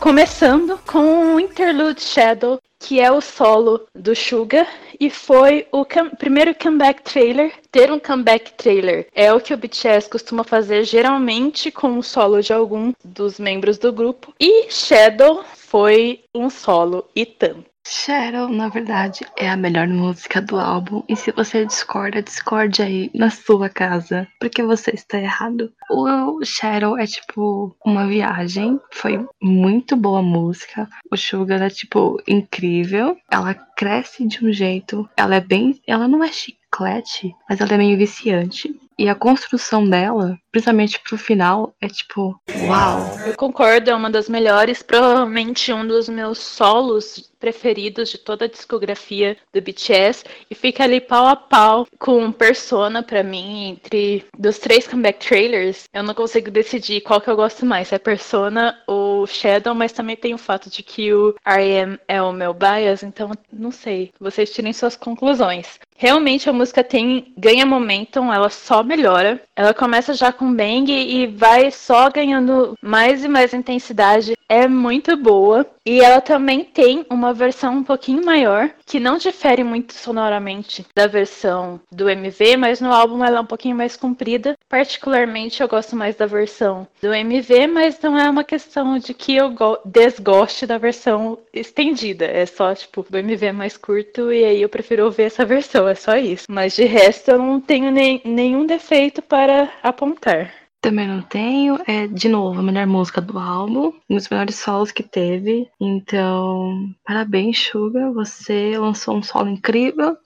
Começando 0.00 0.78
com 0.86 1.34
o 1.34 1.40
Interlude 1.40 2.00
Shadow, 2.00 2.60
que 2.78 3.00
é 3.00 3.10
o 3.10 3.20
solo 3.20 3.86
do 3.94 4.14
Suga 4.14 4.66
e 5.00 5.10
foi 5.10 5.66
o 5.72 5.84
cam- 5.84 6.10
primeiro 6.10 6.54
comeback 6.54 7.02
trailer. 7.02 7.52
Ter 7.72 7.90
um 7.90 7.98
comeback 7.98 8.52
trailer 8.52 9.08
é 9.14 9.32
o 9.32 9.40
que 9.40 9.52
o 9.52 9.56
BTS 9.56 10.08
costuma 10.08 10.44
fazer 10.44 10.84
geralmente 10.84 11.70
com 11.70 11.98
o 11.98 12.02
solo 12.02 12.40
de 12.40 12.52
algum 12.52 12.92
dos 13.04 13.38
membros 13.38 13.78
do 13.78 13.92
grupo. 13.92 14.32
E 14.38 14.70
Shadow 14.70 15.44
foi 15.54 16.22
um 16.34 16.48
solo 16.48 17.06
e 17.14 17.26
tanto. 17.26 17.64
Shadow, 17.88 18.48
na 18.48 18.68
verdade, 18.68 19.24
é 19.38 19.48
a 19.48 19.56
melhor 19.56 19.86
música 19.86 20.42
do 20.42 20.58
álbum. 20.58 21.04
E 21.08 21.14
se 21.14 21.30
você 21.30 21.64
discorda, 21.64 22.20
discorde 22.20 22.82
aí 22.82 23.10
na 23.14 23.30
sua 23.30 23.68
casa, 23.68 24.26
porque 24.40 24.60
você 24.60 24.90
está 24.90 25.18
errado. 25.18 25.72
O 25.88 26.44
Shadow 26.44 26.98
é 26.98 27.06
tipo 27.06 27.76
uma 27.84 28.08
viagem. 28.08 28.80
Foi 28.92 29.24
muito 29.40 29.96
boa 29.96 30.20
música. 30.20 30.88
O 31.10 31.16
Sugar 31.16 31.62
é 31.62 31.70
tipo 31.70 32.20
incrível. 32.26 33.16
Ela 33.30 33.54
cresce 33.54 34.26
de 34.26 34.44
um 34.44 34.52
jeito. 34.52 35.08
Ela 35.16 35.36
é 35.36 35.40
bem. 35.40 35.80
Ela 35.86 36.08
não 36.08 36.24
é 36.24 36.32
chiclete, 36.32 37.34
mas 37.48 37.60
ela 37.60 37.74
é 37.74 37.78
meio 37.78 37.96
viciante. 37.96 38.74
E 38.98 39.08
a 39.08 39.14
construção 39.14 39.88
dela, 39.88 40.38
principalmente 40.50 40.98
pro 41.00 41.18
final, 41.18 41.74
é 41.80 41.86
tipo, 41.86 42.40
uau! 42.66 43.18
Eu 43.26 43.36
concordo, 43.36 43.90
é 43.90 43.94
uma 43.94 44.08
das 44.08 44.26
melhores, 44.26 44.82
provavelmente 44.82 45.70
um 45.70 45.86
dos 45.86 46.08
meus 46.08 46.38
solos 46.38 47.30
preferidos 47.38 48.08
de 48.08 48.18
toda 48.18 48.46
a 48.46 48.48
discografia 48.48 49.36
do 49.52 49.60
BTS 49.60 50.24
e 50.50 50.54
fica 50.54 50.84
ali 50.84 51.00
pau 51.00 51.26
a 51.26 51.36
pau 51.36 51.86
com 51.98 52.32
Persona 52.32 53.02
pra 53.02 53.22
mim 53.22 53.70
entre 53.70 54.24
dos 54.38 54.58
três 54.58 54.86
comeback 54.86 55.24
trailers. 55.24 55.84
Eu 55.92 56.02
não 56.02 56.14
consigo 56.14 56.50
decidir 56.50 57.02
qual 57.02 57.20
que 57.20 57.28
eu 57.28 57.36
gosto 57.36 57.66
mais, 57.66 57.92
é 57.92 57.98
Persona 57.98 58.82
ou 58.86 59.26
Shadow, 59.26 59.74
mas 59.74 59.92
também 59.92 60.16
tem 60.16 60.34
o 60.34 60.38
fato 60.38 60.70
de 60.70 60.82
que 60.82 61.12
o 61.12 61.34
R.E.M. 61.44 61.98
é 62.08 62.22
o 62.22 62.32
meu 62.32 62.54
bias, 62.54 63.02
então 63.02 63.30
não 63.52 63.70
sei. 63.70 64.12
Vocês 64.18 64.50
tirem 64.50 64.72
suas 64.72 64.96
conclusões. 64.96 65.78
Realmente 65.98 66.48
a 66.48 66.52
música 66.52 66.84
tem 66.84 67.32
ganha 67.38 67.64
momentum, 67.64 68.32
ela 68.32 68.50
só 68.50 68.82
melhora. 68.86 69.40
Ela 69.54 69.74
começa 69.74 70.14
já 70.14 70.32
com 70.32 70.54
bang 70.54 70.90
e 70.90 71.26
vai 71.26 71.70
só 71.70 72.10
ganhando 72.10 72.74
mais 72.80 73.24
e 73.24 73.28
mais 73.28 73.52
intensidade. 73.52 74.34
É 74.48 74.66
muito 74.68 75.16
boa. 75.16 75.66
E 75.86 76.00
ela 76.00 76.20
também 76.20 76.64
tem 76.64 77.06
uma 77.08 77.32
versão 77.32 77.76
um 77.76 77.84
pouquinho 77.84 78.24
maior, 78.24 78.70
que 78.84 78.98
não 79.00 79.16
difere 79.16 79.62
muito 79.62 79.94
sonoramente 79.94 80.84
da 80.94 81.06
versão 81.06 81.80
do 81.92 82.10
MV, 82.10 82.56
mas 82.56 82.80
no 82.80 82.92
álbum 82.92 83.24
ela 83.24 83.38
é 83.38 83.40
um 83.40 83.46
pouquinho 83.46 83.76
mais 83.76 83.96
comprida. 83.96 84.54
Particularmente 84.68 85.62
eu 85.62 85.68
gosto 85.68 85.94
mais 85.94 86.16
da 86.16 86.26
versão 86.26 86.86
do 87.00 87.14
MV, 87.14 87.66
mas 87.68 88.00
não 88.00 88.18
é 88.18 88.28
uma 88.28 88.42
questão 88.44 88.98
de 88.98 89.14
que 89.14 89.36
eu 89.36 89.50
go- 89.50 89.78
desgoste 89.84 90.66
da 90.66 90.76
versão 90.76 91.38
estendida. 91.52 92.24
É 92.26 92.44
só, 92.46 92.74
tipo, 92.74 93.06
o 93.10 93.16
MV 93.16 93.46
é 93.46 93.52
mais 93.52 93.76
curto 93.76 94.32
e 94.32 94.44
aí 94.44 94.60
eu 94.62 94.68
prefiro 94.68 95.04
ouvir 95.04 95.22
essa 95.24 95.44
versão, 95.44 95.86
é 95.88 95.94
só 95.94 96.16
isso. 96.16 96.46
Mas 96.50 96.74
de 96.74 96.84
resto 96.84 97.30
eu 97.30 97.38
não 97.38 97.60
tenho 97.60 97.90
nem- 97.92 98.20
nenhum 98.24 98.66
defeito 98.66 99.22
para 99.22 99.70
apontar. 99.82 100.65
Também 100.86 101.08
não 101.08 101.20
tenho. 101.20 101.80
É, 101.84 102.06
de 102.06 102.28
novo, 102.28 102.60
a 102.60 102.62
melhor 102.62 102.86
música 102.86 103.20
do 103.20 103.40
álbum. 103.40 103.92
Um 104.08 104.14
dos 104.14 104.28
melhores 104.28 104.54
solos 104.54 104.92
que 104.92 105.02
teve. 105.02 105.68
Então, 105.80 106.88
parabéns, 107.04 107.58
Suga. 107.58 108.12
Você 108.12 108.78
lançou 108.78 109.16
um 109.16 109.22
solo 109.22 109.48
incrível. 109.48 110.16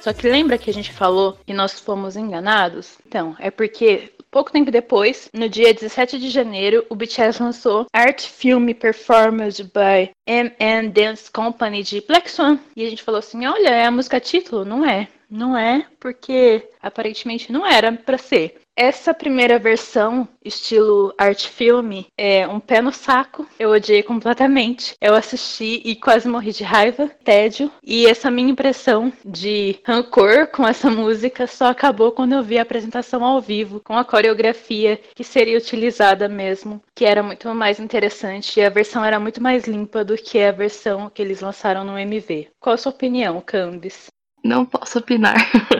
Só 0.00 0.12
que 0.12 0.28
lembra 0.28 0.58
que 0.58 0.70
a 0.70 0.72
gente 0.72 0.92
falou 0.92 1.38
que 1.46 1.52
nós 1.52 1.78
fomos 1.78 2.16
enganados? 2.16 2.96
Então, 3.06 3.36
é 3.38 3.50
porque 3.50 4.12
pouco 4.30 4.52
tempo 4.52 4.70
depois, 4.70 5.28
no 5.34 5.48
dia 5.48 5.74
17 5.74 6.18
de 6.18 6.30
janeiro, 6.30 6.86
o 6.88 6.94
BTS 6.94 7.42
lançou 7.42 7.86
Art 7.92 8.22
Film 8.22 8.72
Performance 8.72 9.62
by 9.62 10.10
MN 10.26 10.90
Dance 10.90 11.30
Company 11.30 11.82
de 11.82 12.00
Black 12.00 12.30
Swan. 12.30 12.58
E 12.76 12.86
a 12.86 12.88
gente 12.88 13.02
falou 13.02 13.18
assim: 13.18 13.46
olha, 13.46 13.68
é 13.68 13.84
a 13.84 13.90
música 13.90 14.20
título? 14.20 14.64
Não 14.64 14.84
é. 14.84 15.08
Não 15.28 15.56
é, 15.56 15.86
porque 16.00 16.68
aparentemente 16.82 17.52
não 17.52 17.64
era 17.64 17.92
pra 17.92 18.18
ser. 18.18 18.60
Essa 18.82 19.12
primeira 19.12 19.58
versão, 19.58 20.26
estilo 20.42 21.12
art 21.18 21.48
filme, 21.48 22.06
é 22.16 22.48
um 22.48 22.58
pé 22.58 22.80
no 22.80 22.90
saco. 22.90 23.46
Eu 23.58 23.72
odiei 23.72 24.02
completamente. 24.02 24.94
Eu 24.98 25.14
assisti 25.14 25.82
e 25.84 25.94
quase 25.94 26.26
morri 26.26 26.50
de 26.50 26.64
raiva, 26.64 27.06
tédio. 27.22 27.70
E 27.84 28.06
essa 28.06 28.30
minha 28.30 28.48
impressão 28.48 29.12
de 29.22 29.78
rancor 29.84 30.46
com 30.46 30.66
essa 30.66 30.88
música 30.88 31.46
só 31.46 31.66
acabou 31.66 32.12
quando 32.12 32.32
eu 32.32 32.42
vi 32.42 32.56
a 32.56 32.62
apresentação 32.62 33.22
ao 33.22 33.38
vivo, 33.38 33.82
com 33.84 33.98
a 33.98 34.02
coreografia 34.02 34.98
que 35.14 35.22
seria 35.22 35.58
utilizada 35.58 36.26
mesmo, 36.26 36.80
que 36.94 37.04
era 37.04 37.22
muito 37.22 37.54
mais 37.54 37.78
interessante. 37.78 38.60
E 38.60 38.64
a 38.64 38.70
versão 38.70 39.04
era 39.04 39.20
muito 39.20 39.42
mais 39.42 39.66
limpa 39.66 40.02
do 40.02 40.16
que 40.16 40.40
a 40.40 40.52
versão 40.52 41.10
que 41.10 41.20
eles 41.20 41.42
lançaram 41.42 41.84
no 41.84 41.98
MV. 41.98 42.48
Qual 42.58 42.72
a 42.72 42.78
sua 42.78 42.92
opinião, 42.92 43.42
Cambis? 43.42 44.06
Não 44.42 44.64
posso 44.64 45.00
opinar. 45.00 45.36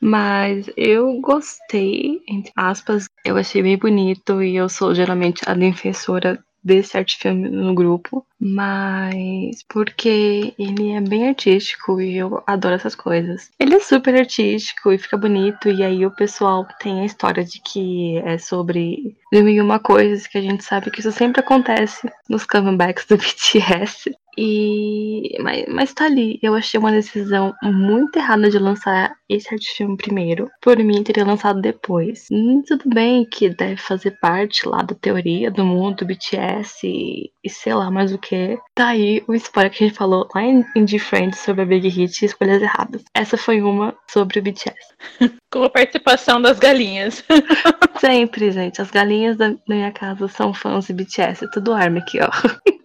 Mas 0.00 0.70
eu 0.76 1.20
gostei, 1.20 2.20
entre 2.28 2.52
aspas, 2.56 3.06
eu 3.24 3.36
achei 3.36 3.62
bem 3.62 3.76
bonito 3.76 4.42
e 4.42 4.56
eu 4.56 4.68
sou 4.68 4.94
geralmente 4.94 5.42
a 5.46 5.54
defensora 5.54 6.38
desse 6.66 6.98
arte 6.98 7.16
filme 7.16 7.48
no 7.48 7.72
grupo, 7.72 8.26
mas 8.40 9.62
porque 9.68 10.52
ele 10.58 10.92
é 10.92 11.00
bem 11.00 11.28
artístico 11.28 12.00
e 12.00 12.16
eu 12.16 12.42
adoro 12.44 12.74
essas 12.74 12.96
coisas. 12.96 13.50
Ele 13.58 13.76
é 13.76 13.80
super 13.80 14.16
artístico 14.16 14.90
e 14.90 14.98
fica 14.98 15.16
bonito, 15.16 15.68
e 15.70 15.84
aí 15.84 16.04
o 16.04 16.10
pessoal 16.10 16.66
tem 16.80 17.02
a 17.02 17.04
história 17.04 17.44
de 17.44 17.60
que 17.62 18.18
é 18.18 18.36
sobre 18.36 19.16
mil 19.32 19.48
e 19.48 19.60
uma 19.60 19.78
coisas 19.78 20.26
que 20.26 20.38
a 20.38 20.42
gente 20.42 20.64
sabe 20.64 20.90
que 20.90 20.98
isso 20.98 21.12
sempre 21.12 21.40
acontece 21.40 22.10
nos 22.28 22.44
comebacks 22.44 23.06
do 23.06 23.14
BTS. 23.16 24.10
E 24.36 25.36
mas, 25.40 25.64
mas 25.68 25.94
tá 25.94 26.04
ali. 26.04 26.38
Eu 26.42 26.54
achei 26.54 26.78
uma 26.78 26.90
decisão 26.90 27.54
muito 27.62 28.18
errada 28.18 28.50
de 28.50 28.58
lançar 28.58 29.14
esse 29.28 29.52
arte 29.52 29.74
filme 29.76 29.96
primeiro. 29.96 30.50
Por 30.60 30.78
mim, 30.78 31.02
teria 31.02 31.24
lançado 31.24 31.60
depois. 31.60 32.26
Hum, 32.30 32.62
tudo 32.66 32.88
bem 32.88 33.24
que 33.24 33.48
deve 33.48 33.76
fazer 33.76 34.12
parte 34.20 34.68
lá 34.68 34.82
da 34.82 34.94
teoria 34.94 35.50
do 35.50 35.64
mundo 35.64 35.96
do 35.98 36.06
BTS 36.06 36.86
e, 36.86 37.30
e 37.42 37.50
sei 37.50 37.74
lá 37.74 37.90
mais 37.90 38.12
o 38.12 38.18
que. 38.18 38.58
Tá 38.74 38.88
aí 38.88 39.22
o 39.26 39.34
spoiler 39.34 39.72
que 39.72 39.84
a 39.84 39.86
gente 39.88 39.96
falou 39.96 40.28
lá 40.34 40.42
em 40.42 40.64
Indie 40.76 40.98
Friends 40.98 41.38
sobre 41.40 41.62
a 41.62 41.66
Big 41.66 41.88
Hit 41.88 42.22
e 42.22 42.26
escolhas 42.26 42.62
erradas. 42.62 43.02
Essa 43.14 43.36
foi 43.36 43.62
uma 43.62 43.96
sobre 44.08 44.38
o 44.38 44.42
BTS. 44.42 44.76
Com 45.50 45.64
a 45.64 45.70
participação 45.70 46.40
das 46.40 46.58
galinhas. 46.58 47.24
Sempre, 47.98 48.50
gente. 48.50 48.82
As 48.82 48.90
galinhas 48.90 49.36
da, 49.36 49.48
da 49.48 49.56
minha 49.68 49.92
casa 49.92 50.28
são 50.28 50.52
fãs 50.52 50.86
de 50.86 50.92
BTS. 50.92 51.44
É 51.44 51.48
tudo 51.48 51.72
arma 51.72 51.98
aqui, 51.98 52.18
ó. 52.20 52.28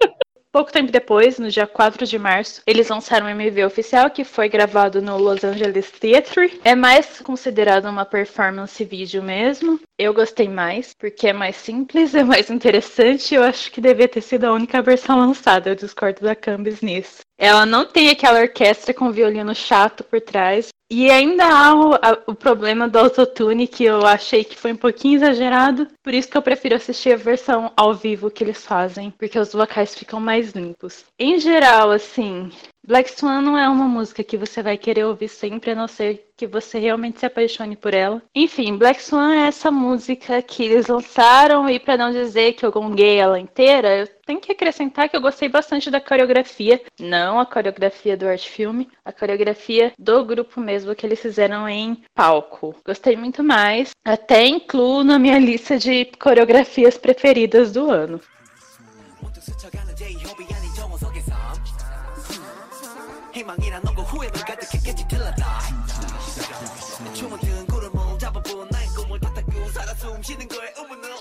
Pouco 0.54 0.70
tempo 0.70 0.92
depois, 0.92 1.40
no 1.40 1.50
dia 1.50 1.66
4 1.66 2.06
de 2.06 2.20
março, 2.20 2.62
eles 2.68 2.90
lançaram 2.90 3.26
um 3.26 3.30
MV 3.30 3.64
oficial 3.64 4.10
que 4.10 4.26
foi 4.26 4.50
gravado 4.50 5.02
no 5.02 5.18
Los 5.18 5.46
Angeles 5.46 5.90
Theatre. 5.92 6.60
É 6.66 6.76
mais 6.76 7.22
considerado 7.22 7.86
uma 7.86 8.04
performance 8.04 8.84
vídeo 8.84 9.24
mesmo. 9.24 9.80
Eu 9.98 10.14
gostei 10.14 10.50
mais, 10.50 10.94
porque 10.94 11.30
é 11.30 11.34
mais 11.34 11.56
simples, 11.56 12.14
é 12.16 12.24
mais 12.26 12.50
interessante. 12.50 13.34
Eu 13.34 13.44
acho 13.44 13.72
que 13.72 13.80
devia 13.80 14.10
ter 14.10 14.20
sido 14.20 14.44
a 14.44 14.52
única 14.52 14.82
versão 14.82 15.18
lançada. 15.18 15.70
Eu 15.70 15.76
discordo 15.76 16.20
da 16.20 16.36
Cambis 16.36 16.82
nisso. 16.82 17.22
Ela 17.42 17.66
não 17.66 17.88
tem 17.88 18.10
aquela 18.12 18.40
orquestra 18.40 18.94
com 18.94 19.12
violino 19.12 19.56
chato 19.56 20.04
por 20.04 20.22
trás. 20.22 20.68
E 20.92 21.10
ainda 21.10 21.46
há 21.46 21.74
o, 21.74 21.94
a- 21.96 22.22
o 22.28 22.36
problema 22.36 22.88
do 22.88 23.00
autotune, 23.00 23.66
que 23.66 23.84
eu 23.84 24.06
achei 24.06 24.44
que 24.44 24.56
foi 24.56 24.74
um 24.74 24.78
pouquinho 24.78 25.16
exagerado. 25.16 25.88
Por 26.04 26.14
isso 26.14 26.30
que 26.30 26.38
eu 26.38 26.42
prefiro 26.42 26.76
assistir 26.76 27.14
a 27.14 27.18
versão 27.18 27.72
ao 27.76 27.96
vivo 27.96 28.30
que 28.30 28.44
eles 28.44 28.64
fazem, 28.64 29.10
porque 29.18 29.40
os 29.40 29.54
vocais 29.54 29.96
ficam 29.98 30.20
mais 30.20 30.52
limpos. 30.52 31.04
Em 31.18 31.40
geral, 31.40 31.90
assim, 31.90 32.52
Black 32.84 33.12
Swan 33.12 33.42
não 33.42 33.56
é 33.56 33.70
uma 33.70 33.88
música 33.88 34.24
que 34.24 34.36
você 34.36 34.64
vai 34.64 34.76
querer 34.76 35.06
ouvir 35.06 35.28
sempre, 35.28 35.70
a 35.70 35.76
não 35.76 35.88
ser 35.88 36.32
que 36.36 36.48
você 36.48 36.80
realmente 36.80 37.20
se 37.20 37.26
apaixone 37.28 37.76
por 37.76 37.94
ela. 37.94 38.20
Enfim, 38.34 38.76
Black 38.76 39.04
Swan 39.04 39.36
é 39.36 39.48
essa 39.48 39.70
música 39.70 40.42
que 40.42 40.64
eles 40.64 40.88
lançaram, 40.88 41.70
e 41.70 41.80
pra 41.80 41.96
não 41.96 42.12
dizer 42.12 42.54
que 42.54 42.66
eu 42.66 42.72
gonguei 42.72 43.18
ela 43.18 43.40
inteira, 43.40 43.98
eu 43.98 44.08
tenho 44.26 44.40
que 44.40 44.52
acrescentar 44.52 45.08
que 45.08 45.16
eu 45.16 45.22
gostei 45.22 45.48
bastante 45.48 45.92
da 45.92 46.02
coreografia. 46.02 46.82
Não 47.00 47.40
a 47.40 47.46
coreografia 47.46 48.18
do 48.18 48.28
art 48.28 48.48
filme, 48.48 48.90
a 49.06 49.12
coreografia 49.12 49.94
do 50.00 50.26
grupo 50.26 50.60
mesmo 50.60 50.96
que 50.96 51.06
eles 51.06 51.22
fizeram 51.22 51.70
em 51.70 52.04
palco. 52.16 52.76
Gostei 52.84 53.16
muito 53.16 53.44
mais. 53.44 53.92
Até 54.04 54.48
incluo 54.48 55.04
na 55.04 55.20
minha 55.20 55.38
lista 55.38 55.78
de 55.78 56.06
coreografias 56.20 56.98
preferidas 56.98 57.72
do 57.72 57.92
ano. 57.92 58.20
희망이란 63.33 63.83
없고 63.87 64.03
후회만 64.03 64.41
가득했겠지 64.41 65.09
틀렸다 65.09 65.61
춤은 67.15 67.39
든 67.41 67.67
구름을 67.67 68.19
잡아본 68.19 68.69
나의 68.71 68.89
꿈을 68.89 69.21
바탕 69.21 69.45
살아 69.73 69.95
숨쉬는 69.95 70.49
거에 70.49 70.73
의문은 70.77 71.17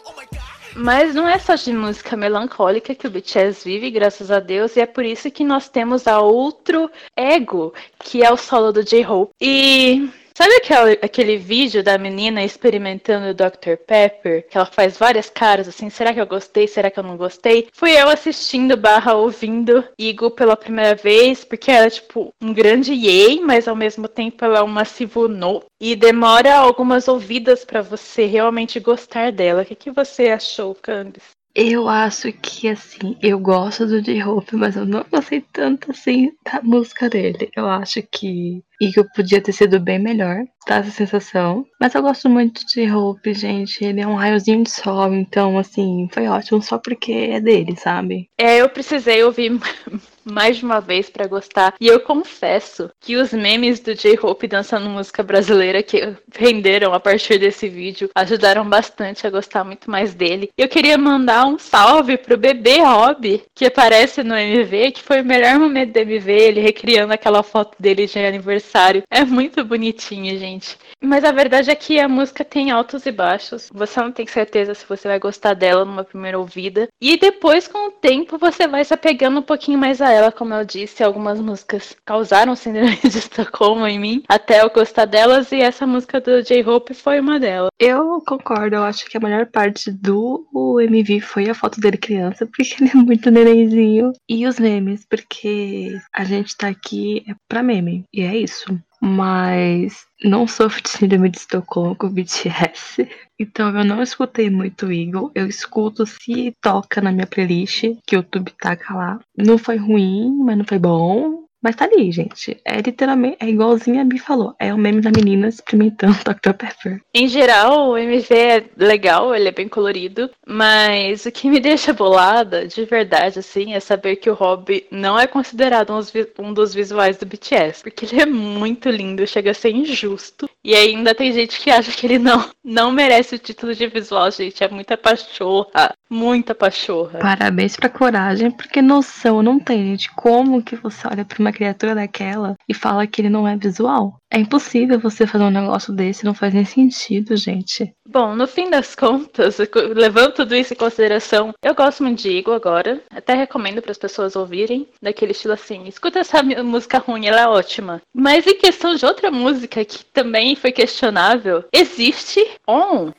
Mas 0.75 1.15
não 1.15 1.25
é 1.25 1.39
só 1.39 1.55
de 1.55 1.71
música 1.71 2.17
melancólica 2.17 2.93
que 2.93 3.07
o 3.07 3.09
BTS 3.09 3.63
vive, 3.63 3.89
graças 3.89 4.29
a 4.29 4.41
Deus, 4.41 4.75
e 4.75 4.81
é 4.81 4.85
por 4.85 5.05
isso 5.05 5.31
que 5.31 5.43
nós 5.45 5.69
temos 5.69 6.05
a 6.05 6.19
outro 6.19 6.91
ego, 7.15 7.73
que 7.97 8.21
é 8.21 8.29
o 8.29 8.35
solo 8.35 8.73
do 8.73 8.83
J-Hope. 8.83 9.33
E 9.39 10.09
sabe 10.40 10.54
aquele, 10.54 10.98
aquele 11.02 11.36
vídeo 11.36 11.82
da 11.82 11.98
menina 11.98 12.42
experimentando 12.42 13.26
o 13.26 13.34
Dr. 13.34 13.76
Pepper? 13.86 14.46
Que 14.48 14.56
ela 14.56 14.64
faz 14.64 14.96
várias 14.96 15.28
caras 15.28 15.68
assim, 15.68 15.90
será 15.90 16.14
que 16.14 16.20
eu 16.20 16.26
gostei? 16.26 16.66
Será 16.66 16.90
que 16.90 16.98
eu 16.98 17.04
não 17.04 17.16
gostei? 17.16 17.68
Fui 17.74 17.90
eu 17.92 18.08
assistindo 18.08 18.74
barra 18.74 19.12
ouvindo 19.12 19.84
Igo 19.98 20.30
pela 20.30 20.56
primeira 20.56 20.94
vez, 20.94 21.44
porque 21.44 21.70
ela 21.70 21.86
é 21.86 21.90
tipo 21.90 22.32
um 22.40 22.54
grande 22.54 22.94
yay, 22.94 23.38
mas 23.40 23.68
ao 23.68 23.76
mesmo 23.76 24.08
tempo 24.08 24.42
ela 24.42 24.60
é 24.60 24.62
um 24.62 24.66
massivo 24.66 25.28
no. 25.28 25.62
E 25.78 25.94
demora 25.94 26.56
algumas 26.56 27.06
ouvidas 27.06 27.62
pra 27.62 27.82
você 27.82 28.24
realmente 28.24 28.80
gostar 28.80 29.32
dela. 29.32 29.60
O 29.60 29.64
que, 29.66 29.74
que 29.74 29.90
você 29.90 30.28
achou, 30.28 30.74
Candice? 30.74 31.32
Eu 31.54 31.88
acho 31.88 32.32
que, 32.32 32.68
assim, 32.68 33.18
eu 33.20 33.38
gosto 33.38 33.84
do 33.84 34.00
J-Hope, 34.00 34.54
mas 34.54 34.76
eu 34.76 34.86
não 34.86 35.04
gostei 35.10 35.44
tanto, 35.52 35.90
assim, 35.90 36.32
da 36.44 36.62
música 36.62 37.10
dele. 37.10 37.50
Eu 37.56 37.68
acho 37.68 38.02
que 38.04 38.62
Eagle 38.80 39.06
podia 39.14 39.40
ter 39.40 39.52
sido 39.52 39.78
bem 39.78 39.98
melhor, 39.98 40.44
dá 40.66 40.76
essa 40.76 40.90
sensação. 40.90 41.66
Mas 41.80 41.94
eu 41.94 42.02
gosto 42.02 42.28
muito 42.28 42.64
de 42.66 42.86
J-Hope, 42.86 43.34
gente. 43.34 43.84
Ele 43.84 44.00
é 44.00 44.06
um 44.06 44.14
raiozinho 44.14 44.62
de 44.62 44.70
sol, 44.70 45.12
então, 45.14 45.58
assim, 45.58 46.08
foi 46.12 46.26
ótimo 46.28 46.62
só 46.62 46.78
porque 46.78 47.12
é 47.12 47.40
dele, 47.40 47.76
sabe? 47.76 48.28
É, 48.38 48.60
eu 48.60 48.68
precisei 48.68 49.22
ouvir 49.22 49.58
mais 50.24 50.58
de 50.58 50.64
uma 50.64 50.80
vez 50.80 51.10
pra 51.10 51.26
gostar. 51.26 51.74
E 51.80 51.86
eu 51.86 52.00
confesso 52.00 52.90
que 53.00 53.16
os 53.16 53.32
memes 53.32 53.80
do 53.80 53.94
J-Hope 53.94 54.46
dançando 54.46 54.88
música 54.88 55.22
brasileira 55.22 55.82
que 55.82 56.14
renderam 56.34 56.92
a 56.92 57.00
partir 57.00 57.38
desse 57.38 57.68
vídeo 57.68 58.10
ajudaram 58.14 58.68
bastante 58.68 59.26
a 59.26 59.30
gostar 59.30 59.64
muito 59.64 59.90
mais 59.90 60.14
dele. 60.14 60.50
Eu 60.56 60.68
queria 60.68 60.96
mandar 60.96 61.46
um 61.46 61.58
salve 61.58 62.16
pro 62.16 62.36
bebê 62.36 62.80
Rob, 62.80 63.42
que 63.54 63.66
aparece 63.66 64.22
no 64.22 64.36
MV, 64.36 64.92
que 64.92 65.02
foi 65.02 65.22
o 65.22 65.24
melhor 65.24 65.58
momento 65.58 65.92
do 65.92 65.98
MV, 65.98 66.32
ele 66.32 66.60
recriando 66.60 67.12
aquela 67.12 67.42
foto 67.42 67.76
dele 67.80 68.06
de 68.06 68.18
aniversário. 68.18 68.69
É 69.10 69.24
muito 69.24 69.64
bonitinho, 69.64 70.38
gente. 70.38 70.76
Mas 71.02 71.24
a 71.24 71.32
verdade 71.32 71.70
é 71.70 71.74
que 71.74 71.98
a 71.98 72.08
música 72.08 72.44
tem 72.44 72.70
altos 72.70 73.06
e 73.06 73.12
baixos. 73.12 73.70
Você 73.72 74.00
não 74.00 74.12
tem 74.12 74.26
certeza 74.26 74.74
se 74.74 74.86
você 74.86 75.08
vai 75.08 75.18
gostar 75.18 75.54
dela 75.54 75.84
numa 75.84 76.04
primeira 76.04 76.38
ouvida. 76.38 76.88
E 77.00 77.16
depois, 77.16 77.66
com 77.66 77.88
o 77.88 77.92
tempo, 77.92 78.38
você 78.38 78.66
vai 78.66 78.84
se 78.84 78.92
apegando 78.92 79.40
um 79.40 79.42
pouquinho 79.42 79.78
mais 79.78 80.00
a 80.00 80.10
ela, 80.10 80.30
como 80.30 80.54
eu 80.54 80.64
disse. 80.64 81.02
Algumas 81.02 81.40
músicas 81.40 81.96
causaram 82.04 82.54
síndrome 82.54 82.96
de 83.02 83.18
Estocolmo 83.18 83.86
em 83.86 83.98
mim, 83.98 84.22
até 84.28 84.62
eu 84.62 84.70
gostar 84.70 85.06
delas. 85.06 85.50
E 85.52 85.60
essa 85.60 85.86
música 85.86 86.20
do 86.20 86.42
J-Hope 86.42 86.94
foi 86.94 87.20
uma 87.20 87.40
delas. 87.40 87.70
Eu 87.78 88.22
concordo, 88.26 88.76
eu 88.76 88.82
acho 88.82 89.06
que 89.06 89.16
a 89.16 89.20
melhor 89.20 89.46
parte 89.46 89.90
do 89.90 90.46
MV 90.80 91.20
foi 91.20 91.48
a 91.48 91.54
foto 91.54 91.80
dele 91.80 91.96
criança, 91.96 92.46
porque 92.46 92.76
ele 92.80 92.90
é 92.90 92.94
muito 92.94 93.30
nenenzinho. 93.30 94.12
E 94.28 94.46
os 94.46 94.58
memes, 94.58 95.04
porque 95.08 95.98
a 96.12 96.24
gente 96.24 96.56
tá 96.56 96.68
aqui 96.68 97.24
é 97.28 97.34
pra 97.48 97.62
meme. 97.62 98.04
E 98.12 98.22
é 98.22 98.36
isso. 98.36 98.59
Mas 99.00 100.06
não 100.22 100.46
sofro 100.46 100.82
de 100.82 100.90
síndrome 100.90 101.30
de 101.30 101.38
Estocolmo 101.38 101.96
com 101.96 102.06
o 102.06 102.10
BTS. 102.10 103.08
Então 103.38 103.74
eu 103.76 103.84
não 103.84 104.02
escutei 104.02 104.50
muito 104.50 104.92
Eagle. 104.92 105.30
Eu 105.34 105.46
escuto 105.46 106.04
se 106.06 106.52
toca 106.60 107.00
na 107.00 107.10
minha 107.10 107.26
playlist, 107.26 107.84
que 108.06 108.16
o 108.16 108.18
YouTube 108.18 108.52
taca 108.60 108.94
lá. 108.94 109.20
Não 109.36 109.56
foi 109.56 109.76
ruim, 109.76 110.36
mas 110.44 110.58
não 110.58 110.64
foi 110.64 110.78
bom. 110.78 111.44
Mas 111.62 111.76
tá 111.76 111.84
ali, 111.84 112.10
gente. 112.10 112.58
É 112.64 112.80
literalmente, 112.80 113.36
é 113.40 113.48
igualzinho 113.48 114.00
a 114.00 114.04
Bi 114.04 114.18
falou. 114.18 114.54
É 114.58 114.72
o 114.72 114.78
meme 114.78 115.00
da 115.00 115.10
menina 115.10 115.48
experimentando 115.48 116.16
Dr. 116.24 116.52
Pepper. 116.52 117.02
Em 117.14 117.28
geral, 117.28 117.90
o 117.90 117.98
MV 117.98 118.34
é 118.34 118.64
legal, 118.76 119.34
ele 119.34 119.48
é 119.48 119.52
bem 119.52 119.68
colorido, 119.68 120.30
mas 120.46 121.26
o 121.26 121.32
que 121.32 121.50
me 121.50 121.60
deixa 121.60 121.92
bolada, 121.92 122.66
de 122.66 122.84
verdade, 122.84 123.38
assim, 123.38 123.74
é 123.74 123.80
saber 123.80 124.16
que 124.16 124.30
o 124.30 124.34
Rob 124.34 124.86
não 124.90 125.18
é 125.18 125.26
considerado 125.26 125.92
um 125.92 125.98
dos 125.98 126.12
um 126.38 126.52
dos 126.52 126.74
visuais 126.74 127.16
do 127.16 127.26
BTS, 127.26 127.82
porque 127.82 128.06
ele 128.06 128.22
é 128.22 128.26
muito 128.26 128.88
lindo, 128.88 129.26
chega 129.26 129.50
a 129.50 129.54
ser 129.54 129.70
injusto. 129.70 130.48
E 130.62 130.74
ainda 130.74 131.14
tem 131.14 131.32
gente 131.32 131.58
que 131.58 131.70
acha 131.70 131.90
que 131.90 132.06
ele 132.06 132.18
não, 132.18 132.44
não 132.62 132.92
merece 132.92 133.34
o 133.34 133.38
título 133.38 133.74
de 133.74 133.86
visual, 133.86 134.30
gente. 134.30 134.62
É 134.62 134.68
muita 134.68 134.96
pachorra, 134.96 135.94
muita 136.08 136.54
pachorra. 136.54 137.18
Parabéns 137.18 137.76
pra 137.76 137.88
coragem, 137.88 138.50
porque 138.50 138.82
noção 138.82 139.42
não 139.42 139.58
tem, 139.58 139.86
gente. 139.86 140.10
Como 140.14 140.62
que 140.62 140.76
você 140.76 141.06
olha 141.08 141.24
pra 141.24 141.38
uma 141.38 141.49
criatura 141.52 141.94
daquela 141.94 142.56
e 142.68 142.74
fala 142.74 143.06
que 143.06 143.20
ele 143.20 143.28
não 143.28 143.46
é 143.46 143.56
visual? 143.56 144.20
É 144.32 144.38
impossível 144.38 144.98
você 145.00 145.26
fazer 145.26 145.44
um 145.44 145.50
negócio 145.50 145.92
desse, 145.92 146.24
não 146.24 146.34
faz 146.34 146.54
nem 146.54 146.64
sentido, 146.64 147.36
gente. 147.36 147.92
Bom, 148.08 148.36
no 148.36 148.46
fim 148.46 148.70
das 148.70 148.94
contas, 148.94 149.58
levando 149.94 150.34
tudo 150.34 150.54
isso 150.54 150.72
em 150.72 150.76
consideração, 150.76 151.52
eu 151.62 151.74
gosto 151.74 152.02
muito 152.04 152.22
de 152.22 152.30
Igor 152.30 152.54
agora. 152.54 153.02
Até 153.10 153.34
recomendo 153.34 153.82
para 153.82 153.90
as 153.90 153.98
pessoas 153.98 154.36
ouvirem, 154.36 154.88
daquele 155.02 155.32
estilo 155.32 155.54
assim: 155.54 155.86
escuta 155.86 156.20
essa 156.20 156.42
música 156.42 156.98
ruim, 156.98 157.26
ela 157.26 157.40
é 157.40 157.46
ótima. 157.48 158.00
Mas 158.14 158.46
em 158.46 158.56
questão 158.56 158.94
de 158.94 159.04
outra 159.04 159.30
música 159.30 159.84
que 159.84 160.04
também 160.04 160.54
foi 160.54 160.70
questionável, 160.70 161.64
existe 161.72 162.44
On. 162.68 163.10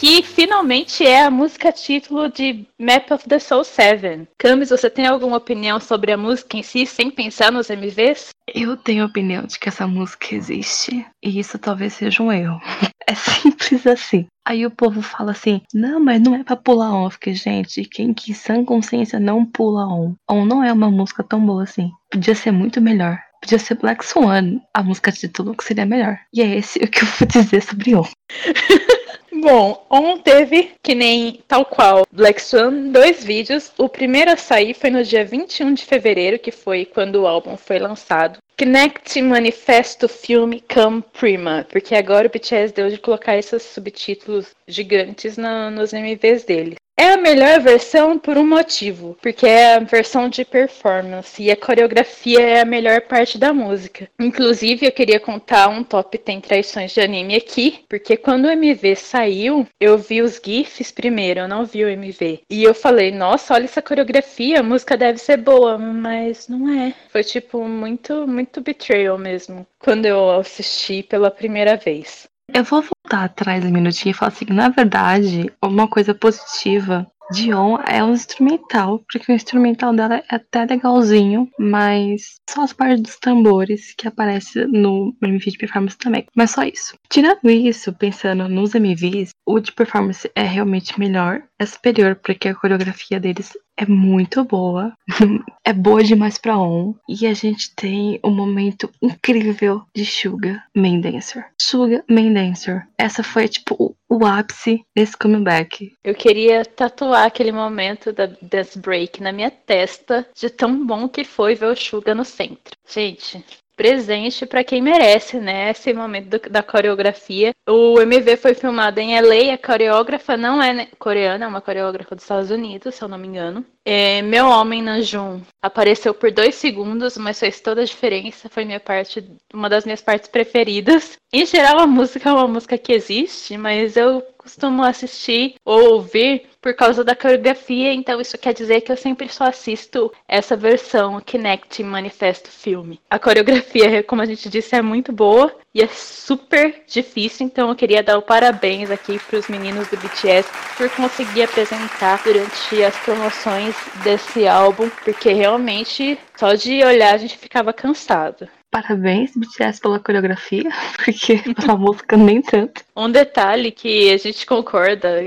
Que 0.00 0.22
finalmente 0.22 1.06
é 1.06 1.24
a 1.24 1.30
música 1.30 1.70
título 1.70 2.30
de 2.30 2.66
Map 2.80 3.10
of 3.10 3.28
the 3.28 3.38
Soul 3.38 3.62
7. 3.62 4.26
Camis, 4.38 4.70
você 4.70 4.88
tem 4.88 5.06
alguma 5.06 5.36
opinião 5.36 5.78
sobre 5.78 6.10
a 6.10 6.16
música 6.16 6.56
em 6.56 6.62
si, 6.62 6.86
sem 6.86 7.10
pensar 7.10 7.52
nos 7.52 7.68
MVs? 7.68 8.30
Eu 8.54 8.78
tenho 8.78 9.02
a 9.02 9.06
opinião 9.06 9.44
de 9.44 9.58
que 9.58 9.68
essa 9.68 9.86
música 9.86 10.34
existe 10.34 11.04
e 11.22 11.38
isso 11.38 11.58
talvez 11.58 11.92
seja 11.92 12.22
um 12.22 12.32
erro. 12.32 12.58
É 13.06 13.14
simples 13.14 13.88
assim. 13.88 14.26
Aí 14.46 14.64
o 14.64 14.70
povo 14.70 15.02
fala 15.02 15.32
assim: 15.32 15.62
não, 15.74 15.98
mas 15.98 16.20
não 16.20 16.32
é 16.32 16.44
pra 16.44 16.54
pular 16.54 16.94
on. 16.94 17.10
Fiquei, 17.10 17.34
gente, 17.34 17.82
quem 17.82 18.14
que 18.14 18.32
sã 18.32 18.64
consciência 18.64 19.18
não 19.18 19.44
pula 19.44 19.84
on? 19.84 20.14
On 20.30 20.44
não 20.44 20.62
é 20.62 20.72
uma 20.72 20.88
música 20.92 21.24
tão 21.24 21.44
boa 21.44 21.64
assim. 21.64 21.90
Podia 22.08 22.36
ser 22.36 22.52
muito 22.52 22.80
melhor. 22.80 23.18
Podia 23.42 23.58
ser 23.58 23.74
Black 23.74 24.06
Swan, 24.06 24.60
a 24.72 24.80
música 24.80 25.10
título, 25.10 25.56
que 25.56 25.64
seria 25.64 25.84
melhor. 25.84 26.20
E 26.32 26.40
é 26.40 26.56
esse 26.56 26.78
o 26.84 26.88
que 26.88 27.02
eu 27.02 27.08
vou 27.08 27.26
dizer 27.26 27.62
sobre 27.62 27.96
On. 27.96 28.04
Bom, 29.40 29.86
On 29.88 30.18
teve, 30.18 30.72
que 30.82 30.94
nem 30.94 31.40
tal 31.48 31.64
qual 31.64 32.06
Black 32.12 32.42
Swan, 32.42 32.90
dois 32.90 33.24
vídeos. 33.24 33.72
O 33.78 33.88
primeiro 33.88 34.30
a 34.30 34.36
sair 34.36 34.74
foi 34.74 34.90
no 34.90 35.02
dia 35.02 35.24
21 35.24 35.72
de 35.72 35.86
fevereiro, 35.86 36.38
que 36.38 36.50
foi 36.50 36.84
quando 36.84 37.22
o 37.22 37.26
álbum 37.26 37.56
foi 37.56 37.78
lançado. 37.78 38.38
Connect 38.58 39.22
Manifesto 39.22 40.06
Filme 40.08 40.62
Come 40.72 41.02
Prima, 41.18 41.66
porque 41.70 41.94
agora 41.94 42.26
o 42.26 42.30
BTS 42.30 42.74
deu 42.74 42.90
de 42.90 42.98
colocar 42.98 43.38
esses 43.38 43.62
subtítulos 43.62 44.54
gigantes 44.68 45.38
nos 45.38 45.94
MVs 45.94 46.44
dele. 46.44 46.76
É 47.00 47.14
a 47.14 47.16
melhor 47.16 47.60
versão 47.60 48.18
por 48.18 48.36
um 48.36 48.46
motivo, 48.46 49.16
porque 49.22 49.46
é 49.46 49.76
a 49.76 49.78
versão 49.78 50.28
de 50.28 50.44
performance 50.44 51.42
e 51.42 51.50
a 51.50 51.56
coreografia 51.56 52.38
é 52.42 52.60
a 52.60 52.64
melhor 52.66 53.00
parte 53.00 53.38
da 53.38 53.54
música. 53.54 54.06
Inclusive, 54.20 54.84
eu 54.84 54.92
queria 54.92 55.18
contar 55.18 55.68
um 55.68 55.82
top 55.82 56.18
10 56.18 56.42
traições 56.42 56.92
de 56.92 57.00
anime 57.00 57.36
aqui, 57.36 57.86
porque 57.88 58.18
quando 58.18 58.44
o 58.44 58.50
MV 58.50 58.96
saiu, 58.96 59.66
eu 59.80 59.96
vi 59.96 60.20
os 60.20 60.38
GIFs 60.44 60.92
primeiro, 60.92 61.40
eu 61.40 61.48
não 61.48 61.64
vi 61.64 61.86
o 61.86 61.88
MV. 61.88 62.42
E 62.50 62.62
eu 62.62 62.74
falei, 62.74 63.10
nossa, 63.10 63.54
olha 63.54 63.64
essa 63.64 63.80
coreografia, 63.80 64.60
a 64.60 64.62
música 64.62 64.94
deve 64.94 65.16
ser 65.16 65.38
boa, 65.38 65.78
mas 65.78 66.48
não 66.48 66.68
é. 66.68 66.92
Foi 67.08 67.24
tipo 67.24 67.66
muito, 67.66 68.26
muito 68.28 68.60
betrayal 68.60 69.16
mesmo, 69.16 69.66
quando 69.78 70.04
eu 70.04 70.32
assisti 70.32 71.02
pela 71.02 71.30
primeira 71.30 71.78
vez. 71.78 72.28
Eu 72.52 72.64
vou 72.64 72.82
voltar 72.82 73.24
atrás 73.24 73.64
um 73.64 73.70
minutinho 73.70 74.10
e 74.10 74.14
falar 74.14 74.32
assim: 74.32 74.46
na 74.50 74.68
verdade, 74.68 75.52
uma 75.62 75.88
coisa 75.88 76.14
positiva 76.14 77.06
de 77.30 77.54
On 77.54 77.78
é 77.86 78.02
um 78.02 78.12
instrumental, 78.12 79.04
porque 79.10 79.30
o 79.30 79.34
instrumental 79.34 79.94
dela 79.94 80.16
é 80.16 80.34
até 80.34 80.64
legalzinho, 80.64 81.48
mas 81.58 82.34
só 82.48 82.64
as 82.64 82.72
partes 82.72 83.02
dos 83.02 83.16
tambores 83.18 83.94
que 83.96 84.08
aparece 84.08 84.66
no 84.66 85.14
MV 85.22 85.50
de 85.50 85.58
performance 85.58 85.96
também. 85.96 86.26
Mas 86.34 86.50
só 86.50 86.62
isso. 86.64 86.94
Tirando 87.08 87.48
isso, 87.48 87.92
pensando 87.92 88.48
nos 88.48 88.74
MVs, 88.74 89.30
o 89.46 89.60
de 89.60 89.72
performance 89.72 90.30
é 90.34 90.42
realmente 90.42 90.98
melhor, 90.98 91.42
é 91.58 91.66
superior, 91.66 92.16
porque 92.16 92.48
a 92.48 92.54
coreografia 92.54 93.20
deles 93.20 93.56
é 93.80 93.86
muito 93.86 94.44
boa. 94.44 94.92
É 95.62 95.72
boa 95.72 96.02
demais 96.02 96.36
pra 96.36 96.58
on. 96.58 96.94
E 97.08 97.26
a 97.26 97.34
gente 97.34 97.72
tem 97.76 98.18
um 98.24 98.30
momento 98.30 98.90
incrível 99.00 99.82
de 99.94 100.04
Suga 100.04 100.60
Main 100.74 101.00
Dancer. 101.00 101.44
Suga 101.60 102.02
Main 102.10 102.32
Dancer. 102.32 102.88
Essa 102.98 103.22
foi, 103.22 103.46
tipo, 103.46 103.94
o, 104.08 104.26
ápice 104.26 104.80
desse 104.96 105.16
comeback. 105.16 105.92
Eu 106.02 106.14
queria 106.14 106.64
tatuar 106.64 107.26
aquele 107.26 107.52
momento 107.52 108.12
da 108.12 108.26
Dance 108.42 108.76
Break 108.76 109.22
na 109.22 109.30
minha 109.32 109.50
testa, 109.50 110.26
de 110.34 110.50
tão 110.50 110.84
bom 110.84 111.08
que 111.08 111.22
foi 111.22 111.54
ver 111.54 111.66
o 111.66 111.76
Suga 111.76 112.16
no 112.16 112.24
centro. 112.24 112.74
Gente, 112.88 113.44
presente 113.80 114.44
pra 114.44 114.62
quem 114.62 114.82
merece, 114.82 115.38
né? 115.40 115.70
Esse 115.70 115.90
momento 115.94 116.38
do- 116.38 116.50
da 116.50 116.62
coreografia. 116.62 117.52
O 117.66 117.98
MV 117.98 118.36
foi 118.36 118.52
filmado 118.52 119.00
em 119.00 119.14
LA, 119.18 119.54
a 119.54 119.58
coreógrafa 119.58 120.36
não 120.36 120.62
é 120.62 120.74
né, 120.74 120.88
coreana, 120.98 121.46
é 121.46 121.48
uma 121.48 121.62
coreógrafa 121.62 122.14
dos 122.14 122.24
Estados 122.24 122.50
Unidos, 122.50 122.94
se 122.94 123.02
eu 123.02 123.08
não 123.08 123.16
me 123.16 123.26
engano. 123.26 123.64
É, 123.84 124.20
Meu 124.22 124.46
Homem 124.46 124.82
Nanjum 124.82 125.40
apareceu 125.62 126.12
por 126.12 126.30
dois 126.30 126.54
segundos, 126.54 127.16
mas 127.16 127.38
fez 127.38 127.60
toda 127.60 127.82
a 127.82 127.84
diferença. 127.84 128.48
Foi 128.48 128.64
minha 128.64 128.80
parte, 128.80 129.24
uma 129.52 129.68
das 129.68 129.84
minhas 129.84 130.02
partes 130.02 130.28
preferidas. 130.28 131.18
Em 131.32 131.46
geral, 131.46 131.78
a 131.78 131.86
música 131.86 132.28
é 132.28 132.32
uma 132.32 132.48
música 132.48 132.76
que 132.76 132.92
existe, 132.92 133.56
mas 133.56 133.96
eu 133.96 134.22
costumo 134.36 134.82
assistir 134.82 135.54
ou 135.64 135.94
ouvir 135.94 136.48
por 136.60 136.74
causa 136.74 137.04
da 137.04 137.14
coreografia, 137.14 137.92
então 137.92 138.20
isso 138.20 138.36
quer 138.36 138.52
dizer 138.52 138.80
que 138.82 138.92
eu 138.92 138.96
sempre 138.96 139.28
só 139.28 139.44
assisto 139.44 140.12
essa 140.26 140.56
versão 140.56 141.20
Kinect 141.20 141.82
Manifesto 141.82 142.50
filme. 142.50 143.00
A 143.08 143.18
coreografia, 143.18 144.02
como 144.02 144.22
a 144.22 144.26
gente 144.26 144.48
disse, 144.48 144.74
é 144.74 144.82
muito 144.82 145.12
boa 145.12 145.54
e 145.74 145.82
é 145.82 145.86
super 145.86 146.82
difícil, 146.86 147.46
então 147.46 147.68
eu 147.68 147.76
queria 147.76 148.02
dar 148.02 148.18
o 148.18 148.22
parabéns 148.22 148.90
aqui 148.90 149.18
para 149.18 149.38
os 149.38 149.48
meninos 149.48 149.86
do 149.88 149.96
BTS 149.96 150.48
por 150.76 150.90
conseguir 150.90 151.44
apresentar 151.44 152.20
durante 152.24 152.82
as 152.82 152.96
promoções 152.98 153.76
desse 154.02 154.48
álbum, 154.48 154.90
porque 155.04 155.32
realmente 155.32 156.18
só 156.36 156.54
de 156.54 156.82
olhar 156.82 157.14
a 157.14 157.18
gente 157.18 157.38
ficava 157.38 157.72
cansado. 157.72 158.48
Parabéns, 158.70 159.32
BTS, 159.36 159.80
pela 159.80 159.98
coreografia, 159.98 160.70
porque 161.04 161.38
pela 161.54 161.76
música 161.76 162.16
nem 162.16 162.40
tanto. 162.40 162.82
Um 162.96 163.10
detalhe 163.10 163.70
que 163.70 164.12
a 164.12 164.16
gente 164.16 164.46
concorda 164.46 165.20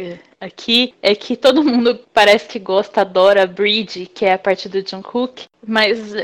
aqui 0.43 0.93
é 1.01 1.15
que 1.15 1.35
todo 1.35 1.63
mundo 1.63 1.99
parece 2.13 2.47
que 2.47 2.59
gosta, 2.59 3.01
adora 3.01 3.47
Bridge, 3.47 4.05
que 4.05 4.25
é 4.25 4.33
a 4.33 4.37
parte 4.37 4.67
do 4.67 4.87
Jungkook, 4.87 5.45
mas 5.65 6.13
eu, 6.13 6.23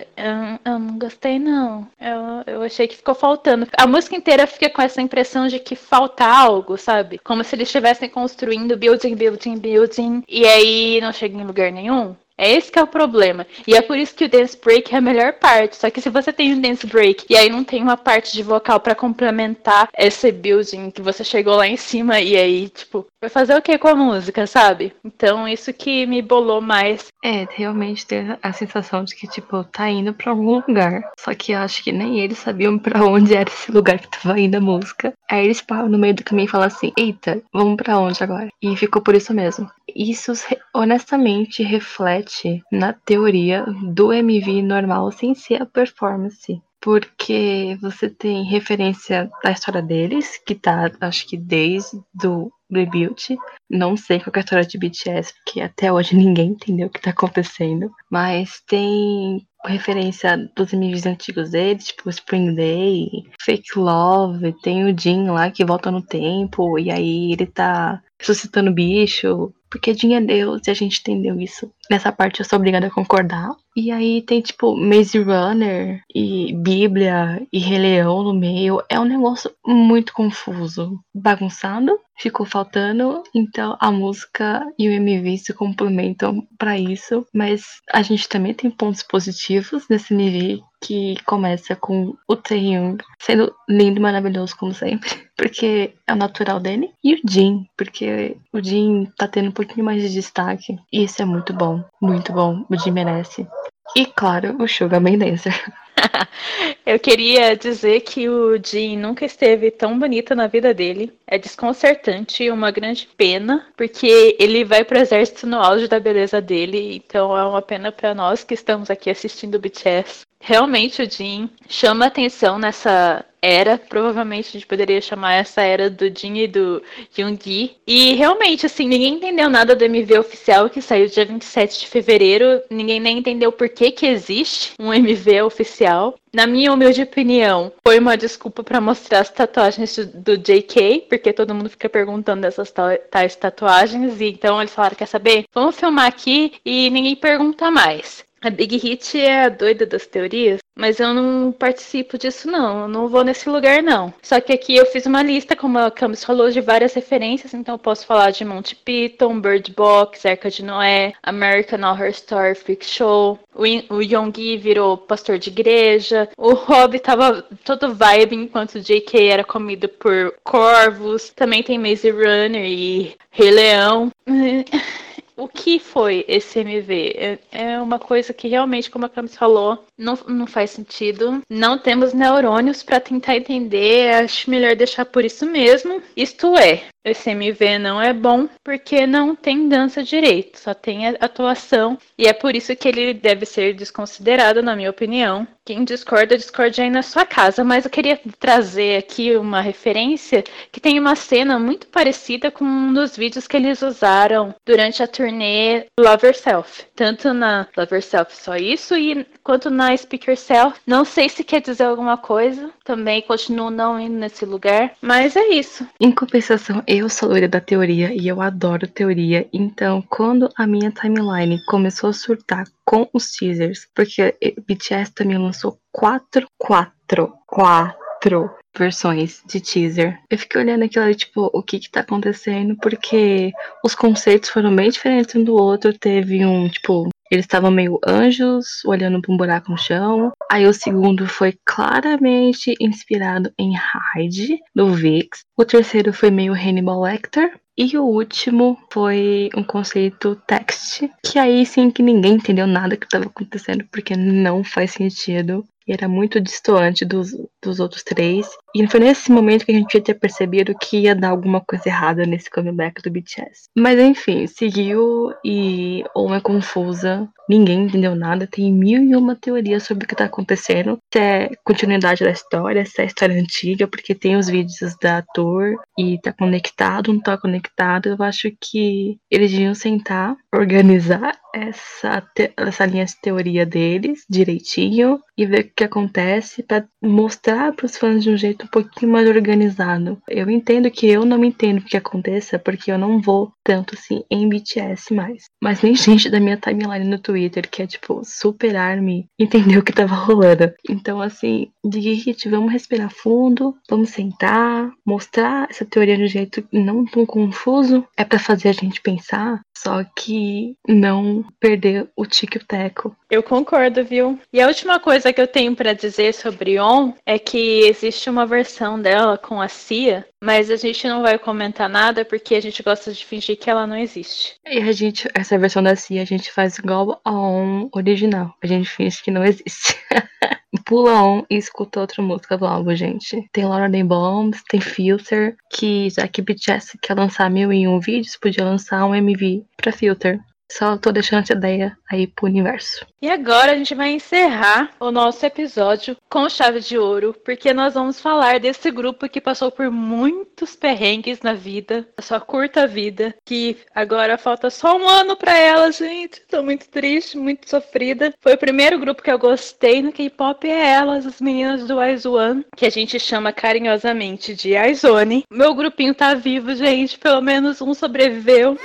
eu 0.66 0.80
não 0.80 1.00
gostei 1.00 1.40
não. 1.40 1.88
Eu, 2.00 2.56
eu 2.56 2.62
achei 2.62 2.88
que 2.88 2.98
ficou 2.98 3.16
faltando. 3.16 3.68
A 3.78 3.88
música 3.88 4.16
inteira 4.16 4.46
fica 4.46 4.70
com 4.70 4.82
essa 4.82 5.02
impressão 5.02 5.48
de 5.48 5.60
que 5.60 5.76
falta 5.76 6.26
algo, 6.26 6.78
sabe? 6.78 7.20
Como 7.20 7.44
se 7.44 7.56
eles 7.56 7.70
estivessem 7.70 8.10
construindo 8.10 8.78
building, 8.78 9.16
building, 9.16 9.58
building, 9.58 10.24
e 10.28 10.46
aí 10.46 11.00
não 11.02 11.14
chega 11.14 11.38
em 11.38 11.46
lugar 11.46 11.72
nenhum. 11.72 12.16
É 12.42 12.54
esse 12.54 12.72
que 12.72 12.80
é 12.80 12.82
o 12.82 12.88
problema. 12.88 13.46
E 13.68 13.76
é 13.76 13.82
por 13.82 13.98
isso 13.98 14.16
que 14.16 14.24
o 14.24 14.30
dance 14.30 14.58
break 14.58 14.96
é 14.96 14.98
a 14.98 15.02
melhor 15.02 15.34
parte. 15.34 15.76
Só 15.76 15.90
que 15.90 16.00
se 16.00 16.10
você 16.10 16.32
tem 16.32 16.54
um 16.54 16.62
dance 16.62 16.88
break 16.88 17.26
e 17.30 17.36
aí 17.36 17.50
não 17.50 17.66
tem 17.66 17.84
uma 17.84 17.98
parte 17.98 18.32
de 18.32 18.42
vocal 18.42 18.80
pra 18.80 18.96
complementar 18.96 19.90
esse 19.98 20.32
building 20.32 20.90
que 20.90 21.02
você 21.02 21.22
chegou 21.22 21.58
lá 21.58 21.68
em 21.68 21.76
cima 21.76 22.22
e 22.22 22.38
aí, 22.38 22.70
tipo, 22.70 23.06
vai 23.22 23.30
fazer 23.30 23.56
o 23.56 23.62
que 23.62 23.78
com 23.78 23.88
a 23.88 23.96
música, 23.96 24.48
sabe? 24.48 24.94
Então 25.04 25.48
isso 25.48 25.74
que 25.74 26.06
me 26.06 26.22
bolou 26.22 26.62
mais. 26.62 27.08
É, 27.24 27.46
realmente 27.52 28.08
ter 28.08 28.40
a 28.42 28.54
sensação 28.54 29.04
de 29.04 29.14
que, 29.14 29.28
tipo, 29.28 29.64
tá 29.66 29.90
indo 29.90 30.14
pra 30.14 30.32
algum 30.32 30.62
lugar. 30.66 31.02
Só 31.20 31.34
que 31.34 31.54
acho 31.54 31.84
que 31.84 31.92
nem 31.92 32.20
eles 32.20 32.38
sabiam 32.38 32.80
pra 32.80 33.04
onde 33.06 33.36
era 33.36 33.50
esse 33.50 33.72
lugar 33.72 34.00
que 34.00 34.08
tava 34.08 34.40
indo 34.40 34.56
a 34.56 34.62
música. 34.62 35.14
Aí 35.30 35.46
eles 35.46 35.62
param 35.62 35.90
no 35.90 35.98
meio 35.98 36.16
do 36.16 36.24
caminho 36.24 36.46
e 36.46 36.50
falam 36.50 36.68
assim: 36.68 36.94
Eita, 36.98 37.42
vamos 37.54 37.76
pra 37.76 38.00
onde 38.00 38.24
agora? 38.24 38.48
E 38.62 38.76
ficou 38.78 39.02
por 39.02 39.16
isso 39.16 39.34
mesmo. 39.34 39.70
Isso 39.94 40.32
honestamente 40.74 41.62
reflete 41.62 42.64
na 42.72 42.94
teoria 42.94 43.66
do 43.84 44.14
MV 44.14 44.62
normal 44.62 45.12
sem 45.12 45.36
ser 45.36 45.62
a 45.62 45.66
performance. 45.66 46.62
Porque 46.82 47.78
você 47.82 48.10
tem 48.10 48.46
referência 48.46 49.30
da 49.44 49.52
história 49.52 49.82
deles, 49.82 50.42
que 50.46 50.56
tá, 50.56 50.90
acho 51.02 51.28
que 51.28 51.36
desde 51.36 52.00
o 52.26 52.50
debut. 52.70 53.36
Não 53.70 53.98
sei 53.98 54.20
qual 54.20 54.32
é 54.36 54.40
a 54.40 54.42
história 54.42 54.66
de 54.66 54.78
BTS, 54.78 55.34
porque 55.34 55.62
até 55.62 55.92
hoje 55.92 56.16
ninguém 56.16 56.50
entendeu 56.50 56.88
o 56.88 56.90
que 56.90 57.02
tá 57.02 57.12
acontecendo. 57.12 57.92
Mas 58.10 58.62
tem 58.68 59.46
referência 59.66 60.38
dos 60.56 60.72
MVs 60.72 61.06
antigos 61.06 61.52
deles, 61.52 61.88
tipo 61.88 62.10
Spring 62.10 62.56
Day, 62.56 63.08
Fake 63.42 63.78
Love, 63.78 64.54
tem 64.62 64.86
o 64.86 64.98
Jin 64.98 65.30
lá 65.30 65.52
que 65.52 65.66
volta 65.66 65.92
no 65.92 66.02
tempo, 66.02 66.80
e 66.80 66.90
aí 66.90 67.34
ele 67.34 67.46
tá 67.46 68.02
ressuscitando 68.20 68.72
bicho. 68.72 69.54
Porque 69.70 69.94
Jin 69.94 70.16
é 70.16 70.22
Deus 70.22 70.62
e 70.66 70.72
a 70.72 70.74
gente 70.74 71.00
entendeu 71.00 71.40
isso. 71.40 71.72
Nessa 71.92 72.12
parte 72.12 72.40
eu 72.40 72.46
sou 72.46 72.58
obrigada 72.58 72.88
a 72.88 72.92
concordar. 72.92 73.52
E 73.82 73.92
aí 73.92 74.22
tem 74.22 74.42
tipo 74.42 74.76
Maze 74.76 75.18
Runner 75.18 76.04
e 76.14 76.54
Bíblia 76.54 77.48
e 77.50 77.60
Rei 77.60 77.80
Leão 77.80 78.24
no 78.24 78.34
meio. 78.34 78.84
É 78.90 79.00
um 79.00 79.06
negócio 79.06 79.50
muito 79.66 80.12
confuso. 80.12 81.00
Bagunçado, 81.16 81.98
ficou 82.18 82.46
faltando. 82.46 83.24
Então 83.34 83.78
a 83.80 83.90
música 83.90 84.68
e 84.78 84.90
o 84.90 84.92
MV 84.92 85.38
se 85.38 85.54
complementam 85.54 86.46
pra 86.58 86.78
isso. 86.78 87.26
Mas 87.34 87.80
a 87.90 88.02
gente 88.02 88.28
também 88.28 88.54
tem 88.54 88.70
pontos 88.70 89.02
positivos 89.02 89.88
nesse 89.88 90.14
MV 90.14 90.62
que 90.82 91.16
começa 91.26 91.76
com 91.76 92.16
o 92.28 92.36
Taehyung 92.36 92.98
sendo 93.20 93.54
lindo 93.68 94.00
e 94.00 94.02
maravilhoso 94.02 94.56
como 94.58 94.74
sempre, 94.74 95.10
porque 95.36 95.94
é 96.08 96.14
o 96.14 96.16
natural 96.16 96.60
dele, 96.60 96.92
e 97.04 97.16
o 97.16 97.20
Jin, 97.28 97.66
porque 97.78 98.38
o 98.54 98.64
Jin 98.64 99.12
tá 99.18 99.28
tendo 99.28 99.50
um 99.50 99.54
pouquinho 99.54 99.86
mais 99.86 100.02
de 100.02 100.14
destaque, 100.14 100.78
e 100.92 101.04
isso 101.04 101.22
é 101.22 101.26
muito 101.26 101.54
bom, 101.54 101.84
muito 102.02 102.32
bom, 102.32 102.66
o 102.70 102.78
Jin 102.78 102.92
merece. 102.92 103.48
E 103.96 104.06
claro, 104.06 104.56
o 104.62 104.68
Sugar 104.68 105.02
Man 105.02 105.18
Dancer. 105.18 105.54
Eu 106.86 107.00
queria 107.00 107.56
dizer 107.56 108.02
que 108.02 108.30
o 108.30 108.58
Jin 108.64 108.98
nunca 108.98 109.26
esteve 109.26 109.70
tão 109.70 110.00
bonito 110.00 110.34
na 110.34 110.48
vida 110.48 110.74
dele. 110.74 111.14
É 111.28 111.38
desconcertante 111.38 112.44
e 112.44 112.52
uma 112.52 112.72
grande 112.72 113.08
pena, 113.18 113.68
porque 113.76 114.36
ele 114.40 114.64
vai 114.64 114.84
pro 114.84 114.98
exército 114.98 115.46
no 115.46 115.58
auge 115.58 115.88
da 115.88 116.00
beleza 116.00 116.42
dele, 116.42 116.96
então 116.96 117.38
é 117.38 117.44
uma 117.44 117.62
pena 117.62 117.92
pra 117.92 118.16
nós 118.16 118.44
que 118.44 118.54
estamos 118.54 118.90
aqui 118.90 119.10
assistindo 119.10 119.56
o 119.56 119.60
BTS. 119.60 120.22
Realmente 120.42 121.02
o 121.02 121.10
Jin 121.10 121.50
chama 121.68 122.06
atenção 122.06 122.58
nessa 122.58 123.26
era, 123.42 123.78
provavelmente 123.78 124.50
a 124.50 124.52
gente 124.52 124.68
poderia 124.68 125.02
chamar 125.02 125.34
essa 125.36 125.62
era 125.62 125.90
do 125.90 126.06
Jin 126.10 126.38
e 126.38 126.48
do 126.48 126.82
Yoongi. 127.18 127.78
E 127.88 128.14
realmente, 128.16 128.66
assim, 128.66 128.88
ninguém 128.88 129.16
entendeu 129.16 129.50
nada 129.50 129.76
do 129.76 129.84
MV 129.84 130.20
oficial 130.20 130.70
que 130.70 130.82
saiu 130.82 131.08
dia 131.08 131.26
27 131.26 131.80
de 131.80 131.88
fevereiro. 131.88 132.62
Ninguém 132.70 133.00
nem 133.00 133.18
entendeu 133.20 133.52
por 133.52 133.70
que 133.70 133.92
que 133.92 134.06
existe 134.06 134.74
um 134.80 134.94
MV 134.94 135.42
oficial. 135.44 136.16
Na 136.32 136.46
minha 136.46 136.72
humilde 136.72 137.02
opinião, 137.02 137.72
foi 137.84 137.98
uma 137.98 138.16
desculpa 138.16 138.64
pra 138.64 138.80
mostrar 138.80 139.20
as 139.20 139.32
tatuagens 139.32 139.98
do 140.14 140.38
JK, 140.38 141.06
porque 141.10 141.34
todo 141.34 141.56
mundo 141.56 141.70
fica 141.72 141.90
perguntando 141.90 142.42
dessas 142.42 142.72
ta- 142.72 142.98
tais 143.10 143.36
tatuagens, 143.36 144.22
e 144.22 144.26
então 144.26 144.62
eles 144.62 144.74
falaram, 144.74 144.96
quer 144.96 145.08
saber? 145.08 145.46
Vamos 145.52 145.76
filmar 145.80 146.06
aqui 146.06 146.54
e 146.64 146.90
ninguém 146.92 147.16
pergunta 147.16 147.72
mais. 147.72 148.24
A 148.42 148.50
Big 148.50 148.78
Hit 148.78 149.20
é 149.20 149.44
a 149.46 149.50
doida 149.50 149.86
das 149.86 150.06
teorias, 150.08 150.60
mas 150.78 151.00
eu 151.00 151.14
não 151.14 151.52
participo 151.52 152.18
disso 152.18 152.50
não, 152.50 152.82
eu 152.84 152.88
não 152.88 153.08
vou 153.10 153.24
nesse 153.24 153.50
lugar 153.50 153.84
não. 153.84 154.14
Só 154.22 154.40
que 154.40 154.54
aqui 154.54 154.76
eu 154.76 154.86
fiz 154.86 155.06
uma 155.06 155.22
lista, 155.22 155.56
como 155.56 155.78
a 155.78 155.92
Camis 155.92 156.24
falou, 156.24 156.50
de 156.50 156.62
várias 156.62 156.94
referências, 156.94 157.54
então 157.54 157.76
eu 157.76 157.80
posso 157.80 158.06
falar 158.06 158.32
de 158.32 158.46
Monty 158.46 158.76
Python, 158.76 159.42
Bird 159.42 159.74
Box, 159.74 160.26
Arca 160.26 160.50
de 160.50 160.64
Noé, 160.64 161.14
American 161.24 161.82
Horror 161.90 162.10
Story 162.10 162.56
Freak 162.56 162.86
Show, 162.86 163.38
o, 163.54 163.66
In- 163.66 163.86
Yonggi 163.92 164.56
virou 164.58 164.98
pastor 164.98 165.38
de 165.38 165.50
igreja, 165.50 166.30
o 166.38 166.54
Rob 166.54 166.98
tava 167.00 167.44
todo 167.66 167.94
vibe 167.94 168.36
enquanto 168.36 168.76
o 168.76 168.82
JK 168.82 169.28
era 169.28 169.44
comido 169.44 169.90
por 169.90 170.34
corvos, 170.46 171.30
também 171.36 171.62
tem 171.62 171.78
Maze 171.78 172.10
Runner 172.10 172.64
e 172.66 173.16
Rei 173.32 173.52
Leão. 173.52 174.12
O 175.40 175.48
que 175.48 175.80
foi 175.80 176.26
esse 176.28 176.60
MV? 176.60 177.14
É- 177.16 177.40
É 177.52 177.80
uma 177.80 177.98
coisa 177.98 178.34
que 178.34 178.48
realmente, 178.50 178.92
como 178.92 179.06
a 179.06 179.10
Camis 179.10 179.36
falou, 179.36 179.86
não, 179.98 180.16
não 180.28 180.46
faz 180.46 180.72
sentido. 180.72 181.42
Não 181.50 181.78
temos 181.78 182.14
neurônios 182.14 182.84
para 182.84 183.00
tentar 183.00 183.38
entender. 183.38 184.14
Acho 184.16 184.50
melhor 184.50 184.76
deixar 184.76 185.06
por 185.06 185.24
isso 185.24 185.46
mesmo. 185.46 186.02
Isto 186.16 186.58
é, 186.58 186.84
esse 187.04 187.30
MV 187.30 187.80
não 187.80 188.02
é 188.02 188.14
bom 188.14 188.48
porque 188.64 189.08
não 189.08 189.36
tem 189.36 189.70
dança 189.70 190.04
direito, 190.04 190.60
só 190.60 190.74
tem 190.74 191.08
atuação. 191.08 191.98
E 192.18 192.28
é 192.28 192.34
por 192.34 192.56
isso 192.56 192.76
que 192.76 192.88
ele 192.88 193.14
deve 193.14 193.46
ser 193.46 193.74
desconsiderado, 193.74 194.62
na 194.62 194.76
minha 194.76 194.90
opinião. 194.90 195.48
Quem 195.66 195.84
discorda, 195.84 196.38
discorde 196.38 196.82
aí 196.82 196.90
na 196.90 197.02
sua 197.02 197.26
casa. 197.26 197.64
Mas 197.64 197.86
eu 197.86 197.92
queria 197.92 198.20
trazer 198.40 198.98
aqui 198.98 199.38
uma 199.38 199.62
referência 199.62 200.44
que 200.72 200.80
tem 200.80 201.00
uma 201.00 201.16
cena 201.16 201.60
muito 201.60 201.88
parecida 201.88 202.52
com 202.52 202.66
um 202.66 202.94
dos 202.94 203.16
vídeos 203.16 203.48
que 203.48 203.56
eles 203.56 203.82
usaram 203.82 204.54
durante 204.66 205.02
a 205.02 205.08
turnê 205.08 205.86
Love 206.00 206.28
Yourself. 206.28 206.86
Tanto 206.96 207.34
na 207.34 207.68
Love 207.78 207.96
Yourself 207.96 208.36
só 208.36 208.56
isso, 208.56 208.98
e 208.98 209.26
quanto 209.44 209.70
na 209.70 209.96
Speak 209.96 210.30
Yourself. 210.30 210.80
Não 210.86 211.06
sei 211.06 211.30
se 211.30 211.44
quer 211.44 211.62
dizer 211.62 211.84
alguma 211.84 212.18
coisa. 212.18 212.72
Também 212.84 213.22
continuo 213.22 213.70
não 213.70 214.00
indo 214.00 214.16
nesse 214.16 214.46
lugar. 214.46 214.94
Mas 215.02 215.36
é 215.36 215.50
isso. 215.50 215.88
Em 216.00 216.12
compensação, 216.12 216.84
Eu 216.92 217.08
sou 217.08 217.30
loira 217.30 217.48
da 217.48 217.62
teoria 217.62 218.12
e 218.12 218.28
eu 218.28 218.42
adoro 218.42 218.88
teoria. 218.88 219.48
Então, 219.54 220.02
quando 220.10 220.50
a 220.58 220.66
minha 220.66 220.90
timeline 220.90 221.64
começou 221.68 222.10
a 222.10 222.14
surtar 222.14 222.66
com 222.84 223.08
os 223.14 223.30
teasers, 223.30 223.88
porque 223.94 224.36
BTS 224.68 225.14
também 225.14 225.38
lançou 225.38 225.78
quatro, 225.92 226.48
quatro, 226.58 227.32
quatro 227.46 228.50
versões 228.76 229.44
de 229.46 229.62
teaser. 229.62 230.20
Eu 230.32 230.40
fiquei 230.40 230.62
olhando 230.62 230.84
aquilo 230.86 231.06
ali, 231.06 231.14
tipo, 231.14 231.52
o 231.54 231.62
que 231.62 231.78
que 231.78 231.92
tá 231.92 232.00
acontecendo, 232.00 232.76
porque 232.82 233.52
os 233.86 233.94
conceitos 233.94 234.50
foram 234.50 234.76
bem 234.76 234.90
diferentes 234.90 235.36
um 235.36 235.44
do 235.44 235.54
outro. 235.54 235.94
Teve 235.96 236.44
um, 236.44 236.68
tipo, 236.68 237.08
eles 237.30 237.46
estavam 237.46 237.72
meio 237.72 238.00
anjos, 238.08 238.84
olhando 238.86 239.22
pra 239.22 239.34
um 239.34 239.38
buraco 239.38 239.72
no 239.72 239.78
chão. 239.78 240.32
Aí 240.52 240.66
o 240.66 240.74
segundo 240.74 241.28
foi 241.28 241.58
claramente 241.66 242.74
inspirado 242.80 243.52
em 243.58 243.74
Hyde, 243.76 244.60
do 244.76 244.94
Vix. 244.94 245.42
O 245.58 245.64
terceiro 245.64 246.12
foi 246.12 246.32
meio 246.32 246.54
Hannibal 246.54 247.02
Lecter. 247.02 247.52
E 247.82 247.98
o 247.98 248.04
último 248.04 248.78
foi 248.92 249.50
um 249.56 249.64
conceito 249.64 250.36
text, 250.46 251.10
que 251.24 251.40
aí 251.40 251.66
sim 251.66 251.90
que 251.90 252.04
ninguém 252.04 252.34
entendeu 252.34 252.68
nada 252.68 252.98
que 252.98 253.06
estava 253.06 253.24
acontecendo, 253.24 253.86
porque 253.90 254.18
não 254.18 254.66
faz 254.66 254.92
sentido. 254.92 255.64
Era 255.92 256.08
muito 256.08 256.40
distoante 256.40 257.04
dos, 257.04 257.36
dos 257.62 257.80
outros 257.80 258.04
três. 258.04 258.48
E 258.76 258.88
foi 258.88 259.00
nesse 259.00 259.32
momento 259.32 259.66
que 259.66 259.72
a 259.72 259.76
gente 259.76 259.94
ia 259.94 260.02
ter 260.02 260.14
percebido 260.14 260.78
que 260.80 261.00
ia 261.00 261.16
dar 261.16 261.30
alguma 261.30 261.62
coisa 261.62 261.88
errada 261.88 262.26
nesse 262.26 262.50
comeback 262.50 263.02
do 263.02 263.10
BTS. 263.10 263.70
Mas 263.76 264.00
enfim, 264.00 264.46
seguiu 264.48 265.34
e 265.44 266.04
ou 266.14 266.34
é 266.34 266.40
confusa. 266.40 267.28
Ninguém 267.50 267.86
entendeu 267.86 268.14
nada. 268.14 268.46
Tem 268.46 268.72
mil 268.72 269.04
e 269.04 269.16
uma 269.16 269.36
teorias 269.36 269.82
sobre 269.82 270.06
o 270.06 270.08
que 270.08 270.16
tá 270.16 270.26
acontecendo. 270.26 271.00
Se 271.12 271.20
é 271.20 271.50
continuidade 271.64 272.24
da 272.24 272.30
história, 272.30 272.86
se 272.86 273.02
é 273.02 273.06
história 273.06 273.36
antiga, 273.36 273.88
porque 273.88 274.14
tem 274.14 274.38
os 274.38 274.48
vídeos 274.48 274.96
da 275.02 275.24
tour 275.34 275.76
e 275.98 276.20
tá 276.22 276.32
conectado, 276.32 277.12
não 277.12 277.20
tá 277.20 277.36
conectado. 277.40 278.10
Eu 278.10 278.24
acho 278.24 278.52
que 278.62 279.18
eles 279.32 279.50
deviam 279.50 279.74
sentar, 279.74 280.38
organizar 280.54 281.36
essa, 281.52 282.24
essa 282.56 282.86
linha 282.86 283.06
de 283.06 283.20
teoria 283.20 283.66
deles 283.66 284.24
direitinho 284.30 285.20
e 285.36 285.48
ver 285.48 285.66
o 285.66 285.72
que 285.76 285.84
acontece 285.84 286.62
para 286.62 286.86
mostrar 287.02 287.74
para 287.74 287.88
os 287.88 287.98
fãs 287.98 288.24
de 288.24 288.30
um 288.30 288.38
jeito 288.38 288.66
um 288.66 288.70
pouquinho 288.70 289.12
mais 289.12 289.28
organizado. 289.28 290.22
Eu 290.28 290.48
entendo 290.52 290.92
que 290.92 291.08
eu 291.08 291.26
não 291.26 291.44
entendo 291.44 291.80
o 291.80 291.84
que 291.84 291.98
aconteça 291.98 292.60
porque 292.60 292.92
eu 292.92 292.98
não 293.00 293.20
vou 293.20 293.52
tanto 293.64 293.96
assim 293.96 294.24
em 294.30 294.48
BTS 294.48 295.14
mais. 295.16 295.46
Mas 295.64 295.82
nem 295.82 295.96
gente 295.98 296.30
da 296.30 296.40
minha 296.40 296.58
timeline 296.58 297.06
no 297.06 297.18
Twitter 297.18 297.39
que 297.70 297.82
é 297.82 297.88
tipo 297.88 298.22
super 298.24 298.76
army 298.76 299.28
entendeu 299.40 299.80
o 299.80 299.84
que 299.84 299.94
tava 299.94 300.16
rolando. 300.16 300.74
Então 300.90 301.22
assim, 301.22 301.72
Digit, 301.86 302.50
vamos 302.50 302.72
respirar 302.72 303.12
fundo, 303.12 303.76
vamos 303.90 304.10
sentar, 304.10 304.92
mostrar 305.06 305.68
essa 305.70 305.86
teoria 305.86 306.18
de 306.18 306.24
um 306.24 306.28
jeito 306.28 306.64
não 306.72 307.06
tão 307.06 307.26
confuso. 307.26 308.06
É 308.18 308.24
para 308.24 308.40
fazer 308.40 308.70
a 308.70 308.74
gente 308.74 309.02
pensar, 309.02 309.62
só 309.82 310.04
que 310.16 310.76
não 310.88 311.46
perder 311.60 312.10
o 312.16 312.26
tique 312.26 312.58
e 312.58 312.62
o 312.62 312.66
teco. 312.66 313.16
Eu 313.30 313.42
concordo, 313.42 314.04
viu? 314.04 314.38
E 314.52 314.60
a 314.60 314.68
última 314.68 315.00
coisa 315.00 315.32
que 315.32 315.40
eu 315.40 315.48
tenho 315.48 315.76
pra 315.76 315.94
dizer 315.94 316.34
sobre 316.34 316.80
On 316.80 317.14
é 317.26 317.40
que 317.40 317.82
existe 317.88 318.30
uma 318.30 318.46
versão 318.46 319.02
dela 319.02 319.38
com 319.38 319.62
a 319.62 319.68
Cia, 319.70 320.26
mas 320.44 320.70
a 320.70 320.76
gente 320.76 321.08
não 321.08 321.22
vai 321.22 321.38
comentar 321.38 321.88
nada 321.88 322.26
porque 322.26 322.56
a 322.56 322.62
gente 322.62 322.84
gosta 322.84 323.14
de 323.14 323.26
fingir 323.26 323.58
que 323.58 323.70
ela 323.70 323.88
não 323.88 323.98
existe. 323.98 324.56
E 324.68 324.80
a 324.80 324.92
gente, 324.92 325.30
essa 325.34 325.58
versão 325.58 325.82
da 325.82 325.96
Cia, 325.96 326.22
a 326.22 326.26
gente 326.26 326.52
faz 326.52 326.78
igual 326.78 327.22
a 327.24 327.32
um 327.32 327.90
original. 327.94 328.54
A 328.62 328.68
gente 328.68 328.90
finge 328.90 329.24
que 329.24 329.32
não 329.32 329.46
existe. 329.46 329.96
Pula 330.86 331.24
on 331.24 331.46
e 331.50 331.56
escuta 331.56 332.00
outra 332.00 332.22
música 332.22 332.56
do 332.56 332.66
álbum, 332.66 332.96
gente. 332.96 333.44
Tem 333.52 333.66
Laura 333.66 333.90
Day 333.90 334.04
Bombs, 334.04 334.62
tem 334.70 334.80
Filter, 334.80 335.56
que 335.72 336.10
já 336.12 336.28
que 336.28 336.44
BTS 336.44 336.96
quer 337.02 337.16
lançar 337.16 337.50
mil 337.50 337.74
e 337.74 337.88
um 337.88 338.00
vídeos, 338.00 338.38
podia 338.38 338.64
lançar 338.64 339.04
um 339.06 339.16
MV 339.16 339.66
pra 339.76 339.92
Filter. 339.92 340.40
Só 340.72 340.98
tô 340.98 341.12
deixando 341.12 341.42
essa 341.42 341.54
ideia 341.54 341.98
aí 342.10 342.28
pro 342.28 342.46
universo. 342.46 343.06
E 343.22 343.30
agora 343.30 343.74
a 343.74 343.76
gente 343.76 343.96
vai 343.96 344.12
encerrar 344.12 344.92
o 345.00 345.12
nosso 345.12 345.46
episódio 345.46 346.16
com 346.30 346.48
chave 346.48 346.80
de 346.80 346.98
ouro, 346.98 347.36
porque 347.44 347.74
nós 347.74 347.96
vamos 347.96 348.22
falar 348.22 348.60
desse 348.60 348.90
grupo 348.92 349.28
que 349.28 349.42
passou 349.42 349.72
por 349.72 349.90
muitos 349.92 350.76
perrengues 350.76 351.42
na 351.42 351.54
vida, 351.54 352.08
a 352.16 352.22
sua 352.22 352.40
curta 352.40 352.88
vida, 352.88 353.36
que 353.46 353.78
agora 353.94 354.38
falta 354.38 354.70
só 354.70 354.96
um 354.96 355.08
ano 355.08 355.36
pra 355.36 355.58
ela, 355.58 355.92
gente. 355.92 356.42
Tô 356.48 356.62
muito 356.64 356.88
triste, 356.88 357.38
muito 357.38 357.70
sofrida. 357.70 358.34
Foi 358.40 358.54
o 358.54 358.58
primeiro 358.58 359.00
grupo 359.00 359.24
que 359.24 359.32
eu 359.32 359.40
gostei 359.40 360.02
no 360.02 360.14
K-pop, 360.14 360.66
é 360.70 360.92
elas, 360.94 361.26
as 361.26 361.42
meninas 361.42 361.86
do 361.88 362.02
IZ*ONE, 362.02 362.66
que 362.76 362.86
a 362.86 362.90
gente 362.90 363.20
chama 363.20 363.52
carinhosamente 363.52 364.54
de 364.54 364.78
IZONE. 364.78 365.44
Meu 365.50 365.74
grupinho 365.74 366.14
tá 366.14 366.36
vivo, 366.36 366.74
gente, 366.76 367.18
pelo 367.18 367.42
menos 367.42 367.82
um 367.82 367.94
sobreviveu. 367.94 368.78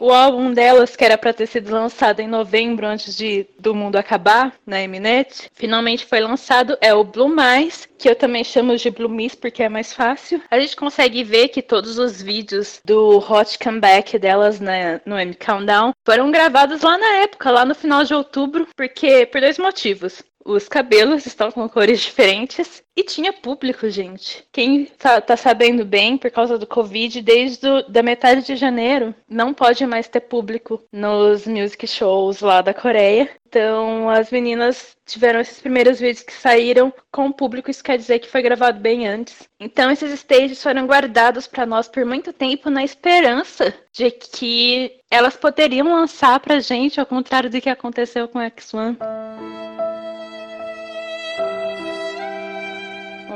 O 0.00 0.12
álbum 0.12 0.52
delas, 0.52 0.94
que 0.94 1.04
era 1.04 1.18
para 1.18 1.32
ter 1.32 1.46
sido 1.46 1.72
lançado 1.72 2.20
em 2.20 2.28
novembro, 2.28 2.86
antes 2.86 3.16
de 3.16 3.46
do 3.58 3.74
mundo 3.74 3.96
acabar, 3.96 4.54
na 4.64 4.78
Mnet, 4.86 5.50
finalmente 5.54 6.06
foi 6.06 6.20
lançado. 6.20 6.78
É 6.80 6.94
o 6.94 7.02
Blue 7.02 7.28
Mais, 7.28 7.88
que 7.98 8.08
eu 8.08 8.14
também 8.14 8.44
chamo 8.44 8.76
de 8.76 8.90
Blue 8.90 9.08
Miss 9.08 9.34
porque 9.34 9.62
é 9.62 9.68
mais 9.68 9.92
fácil. 9.92 10.40
A 10.50 10.58
gente 10.60 10.76
consegue 10.76 11.24
ver 11.24 11.48
que 11.48 11.62
todos 11.62 11.98
os 11.98 12.22
vídeos 12.22 12.80
do 12.84 13.18
Hot 13.18 13.58
Comeback 13.58 14.18
delas 14.18 14.60
né, 14.60 15.00
no 15.04 15.18
M 15.18 15.34
Countdown 15.34 15.92
foram 16.04 16.30
gravados 16.30 16.82
lá 16.82 16.96
na 16.96 17.16
época, 17.22 17.50
lá 17.50 17.64
no 17.64 17.74
final 17.74 18.04
de 18.04 18.14
outubro, 18.14 18.68
porque 18.76 19.26
por 19.26 19.40
dois 19.40 19.58
motivos. 19.58 20.22
Os 20.48 20.66
cabelos 20.66 21.26
estão 21.26 21.52
com 21.52 21.68
cores 21.68 22.00
diferentes 22.00 22.82
e 22.96 23.02
tinha 23.02 23.34
público, 23.34 23.90
gente. 23.90 24.42
Quem 24.50 24.86
tá, 24.86 25.20
tá 25.20 25.36
sabendo 25.36 25.84
bem, 25.84 26.16
por 26.16 26.30
causa 26.30 26.56
do 26.56 26.66
Covid, 26.66 27.20
desde 27.20 27.68
o, 27.68 27.82
da 27.82 28.02
metade 28.02 28.46
de 28.46 28.56
janeiro, 28.56 29.14
não 29.28 29.52
pode 29.52 29.84
mais 29.84 30.08
ter 30.08 30.20
público 30.20 30.82
nos 30.90 31.46
music 31.46 31.86
shows 31.86 32.40
lá 32.40 32.62
da 32.62 32.72
Coreia. 32.72 33.28
Então, 33.46 34.08
as 34.08 34.30
meninas 34.30 34.96
tiveram 35.04 35.38
esses 35.38 35.60
primeiros 35.60 36.00
vídeos 36.00 36.24
que 36.24 36.32
saíram 36.32 36.90
com 37.12 37.30
público, 37.30 37.70
isso 37.70 37.84
quer 37.84 37.98
dizer 37.98 38.18
que 38.18 38.30
foi 38.30 38.40
gravado 38.40 38.80
bem 38.80 39.06
antes. 39.06 39.46
Então, 39.60 39.90
esses 39.90 40.10
stages 40.12 40.62
foram 40.62 40.86
guardados 40.86 41.46
para 41.46 41.66
nós 41.66 41.88
por 41.88 42.06
muito 42.06 42.32
tempo 42.32 42.70
na 42.70 42.82
esperança 42.82 43.74
de 43.92 44.10
que 44.10 44.92
elas 45.10 45.36
poderiam 45.36 45.92
lançar 45.92 46.40
pra 46.40 46.58
gente, 46.58 46.98
ao 46.98 47.04
contrário 47.04 47.50
do 47.50 47.60
que 47.60 47.68
aconteceu 47.68 48.26
com 48.28 48.38
X1. 48.38 48.96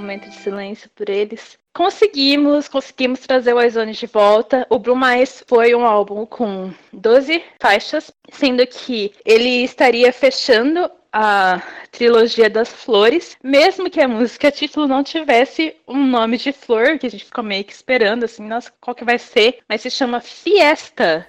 Momento 0.03 0.29
de 0.29 0.37
silêncio 0.37 0.91
por 0.95 1.09
eles. 1.09 1.59
Conseguimos, 1.73 2.69
conseguimos 2.69 3.21
trazer 3.21 3.55
o 3.55 3.63
Izone 3.63 3.93
de 3.93 4.07
volta. 4.07 4.67
O 4.69 4.79
Blue 4.79 4.97
Mais 4.97 5.43
foi 5.47 5.75
um 5.75 5.87
álbum 5.87 6.27
com 6.27 6.71
12 6.93 7.43
faixas, 7.61 8.13
sendo 8.31 8.67
que 8.67 9.13
ele 9.25 9.65
estaria 9.65 10.13
fechando 10.13 10.91
a 11.13 11.63
trilogia 11.91 12.49
das 12.49 12.71
flores, 12.71 13.37
mesmo 13.43 13.91
que 13.91 14.01
a 14.01 14.09
música 14.09 14.51
título 14.51 14.89
não 14.89 15.05
tivesse 15.05 15.77
um 15.87 16.07
nome 16.07 16.39
de 16.39 16.53
flor, 16.53 16.99
que 16.99 17.07
a 17.07 17.11
gente 17.11 17.27
ficou 17.27 17.45
meio 17.45 17.65
que 17.65 17.73
esperando, 17.73 18.25
assim, 18.25 18.47
nossa, 18.47 18.73
qual 18.81 18.95
que 18.95 19.05
vai 19.05 19.19
ser? 19.19 19.59
Mas 19.69 19.83
se 19.83 19.91
chama 19.91 20.21
Fiesta. 20.21 21.29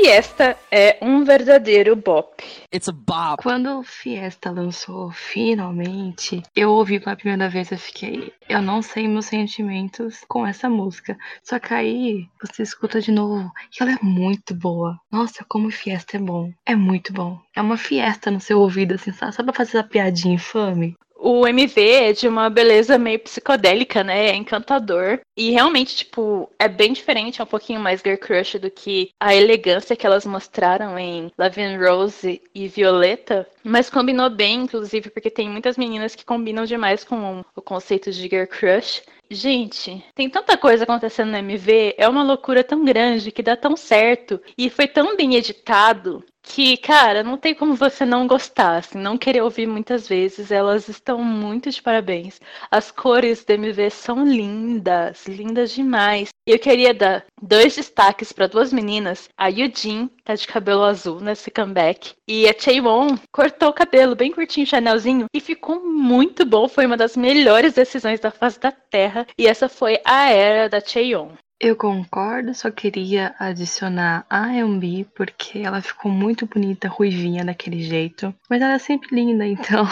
Fiesta 0.00 0.56
é 0.70 0.96
um 1.02 1.24
verdadeiro 1.24 1.96
bop. 1.96 2.44
It's 2.72 2.88
a 2.88 2.92
bop. 2.92 3.42
Quando 3.42 3.80
o 3.80 3.82
Fiesta 3.82 4.48
lançou 4.48 5.10
finalmente, 5.10 6.40
eu 6.54 6.70
ouvi 6.70 7.00
pela 7.00 7.16
primeira 7.16 7.48
vez, 7.48 7.72
eu 7.72 7.78
fiquei. 7.78 8.32
Eu 8.48 8.62
não 8.62 8.80
sei 8.80 9.08
meus 9.08 9.26
sentimentos 9.26 10.20
com 10.28 10.46
essa 10.46 10.70
música. 10.70 11.18
Só 11.42 11.58
que 11.58 11.74
aí 11.74 12.28
você 12.40 12.62
escuta 12.62 13.00
de 13.00 13.10
novo 13.10 13.50
e 13.72 13.82
ela 13.82 13.90
é 13.90 13.98
muito 14.00 14.54
boa. 14.54 14.96
Nossa, 15.10 15.44
como 15.48 15.68
Fiesta 15.68 16.16
é 16.16 16.20
bom. 16.20 16.52
É 16.64 16.76
muito 16.76 17.12
bom. 17.12 17.36
É 17.52 17.60
uma 17.60 17.76
fiesta 17.76 18.30
no 18.30 18.40
seu 18.40 18.60
ouvido, 18.60 18.94
assim, 18.94 19.12
sabe? 19.12 19.34
Só 19.34 19.42
pra 19.42 19.52
fazer 19.52 19.78
essa 19.78 19.88
piadinha 19.88 20.36
infame. 20.36 20.96
O 21.20 21.44
MV 21.48 21.80
é 21.80 22.12
de 22.12 22.28
uma 22.28 22.48
beleza 22.48 22.96
meio 22.96 23.18
psicodélica, 23.18 24.04
né? 24.04 24.28
É 24.28 24.36
encantador. 24.36 25.18
E 25.36 25.50
realmente, 25.50 25.96
tipo, 25.96 26.48
é 26.58 26.68
bem 26.68 26.92
diferente, 26.92 27.40
é 27.40 27.44
um 27.44 27.46
pouquinho 27.46 27.80
mais 27.80 28.00
girl 28.00 28.16
crush 28.16 28.56
do 28.58 28.70
que 28.70 29.10
a 29.18 29.34
elegância 29.34 29.96
que 29.96 30.06
elas 30.06 30.24
mostraram 30.24 30.96
em 30.96 31.32
Lavin 31.36 31.76
Rose 31.76 32.40
e 32.54 32.68
Violeta. 32.68 33.48
Mas 33.64 33.90
combinou 33.90 34.30
bem, 34.30 34.62
inclusive, 34.62 35.10
porque 35.10 35.28
tem 35.28 35.50
muitas 35.50 35.76
meninas 35.76 36.14
que 36.14 36.24
combinam 36.24 36.64
demais 36.64 37.02
com 37.02 37.44
o 37.54 37.60
conceito 37.60 38.12
de 38.12 38.22
girl 38.28 38.46
crush. 38.46 39.02
Gente, 39.30 40.02
tem 40.14 40.30
tanta 40.30 40.56
coisa 40.56 40.84
acontecendo 40.84 41.32
no 41.32 41.36
MV, 41.36 41.96
é 41.98 42.08
uma 42.08 42.22
loucura 42.22 42.64
tão 42.64 42.82
grande 42.84 43.30
que 43.30 43.42
dá 43.42 43.54
tão 43.56 43.76
certo 43.76 44.40
e 44.56 44.70
foi 44.70 44.86
tão 44.86 45.16
bem 45.16 45.34
editado 45.34 46.24
que, 46.48 46.78
cara, 46.78 47.22
não 47.22 47.36
tem 47.36 47.54
como 47.54 47.74
você 47.74 48.06
não 48.06 48.26
gostar, 48.26 48.78
assim, 48.78 48.98
não 48.98 49.18
querer 49.18 49.42
ouvir 49.42 49.66
muitas 49.66 50.08
vezes. 50.08 50.50
Elas 50.50 50.88
estão 50.88 51.22
muito 51.22 51.70
de 51.70 51.82
parabéns. 51.82 52.40
As 52.70 52.90
cores 52.90 53.44
do 53.44 53.52
MV 53.52 53.90
são 53.90 54.24
lindas, 54.24 55.26
lindas 55.26 55.72
demais. 55.72 56.30
E 56.46 56.52
eu 56.52 56.58
queria 56.58 56.94
dar 56.94 57.26
dois 57.42 57.76
destaques 57.76 58.32
para 58.32 58.46
duas 58.46 58.72
meninas. 58.72 59.28
A 59.36 59.48
Yujin 59.48 60.08
tá 60.24 60.34
de 60.34 60.46
cabelo 60.46 60.84
azul 60.84 61.20
nesse 61.20 61.50
comeback 61.50 62.14
e 62.26 62.48
a 62.48 62.58
Chaewon 62.58 63.18
cortou 63.30 63.68
o 63.68 63.74
cabelo 63.74 64.16
bem 64.16 64.32
curtinho, 64.32 64.66
chanelzinho 64.66 65.26
e 65.34 65.40
ficou 65.40 65.84
muito 65.84 66.46
bom. 66.46 66.66
Foi 66.66 66.86
uma 66.86 66.96
das 66.96 67.16
melhores 67.16 67.74
decisões 67.74 68.20
da 68.20 68.30
face 68.30 68.58
da 68.58 68.72
Terra 68.72 69.26
e 69.38 69.46
essa 69.46 69.68
foi 69.68 70.00
a 70.02 70.30
era 70.30 70.68
da 70.68 70.80
Chaewon. 70.80 71.32
Eu 71.60 71.74
concordo, 71.74 72.54
só 72.54 72.70
queria 72.70 73.34
adicionar 73.36 74.24
a 74.30 74.54
Embi, 74.54 75.04
porque 75.16 75.58
ela 75.58 75.82
ficou 75.82 76.08
muito 76.10 76.46
bonita, 76.46 76.86
ruivinha 76.86 77.44
daquele 77.44 77.82
jeito. 77.82 78.32
Mas 78.48 78.62
ela 78.62 78.74
é 78.74 78.78
sempre 78.78 79.08
linda, 79.12 79.44
então. 79.48 79.84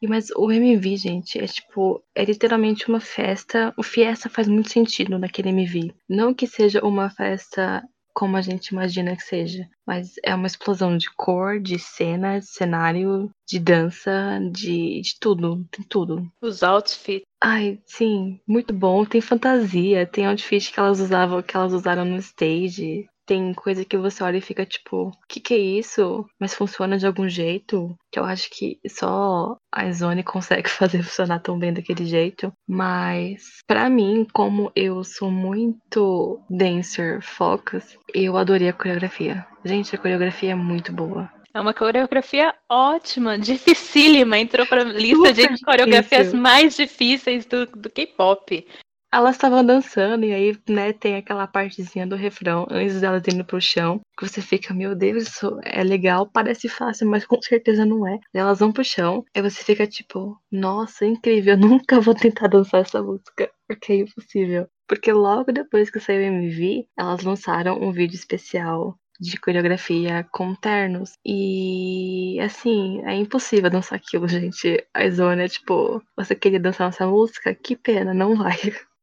E 0.00 0.08
Mas 0.08 0.30
o 0.30 0.50
MV, 0.50 0.96
gente, 0.96 1.38
é 1.38 1.46
tipo, 1.46 2.02
é 2.14 2.24
literalmente 2.24 2.88
uma 2.88 3.00
festa. 3.00 3.72
O 3.76 3.82
Fiesta 3.82 4.30
faz 4.30 4.48
muito 4.48 4.70
sentido 4.70 5.18
naquele 5.18 5.50
MV. 5.50 5.92
Não 6.08 6.32
que 6.32 6.46
seja 6.46 6.82
uma 6.82 7.10
festa 7.10 7.82
como 8.14 8.36
a 8.36 8.42
gente 8.42 8.68
imagina 8.68 9.16
que 9.16 9.22
seja, 9.22 9.68
mas 9.86 10.14
é 10.24 10.34
uma 10.34 10.46
explosão 10.46 10.96
de 10.96 11.08
cor, 11.16 11.60
de 11.60 11.78
cena, 11.78 12.38
de 12.38 12.46
cenário, 12.46 13.30
de 13.48 13.58
dança, 13.58 14.38
de, 14.52 15.00
de 15.00 15.18
tudo, 15.18 15.64
tem 15.70 15.84
tudo. 15.84 16.30
Os 16.42 16.62
outfits. 16.62 17.29
Ai, 17.42 17.80
sim, 17.86 18.38
muito 18.46 18.72
bom. 18.74 19.04
Tem 19.04 19.20
fantasia, 19.20 20.06
tem 20.06 20.26
outfit 20.26 20.72
que 20.72 20.78
elas 20.78 21.00
usavam, 21.00 21.42
que 21.42 21.56
elas 21.56 21.72
usaram 21.72 22.04
no 22.04 22.16
stage. 22.16 23.08
Tem 23.26 23.54
coisa 23.54 23.84
que 23.84 23.96
você 23.96 24.22
olha 24.24 24.38
e 24.38 24.40
fica 24.40 24.66
tipo, 24.66 25.08
o 25.08 25.12
que, 25.28 25.40
que 25.40 25.54
é 25.54 25.58
isso? 25.58 26.26
Mas 26.38 26.54
funciona 26.54 26.98
de 26.98 27.06
algum 27.06 27.28
jeito? 27.28 27.96
Que 28.10 28.18
eu 28.18 28.24
acho 28.24 28.50
que 28.50 28.78
só 28.88 29.56
a 29.72 29.90
Zone 29.92 30.22
consegue 30.24 30.68
fazer 30.68 31.02
funcionar 31.02 31.38
tão 31.40 31.58
bem 31.58 31.72
daquele 31.72 32.04
jeito. 32.04 32.52
Mas, 32.68 33.60
pra 33.66 33.88
mim, 33.88 34.26
como 34.34 34.70
eu 34.74 35.02
sou 35.04 35.30
muito 35.30 36.40
dancer 36.50 37.22
focus, 37.22 37.96
eu 38.12 38.36
adorei 38.36 38.68
a 38.68 38.72
coreografia. 38.72 39.46
Gente, 39.64 39.94
a 39.94 39.98
coreografia 39.98 40.52
é 40.52 40.54
muito 40.56 40.92
boa. 40.92 41.30
É 41.52 41.60
uma 41.60 41.74
coreografia 41.74 42.54
ótima, 42.68 43.38
dificílima. 43.38 44.38
Entrou 44.38 44.66
pra 44.66 44.84
lista 44.84 45.32
de 45.32 45.42
Super 45.42 45.64
coreografias 45.64 46.26
difícil. 46.26 46.40
mais 46.40 46.76
difíceis 46.76 47.46
do, 47.46 47.66
do 47.66 47.90
K-pop. 47.90 48.66
Elas 49.12 49.34
estavam 49.34 49.64
dançando 49.64 50.24
e 50.24 50.32
aí, 50.32 50.56
né, 50.68 50.92
tem 50.92 51.16
aquela 51.16 51.44
partezinha 51.44 52.06
do 52.06 52.14
refrão 52.14 52.64
antes 52.70 53.00
delas 53.00 53.24
indo 53.26 53.44
pro 53.44 53.60
chão, 53.60 54.00
que 54.16 54.24
você 54.24 54.40
fica, 54.40 54.72
meu 54.72 54.94
Deus, 54.94 55.24
isso 55.24 55.58
é 55.64 55.82
legal, 55.82 56.30
parece 56.30 56.68
fácil, 56.68 57.08
mas 57.08 57.26
com 57.26 57.42
certeza 57.42 57.84
não 57.84 58.06
é. 58.06 58.20
Elas 58.32 58.60
vão 58.60 58.70
pro 58.70 58.84
chão, 58.84 59.24
aí 59.34 59.42
você 59.42 59.64
fica 59.64 59.84
tipo, 59.84 60.40
nossa, 60.48 61.04
incrível, 61.04 61.54
eu 61.54 61.58
nunca 61.58 62.00
vou 62.00 62.14
tentar 62.14 62.46
dançar 62.46 62.82
essa 62.82 63.02
música, 63.02 63.50
porque 63.66 63.94
é 63.94 63.96
impossível. 63.96 64.68
Porque 64.86 65.12
logo 65.12 65.50
depois 65.50 65.90
que 65.90 65.98
saiu 65.98 66.20
o 66.20 66.34
MV, 66.36 66.86
elas 66.96 67.24
lançaram 67.24 67.82
um 67.82 67.90
vídeo 67.90 68.14
especial 68.14 68.96
de 69.20 69.38
coreografia 69.38 70.26
com 70.32 70.54
ternos. 70.54 71.12
E 71.24 72.38
assim, 72.40 73.02
é 73.04 73.14
impossível 73.14 73.70
dançar 73.70 73.98
aquilo, 73.98 74.26
gente. 74.28 74.84
A 74.94 75.08
Zona 75.10 75.48
tipo, 75.48 76.02
você 76.16 76.34
queria 76.34 76.58
dançar 76.60 76.88
essa 76.88 77.06
música? 77.06 77.54
Que 77.54 77.76
pena, 77.76 78.14
não 78.14 78.34
vai. 78.34 78.58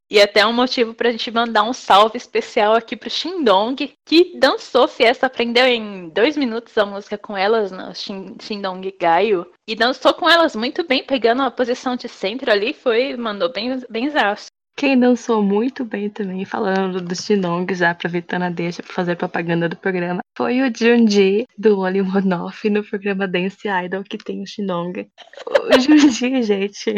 E 0.10 0.22
até 0.22 0.46
um 0.46 0.54
motivo 0.54 0.94
pra 0.94 1.12
gente 1.12 1.30
mandar 1.30 1.64
um 1.64 1.74
salve 1.74 2.16
especial 2.16 2.74
aqui 2.74 2.96
pro 2.96 3.10
Shindong, 3.10 3.94
que 4.08 4.40
dançou 4.40 4.88
Fiesta, 4.88 5.28
aprendeu 5.28 5.68
em 5.68 6.08
dois 6.10 6.38
minutos 6.38 6.78
a 6.78 6.86
música 6.86 7.18
com 7.18 7.36
elas 7.36 7.72
no 7.72 7.94
Shindong 7.94 8.90
Gaio. 8.98 9.52
E 9.68 9.76
dançou 9.76 10.14
com 10.14 10.30
elas 10.30 10.56
muito 10.56 10.88
bem, 10.88 11.04
pegando 11.06 11.42
a 11.42 11.52
posição 11.52 11.98
de 11.98 12.08
centro 12.08 12.50
ali, 12.50 12.74
foi, 12.74 13.18
mandou 13.18 13.52
bem, 13.52 13.84
bem 13.90 14.10
zaço. 14.10 14.48
Quem 14.78 15.00
dançou 15.00 15.42
muito 15.42 15.84
bem 15.84 16.08
também, 16.08 16.46
falando 16.46 17.02
do 17.02 17.16
Shinong, 17.16 17.74
já 17.74 17.90
aproveitando 17.90 18.44
a 18.44 18.50
deixa 18.52 18.84
pra 18.84 18.94
fazer 18.94 19.16
propaganda 19.16 19.68
do 19.68 19.76
programa, 19.76 20.20
foi 20.38 20.62
o 20.62 20.72
Junji, 20.72 21.48
do 21.58 21.80
Oli 21.80 22.00
Monoff, 22.04 22.70
no 22.70 22.84
programa 22.84 23.28
Dance 23.28 23.68
Idol, 23.68 24.04
que 24.04 24.20
tem 24.20 24.44
o 24.44 24.46
Shinong. 24.46 25.10
O 25.48 25.80
Junji, 25.80 26.44
gente, 26.46 26.94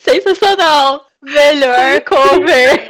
Sensacional! 0.00 1.06
Melhor 1.22 2.00
cover! 2.02 2.88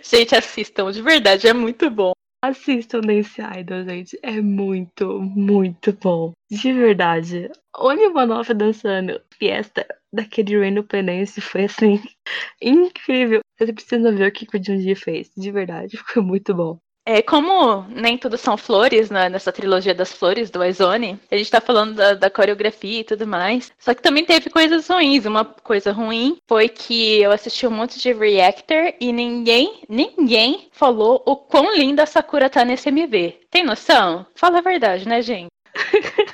gente, 0.00 0.36
assistam, 0.36 0.92
de 0.92 1.02
verdade, 1.02 1.48
é 1.48 1.52
muito 1.52 1.90
bom. 1.90 2.12
assistam 2.40 3.00
Dance 3.00 3.42
Idol, 3.58 3.82
gente. 3.82 4.16
É 4.22 4.40
muito, 4.40 5.20
muito 5.20 5.92
bom. 5.92 6.32
De 6.48 6.72
verdade. 6.72 7.50
Oli 7.76 8.08
Monoff 8.10 8.54
dançando 8.54 9.20
Fiesta 9.36 9.84
daquele 10.14 10.58
Rain 10.58 10.70
no 10.70 10.84
Penance 10.84 11.40
foi 11.40 11.64
assim, 11.64 12.00
incrível. 12.62 13.40
Você 13.58 13.72
precisa 13.72 14.12
ver 14.12 14.28
o 14.28 14.32
que 14.32 14.46
o 14.56 14.64
Junji 14.64 14.94
fez. 14.94 15.30
De 15.36 15.50
verdade, 15.50 15.96
ficou 15.98 16.22
muito 16.22 16.54
bom. 16.54 16.78
É, 17.06 17.20
como 17.20 17.82
nem 17.90 18.16
tudo 18.16 18.38
são 18.38 18.56
flores, 18.56 19.10
né, 19.10 19.28
nessa 19.28 19.52
trilogia 19.52 19.94
das 19.94 20.10
flores 20.10 20.50
do 20.50 20.62
Aizone, 20.62 21.20
a 21.30 21.36
gente 21.36 21.50
tá 21.50 21.60
falando 21.60 21.94
da, 21.94 22.14
da 22.14 22.30
coreografia 22.30 23.00
e 23.00 23.04
tudo 23.04 23.26
mais. 23.26 23.70
Só 23.78 23.92
que 23.92 24.00
também 24.00 24.24
teve 24.24 24.48
coisas 24.48 24.88
ruins. 24.88 25.26
Uma 25.26 25.44
coisa 25.44 25.92
ruim 25.92 26.38
foi 26.48 26.66
que 26.66 27.20
eu 27.20 27.30
assisti 27.30 27.66
um 27.66 27.70
monte 27.70 28.00
de 28.00 28.10
reactor 28.14 28.94
e 28.98 29.12
ninguém, 29.12 29.82
ninguém 29.86 30.68
falou 30.72 31.22
o 31.26 31.36
quão 31.36 31.76
linda 31.76 32.04
a 32.04 32.06
Sakura 32.06 32.48
tá 32.48 32.64
nesse 32.64 32.88
MV. 32.88 33.38
Tem 33.50 33.62
noção? 33.62 34.24
Fala 34.34 34.58
a 34.58 34.62
verdade, 34.62 35.06
né, 35.06 35.20
gente? 35.20 35.48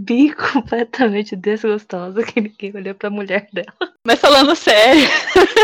Bi 0.00 0.32
completamente 0.52 1.36
desgostosa 1.36 2.22
que 2.22 2.40
ninguém 2.40 2.72
olhou 2.74 2.94
pra 2.94 3.10
mulher 3.10 3.48
dela. 3.52 3.92
Mas 4.06 4.18
falando 4.18 4.54
sério. 4.56 5.06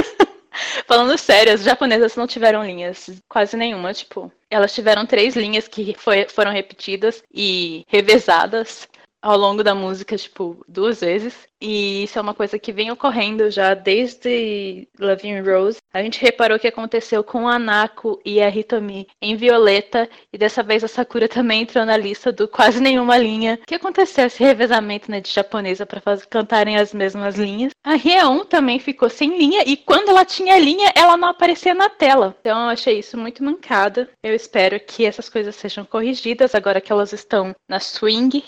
falando 0.87 1.17
sério, 1.19 1.53
as 1.55 1.63
japonesas 1.63 2.17
não 2.17 2.27
tiveram 2.27 2.65
linhas, 2.65 3.11
quase 3.29 3.57
nenhuma, 3.57 3.93
tipo. 3.95 4.31
Elas 4.51 4.75
tiveram 4.75 5.07
três 5.07 5.35
linhas 5.35 5.67
que 5.67 5.95
foi- 5.99 6.27
foram 6.29 6.53
repetidas 6.53 7.23
e 7.33 7.85
revezadas 7.89 8.89
ao 9.27 9.37
longo 9.37 9.65
da 9.65 9.75
música, 9.75 10.17
tipo, 10.17 10.65
duas 10.69 11.01
vezes. 11.01 11.49
E 11.61 12.05
isso 12.05 12.17
é 12.17 12.23
uma 12.23 12.35
coisa 12.35 12.59
que 12.59 12.73
vem 12.73 12.93
ocorrendo 12.93 13.51
já 13.51 13.75
desde 13.75 14.87
Love 15.01 15.27
in 15.27 15.41
Rose. 15.41 15.79
A 15.93 16.01
gente 16.01 16.21
reparou 16.21 16.57
o 16.57 16.61
que 16.61 16.69
aconteceu 16.69 17.25
com 17.25 17.49
a 17.49 17.59
Nako 17.59 18.21
e 18.25 18.41
a 18.41 18.49
Hitomi 18.49 19.09
em 19.21 19.35
Violeta, 19.35 20.09
e 20.33 20.39
dessa 20.39 20.63
vez 20.63 20.85
a 20.85 20.89
Sakura 20.89 21.27
também 21.29 21.63
entrou 21.63 21.85
na 21.85 21.97
lista 21.97 22.31
do 22.31 22.47
quase 22.47 22.81
nenhuma 22.81 23.19
linha. 23.19 23.59
O 23.63 23.67
que 23.67 23.75
aconteceu 23.75 24.27
esse 24.27 24.45
revezamento 24.45 25.11
né, 25.11 25.21
de 25.21 25.33
japonesa 25.33 25.85
para 25.85 26.03
cantarem 26.31 26.77
as 26.77 26.95
mesmas 26.95 27.35
linhas? 27.37 27.73
A 27.83 27.95
Ryeon 27.95 28.45
também 28.45 28.79
ficou 28.79 29.09
sem 29.09 29.37
linha, 29.37 29.65
e 29.67 29.77
quando 29.77 30.11
ela 30.11 30.25
tinha 30.25 30.57
linha, 30.59 30.93
ela 30.95 31.17
não 31.17 31.29
aparecia 31.29 31.75
na 31.75 31.89
tela. 31.89 32.37
Então 32.41 32.65
eu 32.65 32.69
achei 32.69 33.01
isso 33.01 33.19
muito 33.19 33.43
mancada. 33.43 34.09
Eu 34.23 34.35
espero 34.35 34.79
que 34.79 35.05
essas 35.05 35.29
coisas 35.29 35.57
sejam 35.57 35.85
corrigidas 35.85 36.55
agora 36.55 36.81
que 36.81 36.93
elas 36.93 37.13
estão 37.13 37.57
na 37.69 37.81
swing 37.81 38.45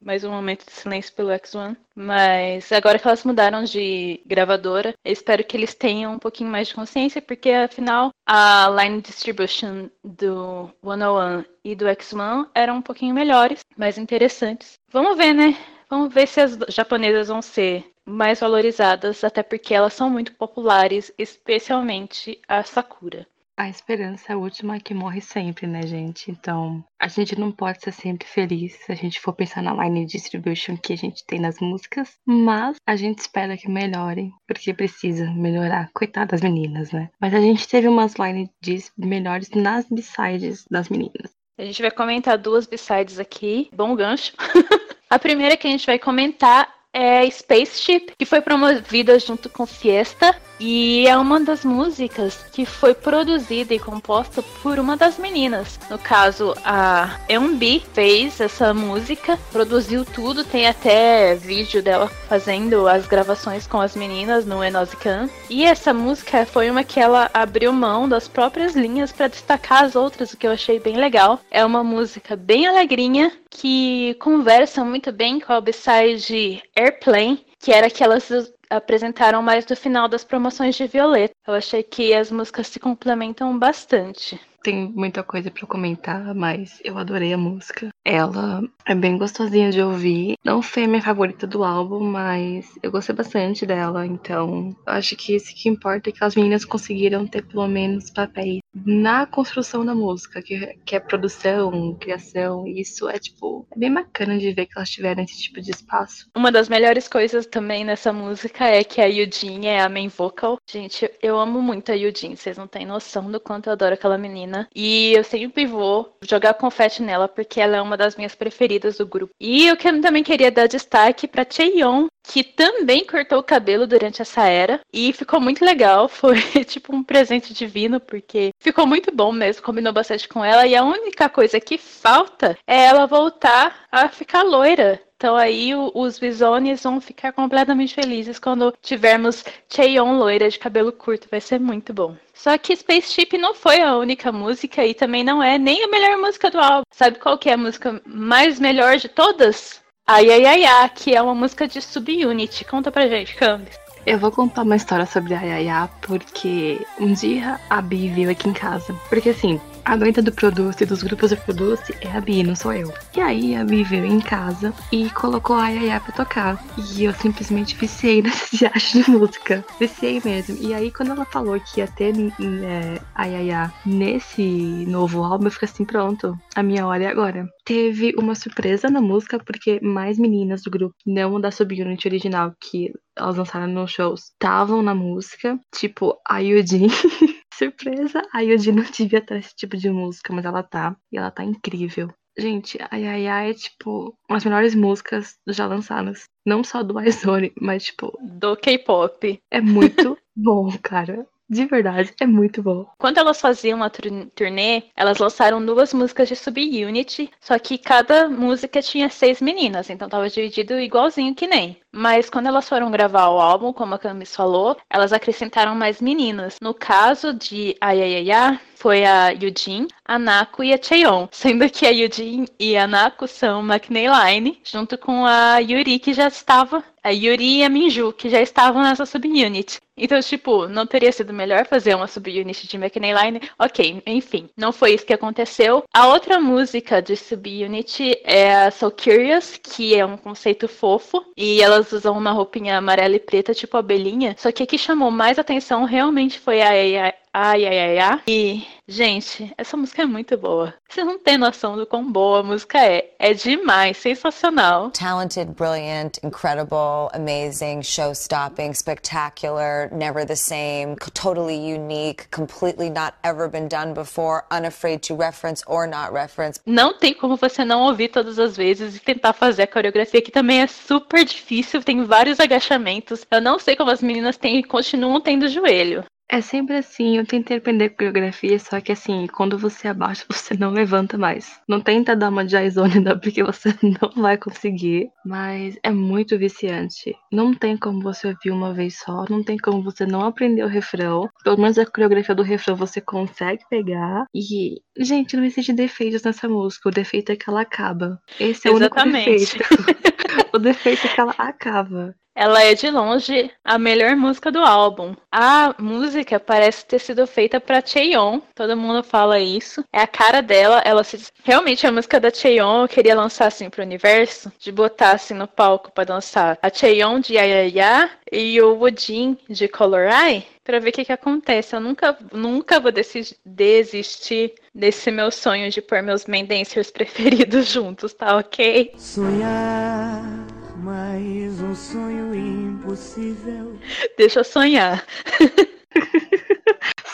mais 0.00 0.24
um 0.24 0.30
momento 0.30 0.64
de 0.64 0.72
silêncio 0.72 1.12
pelo 1.14 1.30
X1. 1.30 1.76
Mas 1.94 2.70
agora 2.72 2.98
que 2.98 3.06
elas 3.06 3.24
mudaram 3.24 3.64
de 3.64 4.20
gravadora, 4.26 4.94
eu 5.04 5.12
espero 5.12 5.44
que 5.44 5.56
eles 5.56 5.74
tenham 5.74 6.14
um 6.14 6.18
pouquinho 6.18 6.50
mais 6.50 6.68
de 6.68 6.74
consciência, 6.74 7.22
porque 7.22 7.50
afinal 7.50 8.10
a 8.26 8.68
line 8.68 9.00
distribution 9.00 9.88
do 10.04 10.70
101 10.82 11.44
e 11.64 11.74
do 11.74 11.86
X1 11.86 12.48
eram 12.54 12.76
um 12.76 12.82
pouquinho 12.82 13.14
melhores, 13.14 13.60
mais 13.76 13.98
interessantes. 13.98 14.78
Vamos 14.90 15.16
ver, 15.16 15.32
né? 15.32 15.56
Vamos 15.88 16.12
ver 16.12 16.26
se 16.26 16.40
as 16.40 16.58
japonesas 16.68 17.28
vão 17.28 17.40
ser 17.40 17.84
mais 18.04 18.40
valorizadas, 18.40 19.24
até 19.24 19.42
porque 19.42 19.74
elas 19.74 19.92
são 19.92 20.08
muito 20.08 20.32
populares, 20.34 21.12
especialmente 21.18 22.40
a 22.46 22.62
Sakura. 22.62 23.26
A 23.58 23.70
esperança 23.70 24.32
é 24.32 24.34
a 24.34 24.38
última 24.38 24.78
que 24.78 24.92
morre 24.92 25.22
sempre, 25.22 25.66
né, 25.66 25.80
gente? 25.86 26.30
Então, 26.30 26.84
a 27.00 27.08
gente 27.08 27.38
não 27.38 27.50
pode 27.50 27.80
ser 27.80 27.92
sempre 27.92 28.28
feliz 28.28 28.74
se 28.74 28.92
a 28.92 28.94
gente 28.94 29.18
for 29.18 29.32
pensar 29.32 29.62
na 29.62 29.72
line 29.72 30.04
distribution 30.04 30.76
que 30.76 30.92
a 30.92 30.96
gente 30.96 31.24
tem 31.24 31.40
nas 31.40 31.58
músicas, 31.58 32.18
mas 32.26 32.76
a 32.86 32.94
gente 32.96 33.20
espera 33.20 33.56
que 33.56 33.70
melhore, 33.70 34.30
porque 34.46 34.74
precisa 34.74 35.30
melhorar. 35.32 35.88
Coitadas 35.94 36.42
meninas, 36.42 36.92
né? 36.92 37.08
Mas 37.18 37.32
a 37.32 37.40
gente 37.40 37.66
teve 37.66 37.88
umas 37.88 38.16
lines 38.16 38.50
dis 38.60 38.92
melhores 38.94 39.48
nas 39.50 39.88
b-sides 39.88 40.66
das 40.70 40.90
meninas. 40.90 41.34
A 41.58 41.64
gente 41.64 41.80
vai 41.80 41.90
comentar 41.90 42.36
duas 42.36 42.66
b-sides 42.66 43.18
aqui. 43.18 43.70
Bom 43.74 43.96
gancho. 43.96 44.34
a 45.08 45.18
primeira 45.18 45.56
que 45.56 45.66
a 45.66 45.70
gente 45.70 45.86
vai 45.86 45.98
comentar 45.98 46.75
é 46.96 47.28
Spaceship, 47.30 48.14
que 48.18 48.24
foi 48.24 48.40
promovida 48.40 49.18
junto 49.18 49.50
com 49.50 49.66
Fiesta. 49.66 50.34
E 50.58 51.06
é 51.06 51.14
uma 51.18 51.38
das 51.38 51.66
músicas 51.66 52.42
que 52.50 52.64
foi 52.64 52.94
produzida 52.94 53.74
e 53.74 53.78
composta 53.78 54.42
por 54.62 54.78
uma 54.78 54.96
das 54.96 55.18
meninas. 55.18 55.78
No 55.90 55.98
caso, 55.98 56.54
a 56.64 57.20
Eunbi 57.28 57.84
fez 57.92 58.40
essa 58.40 58.72
música, 58.72 59.38
produziu 59.52 60.02
tudo, 60.06 60.44
tem 60.44 60.66
até 60.66 61.34
vídeo 61.34 61.82
dela 61.82 62.08
fazendo 62.26 62.88
as 62.88 63.06
gravações 63.06 63.66
com 63.66 63.78
as 63.78 63.94
meninas 63.94 64.46
no 64.46 64.64
Enosican. 64.64 65.28
E 65.50 65.62
essa 65.62 65.92
música 65.92 66.46
foi 66.46 66.70
uma 66.70 66.82
que 66.82 66.98
ela 66.98 67.30
abriu 67.34 67.70
mão 67.70 68.08
das 68.08 68.26
próprias 68.26 68.74
linhas 68.74 69.12
para 69.12 69.28
destacar 69.28 69.84
as 69.84 69.94
outras, 69.94 70.32
o 70.32 70.38
que 70.38 70.46
eu 70.46 70.52
achei 70.52 70.80
bem 70.80 70.96
legal. 70.96 71.38
É 71.50 71.62
uma 71.66 71.84
música 71.84 72.34
bem 72.34 72.66
alegrinha 72.66 73.30
que 73.56 74.14
conversa 74.20 74.84
muito 74.84 75.10
bem 75.10 75.40
com 75.40 75.52
a 75.52 75.60
B-side 75.60 76.62
Airplane, 76.76 77.44
que 77.58 77.72
era 77.72 77.88
que 77.88 78.04
elas 78.04 78.30
apresentaram 78.68 79.42
mais 79.42 79.66
no 79.66 79.76
final 79.76 80.08
das 80.08 80.24
promoções 80.24 80.74
de 80.74 80.86
Violeta. 80.86 81.34
Eu 81.46 81.54
achei 81.54 81.82
que 81.82 82.12
as 82.12 82.30
músicas 82.30 82.66
se 82.66 82.78
complementam 82.78 83.58
bastante. 83.58 84.38
Tem 84.62 84.92
muita 84.92 85.22
coisa 85.22 85.48
pra 85.48 85.64
comentar, 85.64 86.34
mas 86.34 86.80
eu 86.84 86.98
adorei 86.98 87.32
a 87.32 87.38
música. 87.38 87.88
Ela 88.04 88.62
é 88.84 88.96
bem 88.96 89.16
gostosinha 89.16 89.70
de 89.70 89.80
ouvir. 89.80 90.34
Não 90.44 90.60
foi 90.60 90.84
a 90.84 90.88
minha 90.88 91.02
favorita 91.02 91.46
do 91.46 91.62
álbum, 91.62 92.00
mas 92.00 92.68
eu 92.82 92.90
gostei 92.90 93.14
bastante 93.14 93.64
dela. 93.64 94.04
Então, 94.04 94.76
acho 94.84 95.14
que 95.14 95.36
isso 95.36 95.54
que 95.54 95.68
importa 95.68 96.10
é 96.10 96.12
que 96.12 96.24
as 96.24 96.34
meninas 96.34 96.64
conseguiram 96.64 97.28
ter 97.28 97.46
pelo 97.46 97.68
menos 97.68 98.10
papéis 98.10 98.58
na 98.84 99.26
construção 99.26 99.84
da 99.84 99.94
música, 99.94 100.42
que, 100.42 100.78
que 100.84 100.96
é 100.96 101.00
produção, 101.00 101.94
criação. 101.98 102.66
E 102.66 102.80
isso 102.80 103.08
é, 103.08 103.18
tipo, 103.18 103.66
é 103.72 103.78
bem 103.78 103.92
bacana 103.92 104.38
de 104.38 104.52
ver 104.52 104.66
que 104.66 104.72
elas 104.76 104.90
tiveram 104.90 105.22
esse 105.22 105.40
tipo 105.40 105.60
de 105.60 105.70
espaço. 105.70 106.28
Uma 106.36 106.52
das 106.52 106.68
melhores 106.68 107.08
coisas 107.08 107.46
também 107.46 107.84
nessa 107.84 108.12
música 108.12 108.64
é 108.64 108.84
que 108.84 109.00
a 109.00 109.06
Yujin 109.06 109.66
é 109.66 109.80
a 109.80 109.88
main 109.88 110.08
vocal. 110.08 110.58
Gente, 110.68 111.10
eu 111.22 111.38
amo 111.38 111.62
muito 111.62 111.90
a 111.90 111.94
Yujin, 111.94 112.36
vocês 112.36 112.58
não 112.58 112.66
têm 112.66 112.86
noção 112.86 113.30
do 113.30 113.40
quanto 113.40 113.68
eu 113.68 113.72
adoro 113.72 113.94
aquela 113.94 114.18
menina. 114.18 114.68
E 114.74 115.12
eu 115.12 115.24
sempre 115.24 115.66
vou 115.66 116.16
jogar 116.22 116.54
confete 116.54 117.02
nela, 117.02 117.28
porque 117.28 117.60
ela 117.60 117.76
é 117.76 117.82
uma 117.82 117.96
das 117.96 118.16
minhas 118.16 118.34
preferidas 118.34 118.98
do 118.98 119.06
grupo. 119.06 119.32
E 119.40 119.66
eu 119.66 119.76
também 120.00 120.22
queria 120.22 120.50
dar 120.50 120.66
destaque 120.66 121.28
pra 121.28 121.46
Cheon, 121.48 122.06
que 122.28 122.42
também 122.42 123.04
cortou 123.06 123.38
o 123.38 123.42
cabelo 123.42 123.86
durante 123.86 124.20
essa 124.22 124.42
era. 124.48 124.80
E 124.92 125.12
ficou 125.12 125.40
muito 125.40 125.64
legal. 125.64 126.08
Foi 126.10 126.36
tipo 126.64 126.94
um 126.94 127.02
presente 127.02 127.54
divino, 127.54 128.00
porque 128.00 128.50
ficou 128.58 128.86
muito 128.86 129.10
bom 129.14 129.32
mesmo, 129.32 129.62
combinou 129.62 129.92
bastante 129.92 130.28
com 130.28 130.44
ela. 130.44 130.66
E 130.66 130.74
a 130.74 130.84
única 130.84 131.28
coisa 131.28 131.60
que 131.60 131.78
falta 131.78 132.56
é 132.66 132.84
ela 132.86 133.06
voltar 133.06 133.84
a 133.90 134.08
ficar 134.08 134.42
loira. 134.42 135.00
Então 135.16 135.34
aí 135.34 135.74
o- 135.74 135.90
os 135.94 136.18
Bisones 136.18 136.82
vão 136.82 137.00
ficar 137.00 137.32
completamente 137.32 137.94
felizes 137.94 138.38
quando 138.38 138.74
tivermos 138.82 139.42
Cheon 139.68 140.18
loira 140.18 140.50
de 140.50 140.58
cabelo 140.58 140.92
curto. 140.92 141.26
Vai 141.30 141.40
ser 141.40 141.58
muito 141.58 141.94
bom. 141.94 142.16
Só 142.34 142.58
que 142.58 142.76
Spaceship 142.76 143.38
não 143.38 143.54
foi 143.54 143.80
a 143.80 143.96
única 143.96 144.30
música 144.30 144.84
e 144.84 144.92
também 144.92 145.24
não 145.24 145.42
é 145.42 145.56
nem 145.56 145.84
a 145.84 145.88
melhor 145.88 146.18
música 146.18 146.50
do 146.50 146.58
álbum. 146.60 146.82
Sabe 146.92 147.18
qual 147.18 147.38
que 147.38 147.48
é 147.48 147.54
a 147.54 147.56
música 147.56 148.00
mais 148.04 148.60
melhor 148.60 148.98
de 148.98 149.08
todas? 149.08 149.80
Ai 150.08 150.30
Ai 150.30 150.46
Ai 150.46 150.64
Ai, 150.64 150.88
que 150.94 151.16
é 151.16 151.20
uma 151.20 151.34
música 151.34 151.66
de 151.66 151.82
subunit. 151.82 152.64
Conta 152.66 152.92
pra 152.92 153.08
gente, 153.08 153.34
Candy. 153.34 153.72
Eu 154.06 154.20
vou 154.20 154.30
contar 154.30 154.62
uma 154.62 154.76
história 154.76 155.04
sobre 155.04 155.34
a 155.34 155.40
Yaya, 155.40 155.90
porque 156.00 156.80
um 157.00 157.12
dia 157.12 157.58
a 157.68 157.82
Bi 157.82 158.08
veio 158.10 158.30
aqui 158.30 158.48
em 158.48 158.52
casa. 158.52 158.94
Porque 159.08 159.30
assim, 159.30 159.60
a 159.84 159.96
doida 159.96 160.22
do 160.22 160.30
Produce, 160.30 160.86
dos 160.86 161.02
grupos 161.02 161.30
do 161.30 161.36
Produce, 161.38 161.92
é 162.00 162.16
a 162.16 162.20
Bi, 162.20 162.44
não 162.44 162.54
sou 162.54 162.72
eu. 162.72 162.94
E 163.16 163.20
aí 163.20 163.56
a 163.56 163.64
Bi 163.64 163.82
veio 163.82 164.06
em 164.06 164.20
casa 164.20 164.72
e 164.92 165.10
colocou 165.10 165.56
a 165.56 165.70
Yaya 165.70 165.98
pra 165.98 166.12
tocar. 166.12 166.64
E 166.94 167.02
eu 167.02 167.12
simplesmente 167.12 167.74
viciei 167.74 168.22
nessa 168.22 168.46
viagem 168.56 169.02
de 169.02 169.10
música. 169.10 169.64
Viciei 169.80 170.22
mesmo. 170.24 170.56
E 170.60 170.72
aí 170.72 170.92
quando 170.92 171.10
ela 171.10 171.24
falou 171.24 171.58
que 171.58 171.80
ia 171.80 171.88
ter 171.88 172.14
é, 172.14 173.00
a 173.12 173.24
Yaya 173.24 173.72
nesse 173.84 174.40
novo 174.86 175.24
álbum, 175.24 175.46
eu 175.46 175.50
fiquei 175.50 175.68
assim, 175.68 175.84
pronto, 175.84 176.38
a 176.56 176.62
minha 176.62 176.86
hora 176.86 177.04
é 177.04 177.06
agora. 177.06 177.46
Teve 177.64 178.14
uma 178.18 178.34
surpresa 178.34 178.88
na 178.88 179.00
música, 179.00 179.38
porque 179.38 179.78
mais 179.82 180.18
meninas 180.18 180.62
do 180.62 180.70
grupo, 180.70 180.94
não 181.06 181.38
da 181.40 181.50
subunit 181.50 182.08
original, 182.08 182.54
que 182.58 182.92
elas 183.14 183.36
lançaram 183.36 183.66
nos 183.66 183.92
shows, 183.92 184.30
estavam 184.30 184.82
na 184.82 184.94
música. 184.94 185.58
Tipo, 185.74 186.18
a 186.26 186.38
Yudin. 186.38 186.88
Surpresa! 187.52 188.22
A 188.32 188.40
Yudin 188.40 188.72
não 188.72 188.84
devia 188.84 189.18
estar 189.18 189.34
nesse 189.34 189.54
tipo 189.54 189.76
de 189.76 189.90
música, 189.90 190.32
mas 190.32 190.44
ela 190.44 190.62
tá. 190.62 190.96
E 191.12 191.18
ela 191.18 191.30
tá 191.30 191.44
incrível. 191.44 192.08
Gente, 192.38 192.78
a 192.90 192.96
Yaya 192.96 193.48
é, 193.50 193.54
tipo, 193.54 194.14
uma 194.28 194.36
das 194.36 194.44
melhores 194.44 194.74
músicas 194.74 195.36
já 195.46 195.66
lançadas. 195.66 196.24
Não 196.44 196.62
só 196.62 196.82
do 196.82 196.98
Aizone, 196.98 197.50
mas, 197.58 197.84
tipo, 197.84 198.12
Do 198.20 198.56
K-pop. 198.56 199.38
é 199.50 199.60
muito 199.60 200.18
bom, 200.36 200.70
cara. 200.82 201.26
De 201.48 201.64
verdade, 201.66 202.12
é 202.20 202.26
muito 202.26 202.62
bom. 202.62 202.86
Quando 202.98 203.18
elas 203.18 203.40
faziam 203.40 203.82
a 203.82 203.88
tur- 203.90 204.30
turnê, 204.34 204.84
elas 204.96 205.18
lançaram 205.18 205.64
duas 205.64 205.92
músicas 205.94 206.28
de 206.28 206.34
subunit, 206.36 207.30
só 207.40 207.56
que 207.58 207.78
cada 207.78 208.28
música 208.28 208.82
tinha 208.82 209.08
seis 209.08 209.40
meninas, 209.40 209.88
então 209.88 210.08
tava 210.08 210.28
dividido 210.28 210.78
igualzinho 210.80 211.34
que 211.36 211.46
nem. 211.46 211.80
Mas 211.96 212.28
quando 212.28 212.48
elas 212.48 212.68
foram 212.68 212.90
gravar 212.90 213.28
o 213.28 213.40
álbum, 213.40 213.72
como 213.72 213.94
a 213.94 213.98
Camis 213.98 214.36
falou, 214.36 214.76
elas 214.90 215.14
acrescentaram 215.14 215.74
mais 215.74 215.98
meninas. 215.98 216.56
No 216.60 216.74
caso 216.74 217.32
de 217.32 217.74
Ayayaya, 217.80 218.60
foi 218.76 219.04
a 219.04 219.30
Yujin, 219.30 219.88
a 220.04 220.18
Nako 220.18 220.62
e 220.62 220.74
a 220.74 220.78
Cheon, 220.80 221.26
sendo 221.32 221.68
que 221.70 221.86
a 221.86 221.90
Yujin 221.90 222.44
e 222.60 222.76
a 222.76 222.86
Nako 222.86 223.26
são 223.26 223.60
McNay 223.60 224.06
Line, 224.08 224.60
junto 224.62 224.98
com 224.98 225.24
a 225.24 225.58
Yuri, 225.58 225.98
que 225.98 226.12
já 226.12 226.28
estava, 226.28 226.84
a 227.02 227.10
Yuri 227.10 227.58
e 227.58 227.64
a 227.64 227.68
Minju, 227.68 228.12
que 228.12 228.28
já 228.28 228.40
estavam 228.40 228.82
nessa 228.82 229.06
subunit. 229.06 229.80
Então, 229.96 230.20
tipo, 230.20 230.68
não 230.68 230.86
teria 230.86 231.10
sido 231.10 231.32
melhor 231.32 231.66
fazer 231.66 231.94
uma 231.94 232.06
subunit 232.06 232.68
de 232.68 232.76
McNay 232.76 233.14
Line? 233.14 233.40
Ok, 233.58 234.02
enfim, 234.06 234.50
não 234.56 234.72
foi 234.72 234.92
isso 234.92 235.06
que 235.06 235.14
aconteceu. 235.14 235.84
A 235.94 236.08
outra 236.08 236.38
música 236.38 237.00
de 237.00 237.16
subunit 237.16 238.20
é 238.24 238.54
a 238.54 238.70
So 238.70 238.90
Curious, 238.90 239.58
que 239.62 239.94
é 239.94 240.04
um 240.04 240.16
conceito 240.16 240.68
fofo, 240.68 241.24
e 241.36 241.62
elas 241.62 241.85
usam 241.92 242.16
uma 242.16 242.32
roupinha 242.32 242.78
amarela 242.78 243.16
e 243.16 243.20
preta, 243.20 243.54
tipo 243.54 243.76
abelhinha. 243.76 244.34
Só 244.38 244.50
que 244.52 244.62
a 244.62 244.66
que 244.66 244.78
chamou 244.78 245.10
mais 245.10 245.38
atenção 245.38 245.84
realmente 245.84 246.38
foi 246.38 246.60
a 246.62 247.14
Ai 247.38 247.66
Ai 247.66 247.78
Ai 247.78 247.98
Ai. 247.98 248.20
E, 248.26 248.66
gente, 248.88 249.52
essa 249.58 249.76
música 249.76 250.00
é 250.00 250.06
muito 250.06 250.38
boa. 250.38 250.72
Vocês 250.88 251.06
não 251.06 251.18
têm 251.18 251.36
noção 251.36 251.76
do 251.76 251.84
quão 251.84 252.10
boa 252.10 252.40
a 252.40 252.42
música 252.42 252.78
é. 252.78 253.10
É 253.18 253.34
demais, 253.34 253.98
sensacional. 253.98 254.90
Talented, 254.92 255.52
brilliant, 255.52 256.16
incredible, 256.24 257.10
amazing, 257.12 257.82
show 257.82 258.12
stopping, 258.12 258.72
spectacular, 258.72 259.90
never 259.92 260.24
the 260.24 260.34
same, 260.34 260.96
totally 261.12 261.58
unique, 261.58 262.26
completely 262.30 262.88
not 262.88 263.12
ever 263.22 263.50
been 263.50 263.68
done 263.68 263.92
before, 263.92 264.44
unafraid 264.50 265.06
to 265.06 265.14
reference 265.14 265.62
or 265.66 265.86
not 265.86 266.14
reference. 266.14 266.58
Não 266.64 266.94
tem 266.94 267.12
como 267.12 267.36
você 267.36 267.66
não 267.66 267.82
ouvir 267.82 268.08
todas 268.08 268.38
as 268.38 268.56
vezes 268.56 268.96
e 268.96 269.00
tentar 269.00 269.34
fazer 269.34 269.64
a 269.64 269.66
coreografia, 269.66 270.22
que 270.22 270.30
também 270.30 270.62
é 270.62 270.66
super 270.66 271.22
difícil, 271.22 271.82
tem 271.82 272.02
vários 272.02 272.40
agachamentos. 272.40 273.26
Eu 273.30 273.42
não 273.42 273.58
sei 273.58 273.76
como 273.76 273.90
as 273.90 274.00
meninas 274.00 274.38
têm, 274.38 274.62
continuam 274.62 275.20
tendo 275.20 275.50
joelho. 275.50 276.02
É 276.28 276.40
sempre 276.40 276.76
assim, 276.76 277.16
eu 277.16 277.24
tentei 277.26 277.58
aprender 277.58 277.90
coreografia, 277.90 278.58
só 278.58 278.80
que 278.80 278.90
assim, 278.90 279.26
quando 279.28 279.56
você 279.56 279.88
abaixa, 279.88 280.24
você 280.30 280.54
não 280.56 280.70
levanta 280.70 281.16
mais. 281.16 281.60
Não 281.68 281.80
tenta 281.80 282.16
dar 282.16 282.30
uma 282.30 282.44
não, 282.44 283.18
porque 283.18 283.42
você 283.42 283.68
não 283.82 284.22
vai 284.22 284.36
conseguir. 284.36 285.08
Mas 285.24 285.78
é 285.82 285.90
muito 285.90 286.36
viciante. 286.36 287.14
Não 287.30 287.54
tem 287.54 287.76
como 287.76 288.02
você 288.02 288.28
ouvir 288.28 288.50
uma 288.50 288.74
vez 288.74 288.98
só, 288.98 289.24
não 289.30 289.42
tem 289.42 289.56
como 289.56 289.82
você 289.82 290.04
não 290.04 290.22
aprender 290.22 290.64
o 290.64 290.68
refrão. 290.68 291.28
Pelo 291.44 291.58
menos 291.58 291.78
a 291.78 291.86
coreografia 291.86 292.34
do 292.34 292.42
refrão 292.42 292.74
você 292.74 293.00
consegue 293.00 293.62
pegar. 293.70 294.24
E, 294.34 294.80
gente, 294.98 295.36
não 295.36 295.44
existe 295.44 295.72
defeitos 295.72 296.22
nessa 296.22 296.48
música. 296.48 296.88
O 296.88 296.92
defeito 296.92 297.30
é 297.30 297.36
que 297.36 297.48
ela 297.48 297.60
acaba. 297.60 298.20
Esse 298.40 298.68
é 298.68 298.70
o 298.70 298.74
único 298.74 298.96
Exatamente. 298.96 299.58
defeito. 299.58 299.64
o 300.52 300.58
defeito 300.58 301.06
é 301.06 301.14
que 301.14 301.20
ela 301.20 301.34
acaba. 301.38 302.14
Ela 302.36 302.62
é 302.62 302.74
de 302.74 302.90
longe 302.90 303.50
a 303.64 303.78
melhor 303.78 304.14
música 304.14 304.52
do 304.52 304.58
álbum. 304.58 305.16
A 305.32 305.74
música 305.78 306.38
parece 306.38 306.84
ter 306.84 306.98
sido 306.98 307.26
feita 307.26 307.58
pra 307.58 307.80
Cheon, 307.84 308.40
todo 308.54 308.76
mundo 308.76 309.02
fala 309.02 309.40
isso. 309.40 309.82
É 309.90 310.00
a 310.02 310.06
cara 310.06 310.42
dela, 310.42 310.82
ela 310.84 311.02
se 311.02 311.18
realmente 311.42 311.86
a 311.86 311.90
música 311.92 312.20
da 312.20 312.30
Cheon 312.30 312.82
eu 312.82 312.88
queria 312.88 313.14
lançar 313.14 313.46
assim 313.46 313.70
pro 313.70 313.82
universo, 313.82 314.52
de 314.58 314.70
botar 314.70 315.12
assim 315.12 315.32
no 315.32 315.48
palco 315.48 315.90
pra 315.90 316.04
dançar 316.04 316.58
a 316.62 316.68
Cheon 316.68 317.20
de 317.20 317.38
Ayaya 317.38 318.10
e 318.30 318.60
o 318.60 318.74
Woojin 318.76 319.38
de 319.48 319.66
Color 319.66 320.08
Eye. 320.10 320.44
Pra 320.62 320.80
ver 320.80 320.90
o 320.90 320.92
que, 320.92 321.04
que 321.04 321.12
acontece. 321.12 321.76
Eu 321.76 321.80
nunca, 321.80 322.18
nunca 322.32 322.80
vou 322.80 322.90
desi- 322.90 323.36
desistir 323.46 324.52
desse 324.74 325.12
meu 325.12 325.30
sonho 325.30 325.70
de 325.70 325.80
pôr 325.80 326.02
meus 326.02 326.26
main 326.26 326.44
dancers 326.44 326.90
preferidos 326.92 327.70
juntos, 327.70 328.12
tá 328.12 328.36
ok? 328.36 328.92
Sonhar 328.98 330.55
mais 330.78 331.60
um 331.60 331.74
sonho 331.74 332.34
impossível. 332.34 333.78
Deixa 334.16 334.40
eu 334.40 334.44
sonhar. 334.44 335.04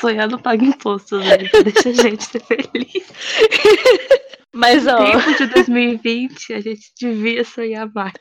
Sonhar 0.00 0.28
não 0.28 0.38
paga 0.38 0.64
imposto, 0.64 1.20
velho. 1.20 1.48
Deixa 1.62 1.90
a 1.90 1.92
gente 1.92 2.24
ser 2.24 2.40
feliz. 2.40 3.08
Mas 4.52 4.86
ó. 4.86 4.96
tempo 4.96 5.36
de 5.38 5.46
2020, 5.46 6.54
a 6.54 6.60
gente 6.60 6.92
devia 7.00 7.44
sonhar 7.44 7.88
mais. 7.94 8.12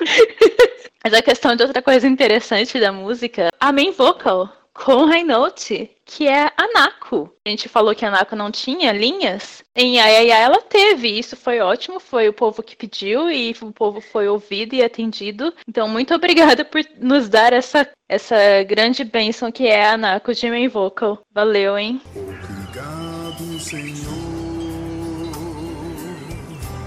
Mas 1.02 1.14
a 1.14 1.22
questão 1.22 1.56
de 1.56 1.62
outra 1.62 1.80
coisa 1.80 2.06
interessante 2.06 2.78
da 2.78 2.92
música, 2.92 3.48
a 3.58 3.72
main 3.72 3.90
vocal 3.90 4.59
com 4.74 5.04
High 5.04 5.24
Note, 5.24 5.90
que 6.04 6.26
é 6.26 6.46
a 6.56 6.72
Nako. 6.72 7.30
A 7.46 7.50
gente 7.50 7.68
falou 7.68 7.94
que 7.94 8.04
a 8.04 8.10
Nako 8.10 8.36
não 8.36 8.50
tinha 8.50 8.92
linhas. 8.92 9.62
Em 9.74 10.00
Ayaya 10.00 10.38
ela 10.38 10.60
teve. 10.62 11.08
Isso 11.08 11.36
foi 11.36 11.60
ótimo. 11.60 12.00
Foi 12.00 12.28
o 12.28 12.32
povo 12.32 12.62
que 12.62 12.76
pediu 12.76 13.30
e 13.30 13.54
o 13.60 13.72
povo 13.72 14.00
foi 14.00 14.28
ouvido 14.28 14.74
e 14.74 14.82
atendido. 14.82 15.52
Então, 15.68 15.88
muito 15.88 16.14
obrigada 16.14 16.64
por 16.64 16.82
nos 16.98 17.28
dar 17.28 17.52
essa, 17.52 17.88
essa 18.08 18.36
grande 18.64 19.04
bênção 19.04 19.52
que 19.52 19.66
é 19.66 19.88
a 19.88 19.96
Nako 19.96 20.34
de 20.34 20.48
main 20.50 20.68
vocal. 20.68 21.20
Valeu, 21.32 21.76
hein? 21.78 22.00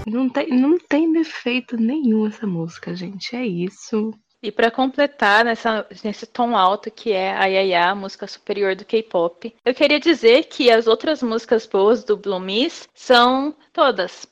Não 0.05 0.30
tem, 0.30 0.47
não 0.49 0.77
tem 0.77 1.11
defeito 1.11 1.77
nenhum 1.77 2.27
essa 2.27 2.45
música, 2.45 2.95
gente. 2.95 3.35
É 3.35 3.45
isso. 3.45 4.11
E 4.44 4.52
pra 4.52 4.70
completar 4.70 5.45
nessa, 5.45 5.88
nesse 6.03 6.28
tom 6.28 6.57
alto 6.57 6.91
que 6.91 7.14
é 7.14 7.32
a 7.32 7.45
Yaya, 7.45 7.91
a 7.91 7.95
música 7.95 8.28
superior 8.28 8.76
do 8.76 8.84
K-pop, 8.84 9.56
eu 9.64 9.74
queria 9.74 10.02
dizer 10.02 10.44
que 10.44 10.70
as 10.70 10.86
outras 10.86 11.24
músicas 11.24 11.65
boas 11.65 12.03
do 12.03 12.18
Blue 12.18 12.41
Miss 12.41 12.90
são 12.94 13.56
todas. 13.72 14.28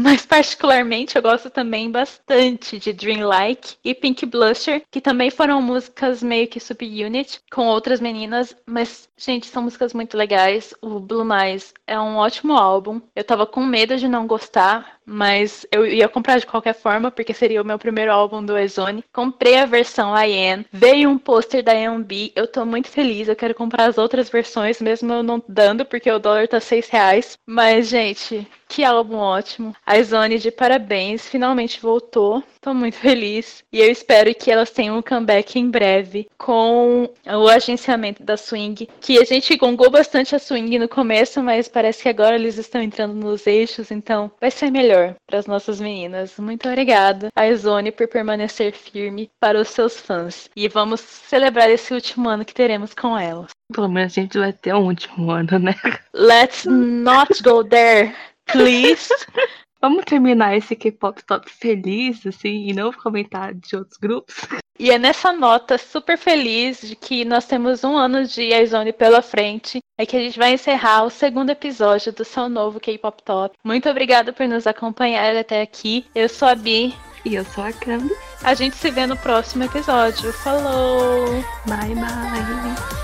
Mas 0.00 0.26
particularmente 0.26 1.16
eu 1.16 1.22
gosto 1.22 1.50
também 1.50 1.90
bastante 1.90 2.78
de 2.78 2.92
Dreamlike 2.92 3.76
e 3.84 3.94
Pink 3.94 4.26
Blusher, 4.26 4.82
que 4.90 5.00
também 5.00 5.30
foram 5.30 5.62
músicas 5.62 6.22
meio 6.22 6.48
que 6.48 6.58
subunit 6.60 7.40
com 7.50 7.66
outras 7.66 8.00
meninas, 8.00 8.56
mas 8.66 9.08
gente, 9.16 9.46
são 9.46 9.62
músicas 9.62 9.94
muito 9.94 10.16
legais. 10.16 10.74
O 10.80 10.98
Blue 10.98 11.24
Mais 11.24 11.72
é 11.86 11.98
um 11.98 12.16
ótimo 12.16 12.54
álbum. 12.54 13.00
Eu 13.14 13.24
tava 13.24 13.46
com 13.46 13.64
medo 13.64 13.96
de 13.96 14.08
não 14.08 14.26
gostar, 14.26 14.93
mas 15.06 15.66
eu 15.70 15.86
ia 15.86 16.08
comprar 16.08 16.38
de 16.38 16.46
qualquer 16.46 16.74
forma 16.74 17.10
porque 17.10 17.34
seria 17.34 17.62
o 17.62 17.64
meu 17.64 17.78
primeiro 17.78 18.12
álbum 18.12 18.44
do 18.44 18.56
Ezone. 18.56 19.04
Comprei 19.12 19.56
a 19.56 19.66
versão 19.66 20.14
IN, 20.24 20.64
veio 20.72 21.10
um 21.10 21.18
pôster 21.18 21.62
da 21.62 21.74
EMB. 21.74 22.32
Eu 22.34 22.46
tô 22.46 22.64
muito 22.64 22.88
feliz, 22.88 23.28
eu 23.28 23.36
quero 23.36 23.54
comprar 23.54 23.86
as 23.86 23.98
outras 23.98 24.28
versões, 24.28 24.80
mesmo 24.80 25.12
eu 25.12 25.22
não 25.22 25.42
dando 25.48 25.84
porque 25.84 26.10
o 26.10 26.18
dólar 26.18 26.48
tá 26.48 26.60
6 26.60 26.88
reais. 26.88 27.38
Mas, 27.46 27.88
gente, 27.88 28.46
que 28.74 28.82
álbum 28.82 29.16
ótimo. 29.16 29.74
A 29.86 29.94
de 30.36 30.50
parabéns, 30.50 31.28
finalmente 31.28 31.80
voltou. 31.80 32.42
Tô 32.60 32.74
muito 32.74 32.96
feliz. 32.96 33.62
E 33.72 33.78
eu 33.80 33.90
espero 33.90 34.34
que 34.34 34.50
elas 34.50 34.70
tenham 34.70 34.98
um 34.98 35.02
comeback 35.02 35.58
em 35.58 35.70
breve 35.70 36.28
com 36.36 37.08
o 37.24 37.48
agenciamento 37.48 38.22
da 38.22 38.36
Swing. 38.36 38.88
Que 39.00 39.18
a 39.18 39.24
gente 39.24 39.56
gongou 39.56 39.90
bastante 39.90 40.34
a 40.34 40.38
Swing 40.38 40.78
no 40.78 40.88
começo, 40.88 41.42
mas 41.42 41.68
parece 41.68 42.02
que 42.02 42.08
agora 42.08 42.34
eles 42.34 42.58
estão 42.58 42.82
entrando 42.82 43.14
nos 43.14 43.46
eixos, 43.46 43.90
então 43.90 44.30
vai 44.40 44.50
ser 44.50 44.70
melhor 44.70 44.93
para 45.26 45.38
as 45.38 45.46
nossas 45.46 45.80
meninas. 45.80 46.38
Muito 46.38 46.68
obrigada, 46.68 47.28
a 47.34 47.54
Zone, 47.54 47.92
por 47.92 48.08
permanecer 48.08 48.72
firme 48.72 49.30
para 49.40 49.60
os 49.60 49.68
seus 49.68 49.98
fãs. 49.98 50.48
E 50.56 50.68
vamos 50.68 51.00
celebrar 51.00 51.70
esse 51.70 51.92
último 51.92 52.28
ano 52.28 52.44
que 52.44 52.54
teremos 52.54 52.94
com 52.94 53.16
elas. 53.18 53.50
Pelo 53.72 53.88
menos 53.88 54.16
a 54.16 54.20
gente 54.20 54.38
vai 54.38 54.52
ter 54.52 54.74
um 54.74 54.86
último 54.86 55.30
ano, 55.30 55.58
né? 55.58 55.74
Let's 56.14 56.64
not 56.64 57.42
go 57.42 57.64
there, 57.64 58.14
please. 58.46 59.08
Vamos 59.80 60.06
terminar 60.06 60.56
esse 60.56 60.74
K-pop 60.74 61.22
top 61.24 61.50
feliz, 61.50 62.26
assim, 62.26 62.68
e 62.68 62.72
não 62.72 62.90
comentar 62.90 63.52
de 63.52 63.76
outros 63.76 63.98
grupos. 63.98 64.34
E 64.78 64.90
é 64.90 64.98
nessa 64.98 65.32
nota 65.32 65.78
super 65.78 66.18
feliz 66.18 66.80
de 66.80 66.96
que 66.96 67.24
nós 67.24 67.46
temos 67.46 67.84
um 67.84 67.96
ano 67.96 68.26
de 68.26 68.52
iZone 68.54 68.92
pela 68.92 69.22
frente, 69.22 69.78
é 69.96 70.04
que 70.04 70.16
a 70.16 70.20
gente 70.20 70.38
vai 70.38 70.52
encerrar 70.52 71.04
o 71.04 71.10
segundo 71.10 71.50
episódio 71.50 72.12
do 72.12 72.24
seu 72.24 72.48
novo 72.48 72.80
K-Pop 72.80 73.22
Top. 73.22 73.56
Muito 73.64 73.88
obrigada 73.88 74.32
por 74.32 74.48
nos 74.48 74.66
acompanhar 74.66 75.36
até 75.36 75.62
aqui. 75.62 76.04
Eu 76.14 76.28
sou 76.28 76.48
a 76.48 76.54
Bi. 76.54 76.94
E 77.24 77.36
eu 77.36 77.44
sou 77.44 77.64
a 77.64 77.72
Candy. 77.72 78.12
A 78.42 78.52
gente 78.54 78.76
se 78.76 78.90
vê 78.90 79.06
no 79.06 79.16
próximo 79.16 79.64
episódio. 79.64 80.32
Falou! 80.32 81.26
Bye, 81.66 81.94
bye! 81.94 83.03